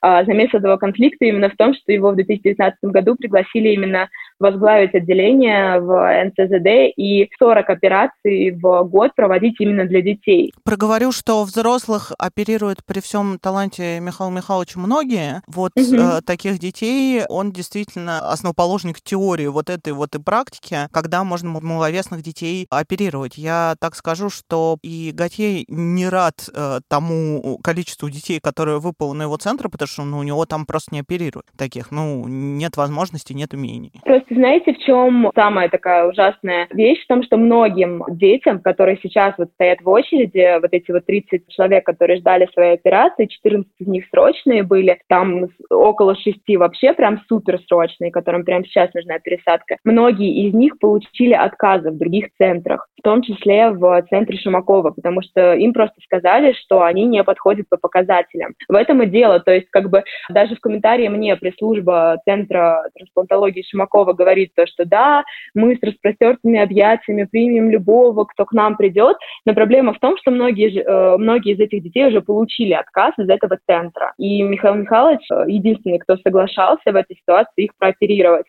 а, 0.03 0.25
замес 0.25 0.53
этого 0.53 0.77
конфликта 0.77 1.25
именно 1.25 1.49
в 1.49 1.57
том, 1.57 1.75
что 1.75 1.93
его 1.93 2.11
в 2.11 2.17
2019 2.17 2.79
году 2.85 3.17
пригласили 3.17 3.69
именно 3.71 4.09
возглавить 4.39 4.95
отделение 4.95 5.81
в 5.81 6.25
НЦЗД, 6.27 6.95
и 6.97 7.29
40 7.39 7.71
операций 7.71 8.51
в 8.53 8.85
год 8.85 9.15
проводить 9.15 9.57
именно 9.61 9.85
для 9.87 10.03
детей. 10.03 10.53
Проговорю, 10.65 11.13
что 11.13 11.45
взрослых 11.45 12.13
оперируют 12.19 12.79
при 12.87 13.01
всем 13.01 13.39
таланте 13.41 14.01
Михаила 14.01 14.31
Михайловича 14.31 14.79
многие. 14.79 15.43
Вот 15.47 15.73
угу. 15.77 15.97
э, 15.97 16.21
таких 16.25 16.59
детей 16.59 17.23
он 17.29 17.53
действительно 17.53 18.31
основоположник 18.31 19.01
теории 19.01 19.47
вот 19.47 19.71
этой 19.71 19.93
вот 19.93 20.15
и 20.15 20.19
практики, 20.19 20.89
когда 20.93 21.25
можно 21.25 21.61
маловесных 21.61 22.23
детей 22.23 22.67
оперировать. 22.71 23.39
Я 23.39 23.77
так 23.81 23.95
скажу, 23.95 24.31
что 24.31 24.79
и 24.83 25.11
Готье 25.13 25.65
не 25.69 26.09
рад 26.09 26.49
э, 26.53 26.81
тому 26.89 27.59
количеству 27.63 28.11
детей, 28.11 28.41
которые 28.41 28.81
выпало 28.81 29.13
на 29.13 29.23
его 29.23 29.37
центр, 29.37 29.69
потому 29.69 29.89
что 29.89 30.05
ну, 30.05 30.19
у 30.19 30.23
него 30.23 30.45
там 30.47 30.67
просто 30.67 30.95
не 30.95 31.01
оперируют 31.01 31.47
таких. 31.57 31.91
Ну, 31.91 32.27
нет 32.27 32.77
возможности, 32.77 33.33
нет 33.33 33.55
умений. 33.55 33.93
Просто 34.05 34.26
знаете, 34.31 34.73
в 34.73 34.79
чем 34.79 35.31
самая 35.35 35.69
такая 35.69 36.09
ужасная 36.09 36.67
вещь? 36.71 37.03
В 37.05 37.07
том, 37.07 37.23
что 37.23 37.37
многим 37.37 38.03
детям, 38.09 38.61
которые 38.61 38.99
сейчас 39.03 39.35
вот 39.39 39.51
стоят 39.55 39.81
в 39.83 39.89
очереди, 39.89 40.61
вот 40.61 40.73
эти 40.73 40.91
вот 40.91 41.07
30 41.07 41.49
человек, 41.49 41.85
которые 41.85 42.19
ждали 42.19 42.49
своей 42.53 42.75
операции, 42.75 43.27
14 43.27 43.71
из 43.79 43.87
них 43.87 44.05
срочные 44.11 44.63
были, 44.63 44.99
там 45.09 45.49
около 45.71 46.17
6 46.17 46.39
вообще 46.57 46.93
прям 46.93 47.21
супер 47.29 47.61
срочные, 47.69 48.11
которым 48.11 48.45
прямо 48.45 48.65
сейчас 48.65 48.93
нужна 48.95 49.19
пересадка. 49.19 49.77
Многие 49.85 50.49
из 50.49 50.55
них 50.55 50.79
получили 50.79 51.33
отказы 51.33 51.91
в 51.91 51.99
других 51.99 52.27
центрах, 52.39 52.89
в 52.99 53.03
том 53.03 53.23
числе 53.23 53.71
в 53.71 54.03
центре 54.11 54.39
Шумакова, 54.39 54.91
потому 54.91 55.23
что 55.23 55.55
им 55.55 55.73
просто 55.73 55.97
сказали, 56.05 56.53
что 56.65 56.83
они 56.83 57.05
не 57.05 57.23
подходят 57.23 57.69
по 57.69 57.77
показателям. 57.77 58.55
В 58.69 58.75
этом 58.75 59.03
и 59.03 59.07
дело, 59.07 59.41
то 59.41 59.53
есть 59.53 59.69
как 59.71 59.91
бы 59.91 60.03
даже 60.31 60.57
в 60.57 60.61
комментарии 60.61 61.09
мне 61.09 61.37
пресс-служба 61.37 62.19
Центра 62.25 62.89
трансплантологии 62.95 63.65
Шумакова 63.69 64.16
говорит 64.17 64.53
то, 64.55 64.67
что 64.67 64.85
да, 64.85 65.25
мы 65.55 65.77
с 65.77 65.83
распростертыми 65.83 66.59
объятиями 66.59 67.25
примем 67.25 67.71
любого, 67.71 68.25
кто 68.25 68.45
к 68.45 68.53
нам 68.53 68.77
придет, 68.77 69.17
но 69.45 69.55
проблема 69.55 69.95
в 69.95 70.01
том, 70.01 70.17
что 70.19 70.31
многие, 70.31 70.83
э, 70.83 71.17
многие 71.17 71.55
из 71.55 71.61
этих 71.61 71.83
детей 71.83 72.09
уже 72.09 72.21
получили 72.21 72.73
отказ 72.73 73.13
из 73.19 73.29
этого 73.29 73.59
центра. 73.67 74.13
И 74.19 74.43
Михаил 74.43 74.75
Михайлович 74.75 75.21
э, 75.31 75.45
единственный, 75.49 75.99
кто 75.99 76.17
соглашался 76.17 76.93
в 76.93 76.97
этой 76.97 77.17
ситуации 77.17 77.65
их 77.65 77.71
прооперировать. 77.79 78.47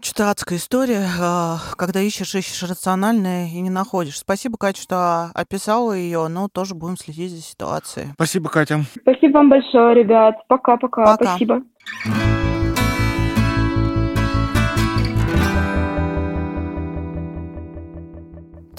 Что-то 0.00 0.30
адская 0.30 0.58
история, 0.58 1.06
а, 1.18 1.56
когда 1.78 2.00
ищешь, 2.00 2.34
ищешь 2.34 2.68
рациональное 2.68 3.46
и 3.46 3.60
не 3.60 3.70
находишь. 3.70 4.18
Спасибо, 4.18 4.58
Катя, 4.58 4.82
что 4.82 5.30
описала 5.34 5.92
ее, 5.92 6.28
но 6.28 6.48
тоже 6.52 6.74
будем 6.74 6.96
следить 6.96 7.30
за 7.30 7.40
ситуацией. 7.40 8.08
Спасибо, 8.14 8.50
Катя. 8.50 8.80
Спасибо 9.00 9.38
вам 9.38 9.48
большое, 9.48 9.94
ребят. 9.94 10.36
Пока-пока. 10.48 11.14
Спасибо. 11.14 11.62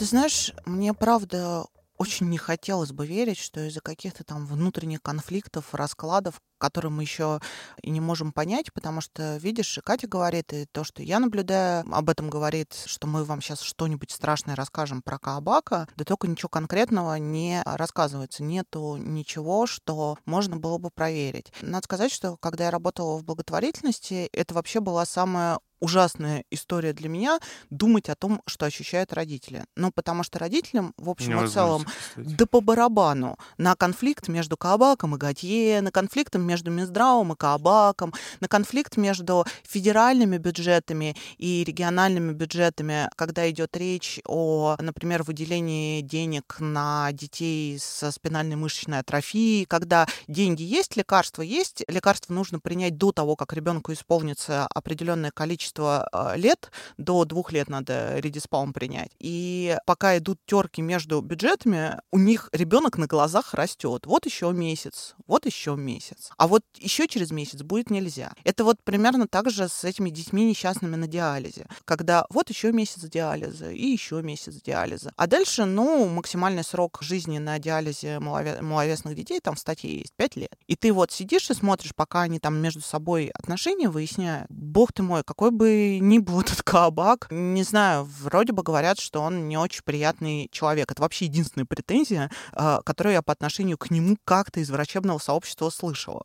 Ты 0.05 0.09
знаешь, 0.09 0.51
мне 0.67 0.93
правда 0.93 1.65
очень 1.97 2.29
не 2.29 2.37
хотелось 2.37 2.91
бы 2.91 3.07
верить, 3.07 3.39
что 3.39 3.67
из-за 3.67 3.81
каких-то 3.81 4.23
там 4.23 4.45
внутренних 4.45 5.01
конфликтов, 5.01 5.73
раскладов, 5.73 6.39
которые 6.57 6.91
мы 6.91 7.03
еще 7.03 7.39
и 7.81 7.89
не 7.89 8.01
можем 8.01 8.31
понять, 8.31 8.73
потому 8.73 9.01
что, 9.01 9.37
видишь, 9.37 9.77
и 9.77 9.81
Катя 9.81 10.07
говорит, 10.07 10.53
и 10.53 10.65
то, 10.65 10.83
что 10.83 11.03
я 11.03 11.19
наблюдаю, 11.19 11.85
об 11.91 12.09
этом 12.09 12.29
говорит, 12.29 12.73
что 12.85 13.07
мы 13.07 13.23
вам 13.23 13.41
сейчас 13.41 13.61
что-нибудь 13.61 14.11
страшное 14.11 14.55
расскажем 14.55 15.01
про 15.01 15.17
Каабака, 15.17 15.87
да 15.95 16.05
только 16.05 16.27
ничего 16.27 16.49
конкретного 16.49 17.15
не 17.15 17.61
рассказывается. 17.65 18.43
Нету 18.43 18.97
ничего, 18.97 19.67
что 19.67 20.17
можно 20.25 20.57
было 20.57 20.77
бы 20.77 20.89
проверить. 20.89 21.51
Надо 21.61 21.85
сказать, 21.85 22.11
что 22.11 22.37
когда 22.37 22.65
я 22.65 22.71
работала 22.71 23.17
в 23.17 23.23
благотворительности, 23.23 24.29
это 24.31 24.53
вообще 24.53 24.79
была 24.79 25.05
самая 25.05 25.59
ужасная 25.79 26.43
история 26.49 26.93
для 26.93 27.09
меня 27.09 27.39
думать 27.69 28.09
о 28.09 28.15
том, 28.15 28.41
что 28.47 28.65
ощущают 28.65 29.13
родители. 29.13 29.65
Ну, 29.75 29.91
потому 29.91 30.23
что 30.23 30.39
родителям, 30.39 30.93
в 30.97 31.09
общем 31.09 31.43
и 31.43 31.47
целом, 31.47 31.85
да 32.15 32.45
по 32.45 32.61
барабану 32.61 33.37
на 33.57 33.75
конфликт 33.75 34.27
между 34.27 34.57
Каабаком 34.57 35.15
и 35.15 35.17
Готье, 35.17 35.81
на 35.81 35.91
конфликт 35.91 36.35
между 36.45 36.71
Минздравом 36.71 37.33
и 37.33 37.35
Каабаком, 37.35 38.13
на 38.39 38.47
конфликт 38.47 38.97
между 38.97 39.45
федеральными 39.63 40.37
бюджетами 40.37 41.15
и 41.37 41.63
региональными 41.65 42.31
бюджетами, 42.31 43.09
когда 43.15 43.49
идет 43.49 43.75
речь 43.77 44.19
о, 44.25 44.75
например, 44.79 45.23
выделении 45.23 46.01
денег 46.01 46.57
на 46.59 47.11
детей 47.11 47.77
со 47.79 48.11
спинальной 48.11 48.55
мышечной 48.55 48.99
атрофией, 48.99 49.65
когда 49.65 50.07
деньги 50.27 50.63
есть, 50.63 50.95
лекарства 50.95 51.41
есть, 51.41 51.83
лекарства 51.87 52.33
нужно 52.33 52.59
принять 52.59 52.97
до 52.97 53.11
того, 53.11 53.35
как 53.35 53.53
ребенку 53.53 53.93
исполнится 53.93 54.67
определенное 54.67 55.31
количество 55.31 56.07
а, 56.11 56.35
лет, 56.35 56.71
до 56.97 57.25
двух 57.25 57.51
лет 57.51 57.69
надо 57.69 58.19
редиспалм 58.19 58.73
принять. 58.73 59.11
И 59.19 59.77
пока 59.85 60.17
идут 60.17 60.39
терки 60.45 60.81
между 60.81 61.21
бюджетами, 61.21 61.99
у 62.11 62.19
них 62.19 62.49
ребенок 62.51 62.97
на 62.97 63.07
глазах 63.07 63.53
растет. 63.53 64.05
Вот 64.05 64.25
еще 64.25 64.51
месяц, 64.51 65.15
вот 65.27 65.45
еще 65.45 65.75
месяц. 65.75 66.31
А 66.37 66.47
вот 66.47 66.63
еще 66.77 67.07
через 67.07 67.31
месяц 67.31 67.61
будет 67.61 67.89
нельзя. 67.89 68.33
Это 68.43 68.63
вот 68.63 68.77
примерно 68.83 69.27
так 69.27 69.49
же 69.49 69.69
с 69.69 69.83
этими 69.83 70.09
детьми 70.09 70.45
несчастными 70.45 70.95
на 70.95 71.07
диализе. 71.07 71.67
Когда 71.85 72.25
вот 72.29 72.49
еще 72.49 72.71
месяц 72.71 73.01
диализа 73.03 73.71
и 73.71 73.85
еще 73.85 74.21
месяц 74.21 74.55
диализа. 74.61 75.11
А 75.15 75.27
дальше, 75.27 75.65
ну, 75.65 76.07
максимальный 76.07 76.63
срок 76.63 76.99
жизни 77.01 77.37
на 77.37 77.57
диализе 77.59 78.19
маловесных 78.19 79.15
детей 79.15 79.39
там 79.39 79.55
в 79.55 79.59
статье 79.59 79.99
есть 79.99 80.13
5 80.17 80.35
лет. 80.35 80.55
И 80.67 80.75
ты 80.75 80.91
вот 80.91 81.11
сидишь 81.11 81.49
и 81.49 81.53
смотришь, 81.53 81.95
пока 81.95 82.21
они 82.21 82.39
там 82.39 82.57
между 82.57 82.81
собой 82.81 83.27
отношения 83.27 83.89
выясняют. 83.89 84.49
Бог 84.49 84.91
ты 84.91 85.03
мой, 85.03 85.23
какой 85.23 85.51
бы 85.51 85.99
ни 86.01 86.19
был 86.19 86.41
этот 86.41 86.63
Каабак, 86.63 87.27
не 87.29 87.63
знаю, 87.63 88.09
вроде 88.21 88.53
бы 88.53 88.63
говорят, 88.63 88.99
что 88.99 89.21
он 89.21 89.47
не 89.47 89.57
очень 89.57 89.83
приятный 89.83 90.49
человек. 90.51 90.91
Это 90.91 91.01
вообще 91.01 91.25
единственная 91.25 91.65
претензия, 91.65 92.31
а, 92.51 92.81
которую 92.81 93.13
я 93.13 93.21
по 93.21 93.31
отношению 93.31 93.77
к 93.77 93.89
нему 93.91 94.17
как-то 94.25 94.59
из 94.59 94.69
врачебного 94.69 95.19
сообщества 95.19 95.69
слышала. 95.69 96.24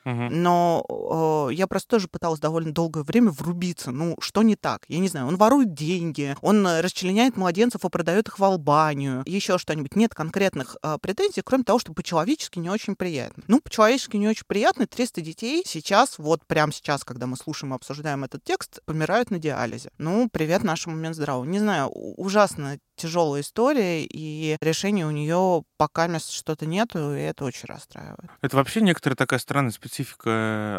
Но 0.05 1.49
э, 1.49 1.53
я 1.53 1.67
просто 1.67 1.89
тоже 1.89 2.07
пыталась 2.07 2.39
довольно 2.39 2.73
долгое 2.73 3.03
время 3.03 3.31
врубиться. 3.31 3.91
Ну, 3.91 4.15
что 4.19 4.41
не 4.41 4.55
так? 4.55 4.83
Я 4.87 4.99
не 4.99 5.07
знаю, 5.07 5.27
он 5.27 5.37
ворует 5.37 5.73
деньги, 5.73 6.35
он 6.41 6.65
э, 6.65 6.81
расчленяет 6.81 7.37
младенцев 7.37 7.85
и 7.85 7.89
продает 7.89 8.27
их 8.27 8.39
в 8.39 8.43
Албанию, 8.43 9.23
еще 9.25 9.57
что-нибудь. 9.57 9.95
Нет 9.95 10.15
конкретных 10.15 10.75
э, 10.81 10.97
претензий, 11.01 11.41
кроме 11.43 11.63
того, 11.63 11.79
что 11.79 11.93
по-человечески 11.93 12.59
не 12.59 12.69
очень 12.69 12.95
приятно. 12.95 13.43
Ну, 13.47 13.61
по-человечески 13.61 14.17
не 14.17 14.27
очень 14.27 14.45
приятно. 14.47 14.87
300 14.87 15.21
детей 15.21 15.63
сейчас, 15.65 16.17
вот 16.17 16.45
прямо 16.47 16.71
сейчас, 16.71 17.03
когда 17.03 17.27
мы 17.27 17.37
слушаем 17.37 17.73
и 17.73 17.75
обсуждаем 17.75 18.23
этот 18.23 18.43
текст, 18.43 18.79
помирают 18.85 19.31
на 19.31 19.39
диализе. 19.39 19.91
Ну, 19.97 20.29
привет 20.31 20.63
нашему 20.63 20.95
Минздраву. 20.95 21.43
Не 21.43 21.59
знаю, 21.59 21.89
ужасно 21.89 22.77
тяжелая 22.95 23.41
история, 23.41 24.05
и 24.05 24.57
решения 24.61 25.07
у 25.07 25.11
нее 25.11 25.63
пока 25.77 26.19
что-то 26.19 26.65
нету, 26.65 27.15
и 27.15 27.19
это 27.19 27.45
очень 27.45 27.65
расстраивает. 27.65 28.29
Это 28.41 28.57
вообще 28.57 28.81
некоторая 28.81 29.15
такая 29.15 29.39
странная 29.39 29.71
специфика 29.71 29.90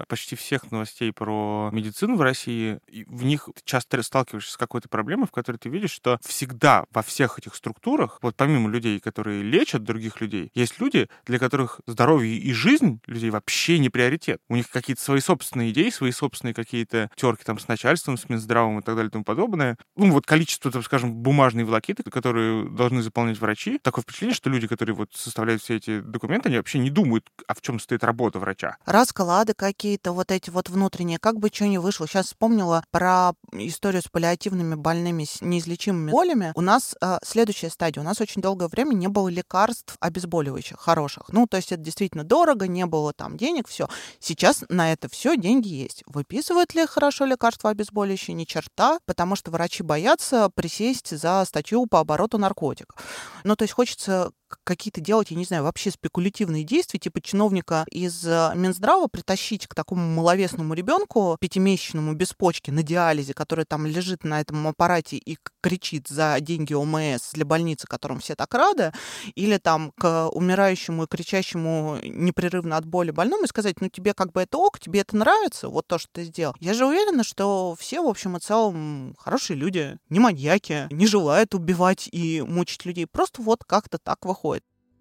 почти 0.08 0.36
всех 0.36 0.70
новостей 0.70 1.12
про 1.12 1.70
медицину 1.72 2.16
в 2.16 2.22
России. 2.22 2.78
И 2.88 3.04
в 3.04 3.24
них 3.24 3.48
часто 3.64 4.02
сталкиваешься 4.02 4.52
с 4.52 4.56
какой-то 4.56 4.88
проблемой, 4.88 5.26
в 5.26 5.30
которой 5.30 5.56
ты 5.56 5.68
видишь, 5.68 5.90
что 5.90 6.18
всегда 6.24 6.84
во 6.92 7.02
всех 7.02 7.38
этих 7.38 7.54
структурах, 7.54 8.18
вот 8.22 8.36
помимо 8.36 8.68
людей, 8.68 9.00
которые 9.00 9.42
лечат 9.42 9.84
других 9.84 10.20
людей, 10.20 10.50
есть 10.54 10.80
люди, 10.80 11.08
для 11.26 11.38
которых 11.38 11.80
здоровье 11.86 12.36
и 12.36 12.52
жизнь 12.52 13.00
людей 13.06 13.30
вообще 13.30 13.78
не 13.78 13.90
приоритет. 13.90 14.40
У 14.48 14.56
них 14.56 14.68
какие-то 14.70 15.02
свои 15.02 15.20
собственные 15.20 15.70
идеи, 15.70 15.90
свои 15.90 16.10
собственные 16.10 16.54
какие-то 16.54 17.10
терки 17.16 17.44
там 17.44 17.58
с 17.58 17.68
начальством, 17.68 18.16
с 18.16 18.28
Минздравом 18.28 18.78
и 18.78 18.82
так 18.82 18.96
далее 18.96 19.08
и 19.08 19.12
тому 19.12 19.24
подобное. 19.24 19.76
Ну, 19.96 20.10
вот 20.10 20.26
количество, 20.26 20.70
там, 20.70 20.82
скажем, 20.82 21.12
бумажной 21.14 21.64
волокиты, 21.64 22.02
которые 22.04 22.68
должны 22.68 23.02
заполнять 23.02 23.38
врачи, 23.38 23.78
такое 23.78 24.02
впечатление, 24.02 24.34
что 24.34 24.50
люди, 24.50 24.66
которые 24.66 24.96
вот 24.96 25.10
составляют 25.14 25.62
все 25.62 25.76
эти 25.76 26.00
документы, 26.00 26.48
они 26.48 26.56
вообще 26.56 26.78
не 26.78 26.90
думают, 26.90 27.26
а 27.46 27.54
в 27.54 27.60
чем 27.60 27.78
стоит 27.78 28.04
работа 28.04 28.38
врача. 28.38 28.76
Расклады 29.02 29.52
какие-то, 29.52 30.12
вот 30.12 30.30
эти 30.30 30.48
вот 30.50 30.68
внутренние, 30.68 31.18
как 31.18 31.40
бы 31.40 31.48
что 31.52 31.66
ни 31.66 31.76
вышло. 31.76 32.06
Сейчас 32.06 32.26
вспомнила 32.26 32.84
про 32.92 33.32
историю 33.50 34.00
с 34.00 34.06
паллиативными 34.06 34.76
больными 34.76 35.24
с 35.24 35.40
неизлечимыми 35.40 36.12
болями. 36.12 36.52
У 36.54 36.60
нас 36.60 36.94
э, 37.02 37.18
следующая 37.24 37.70
стадия. 37.70 38.00
У 38.00 38.04
нас 38.04 38.20
очень 38.20 38.40
долгое 38.40 38.68
время 38.68 38.94
не 38.94 39.08
было 39.08 39.28
лекарств 39.28 39.96
обезболивающих, 39.98 40.78
хороших. 40.78 41.24
Ну, 41.30 41.48
то 41.48 41.56
есть 41.56 41.72
это 41.72 41.82
действительно 41.82 42.22
дорого, 42.22 42.68
не 42.68 42.86
было 42.86 43.12
там 43.12 43.36
денег, 43.36 43.66
все. 43.66 43.88
Сейчас 44.20 44.62
на 44.68 44.92
это 44.92 45.08
все 45.08 45.36
деньги 45.36 45.66
есть. 45.66 46.04
Выписывают 46.06 46.72
ли 46.76 46.86
хорошо 46.86 47.24
лекарства 47.24 47.70
обезболивающие? 47.70 48.36
Ни 48.36 48.44
черта, 48.44 49.00
потому 49.04 49.34
что 49.34 49.50
врачи 49.50 49.82
боятся 49.82 50.48
присесть 50.48 51.10
за 51.18 51.44
статью 51.44 51.86
по 51.86 51.98
обороту 51.98 52.38
наркотиков. 52.38 52.96
Ну, 53.42 53.56
то 53.56 53.64
есть 53.64 53.74
хочется 53.74 54.30
какие-то 54.64 55.00
делать, 55.00 55.30
я 55.30 55.36
не 55.36 55.44
знаю, 55.44 55.64
вообще 55.64 55.90
спекулятивные 55.90 56.64
действия, 56.64 57.00
типа 57.00 57.20
чиновника 57.20 57.84
из 57.90 58.26
э, 58.26 58.52
Минздрава 58.54 59.08
притащить 59.08 59.66
к 59.66 59.74
такому 59.74 60.06
маловесному 60.14 60.74
ребенку, 60.74 61.36
пятимесячному, 61.40 62.14
без 62.14 62.32
почки, 62.32 62.70
на 62.70 62.82
диализе, 62.82 63.34
который 63.34 63.64
там 63.64 63.86
лежит 63.86 64.24
на 64.24 64.40
этом 64.40 64.66
аппарате 64.66 65.16
и 65.16 65.38
кричит 65.60 66.08
за 66.08 66.36
деньги 66.40 66.74
ОМС 66.74 67.32
для 67.32 67.44
больницы, 67.44 67.86
которым 67.86 68.20
все 68.20 68.34
так 68.34 68.52
рады, 68.54 68.92
или 69.34 69.58
там 69.58 69.92
к 69.98 70.28
умирающему 70.28 71.04
и 71.04 71.06
кричащему 71.06 71.98
непрерывно 72.02 72.76
от 72.76 72.84
боли 72.84 73.10
больному 73.10 73.44
и 73.44 73.48
сказать, 73.48 73.80
ну 73.80 73.88
тебе 73.88 74.14
как 74.14 74.32
бы 74.32 74.42
это 74.42 74.58
ок, 74.58 74.78
тебе 74.78 75.00
это 75.00 75.16
нравится, 75.16 75.68
вот 75.68 75.86
то, 75.86 75.98
что 75.98 76.08
ты 76.12 76.24
сделал. 76.24 76.54
Я 76.60 76.74
же 76.74 76.86
уверена, 76.86 77.24
что 77.24 77.74
все, 77.78 78.02
в 78.02 78.08
общем 78.08 78.36
и 78.36 78.40
целом, 78.40 79.14
хорошие 79.18 79.56
люди, 79.56 79.98
не 80.08 80.20
маньяки, 80.20 80.86
не 80.90 81.06
желают 81.06 81.54
убивать 81.54 82.08
и 82.12 82.42
мучить 82.42 82.84
людей. 82.84 83.06
Просто 83.06 83.42
вот 83.42 83.64
как-то 83.64 83.98
так 83.98 84.24
выходит. 84.24 84.41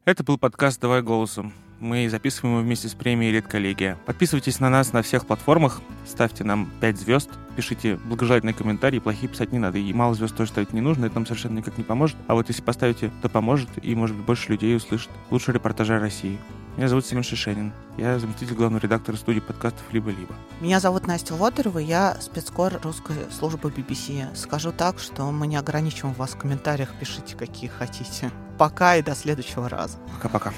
Это 0.05 0.23
был 0.23 0.37
подкаст 0.37 0.79
«Давай 0.79 1.01
голосом». 1.01 1.51
Мы 1.79 2.07
записываем 2.09 2.57
его 2.57 2.63
вместе 2.63 2.87
с 2.87 2.93
премией 2.93 3.31
«Редколлегия». 3.31 3.97
Подписывайтесь 4.05 4.59
на 4.59 4.69
нас 4.69 4.93
на 4.93 5.01
всех 5.01 5.25
платформах, 5.25 5.81
ставьте 6.05 6.43
нам 6.43 6.69
5 6.79 6.97
звезд, 6.97 7.29
пишите 7.55 7.95
благожелательные 7.95 8.53
комментарии, 8.53 8.99
плохие 8.99 9.29
писать 9.29 9.51
не 9.51 9.57
надо, 9.57 9.79
и 9.79 9.93
мало 9.93 10.13
звезд 10.13 10.35
тоже 10.35 10.51
ставить 10.51 10.73
не 10.73 10.81
нужно, 10.81 11.05
это 11.05 11.15
нам 11.15 11.25
совершенно 11.25 11.57
никак 11.57 11.75
не 11.79 11.83
поможет. 11.83 12.17
А 12.27 12.35
вот 12.35 12.49
если 12.49 12.61
поставите, 12.61 13.09
то 13.23 13.29
поможет, 13.29 13.69
и, 13.81 13.95
может 13.95 14.15
быть, 14.15 14.25
больше 14.27 14.51
людей 14.51 14.75
услышит 14.75 15.09
лучшие 15.31 15.55
репортажи 15.55 15.97
России. 15.97 16.37
Меня 16.77 16.87
зовут 16.87 17.05
Семен 17.05 17.21
Шишенин. 17.21 17.73
Я 17.97 18.17
заместитель 18.17 18.55
главного 18.55 18.81
редактора 18.81 19.17
студии 19.17 19.41
подкастов 19.41 19.83
«Либо-либо». 19.91 20.33
Меня 20.61 20.79
зовут 20.79 21.05
Настя 21.05 21.35
Лодырева, 21.35 21.79
я 21.79 22.15
спецкор 22.21 22.79
русской 22.81 23.17
службы 23.37 23.69
BBC. 23.69 24.33
Скажу 24.35 24.71
так, 24.71 24.97
что 24.97 25.29
мы 25.31 25.47
не 25.47 25.57
ограничиваем 25.57 26.15
вас 26.15 26.31
в 26.31 26.37
комментариях, 26.37 26.95
пишите 26.97 27.35
какие 27.35 27.69
хотите. 27.69 28.31
Пока 28.57 28.95
и 28.95 29.01
до 29.01 29.15
следующего 29.15 29.67
раза. 29.67 29.97
Пока-пока. 30.15 30.53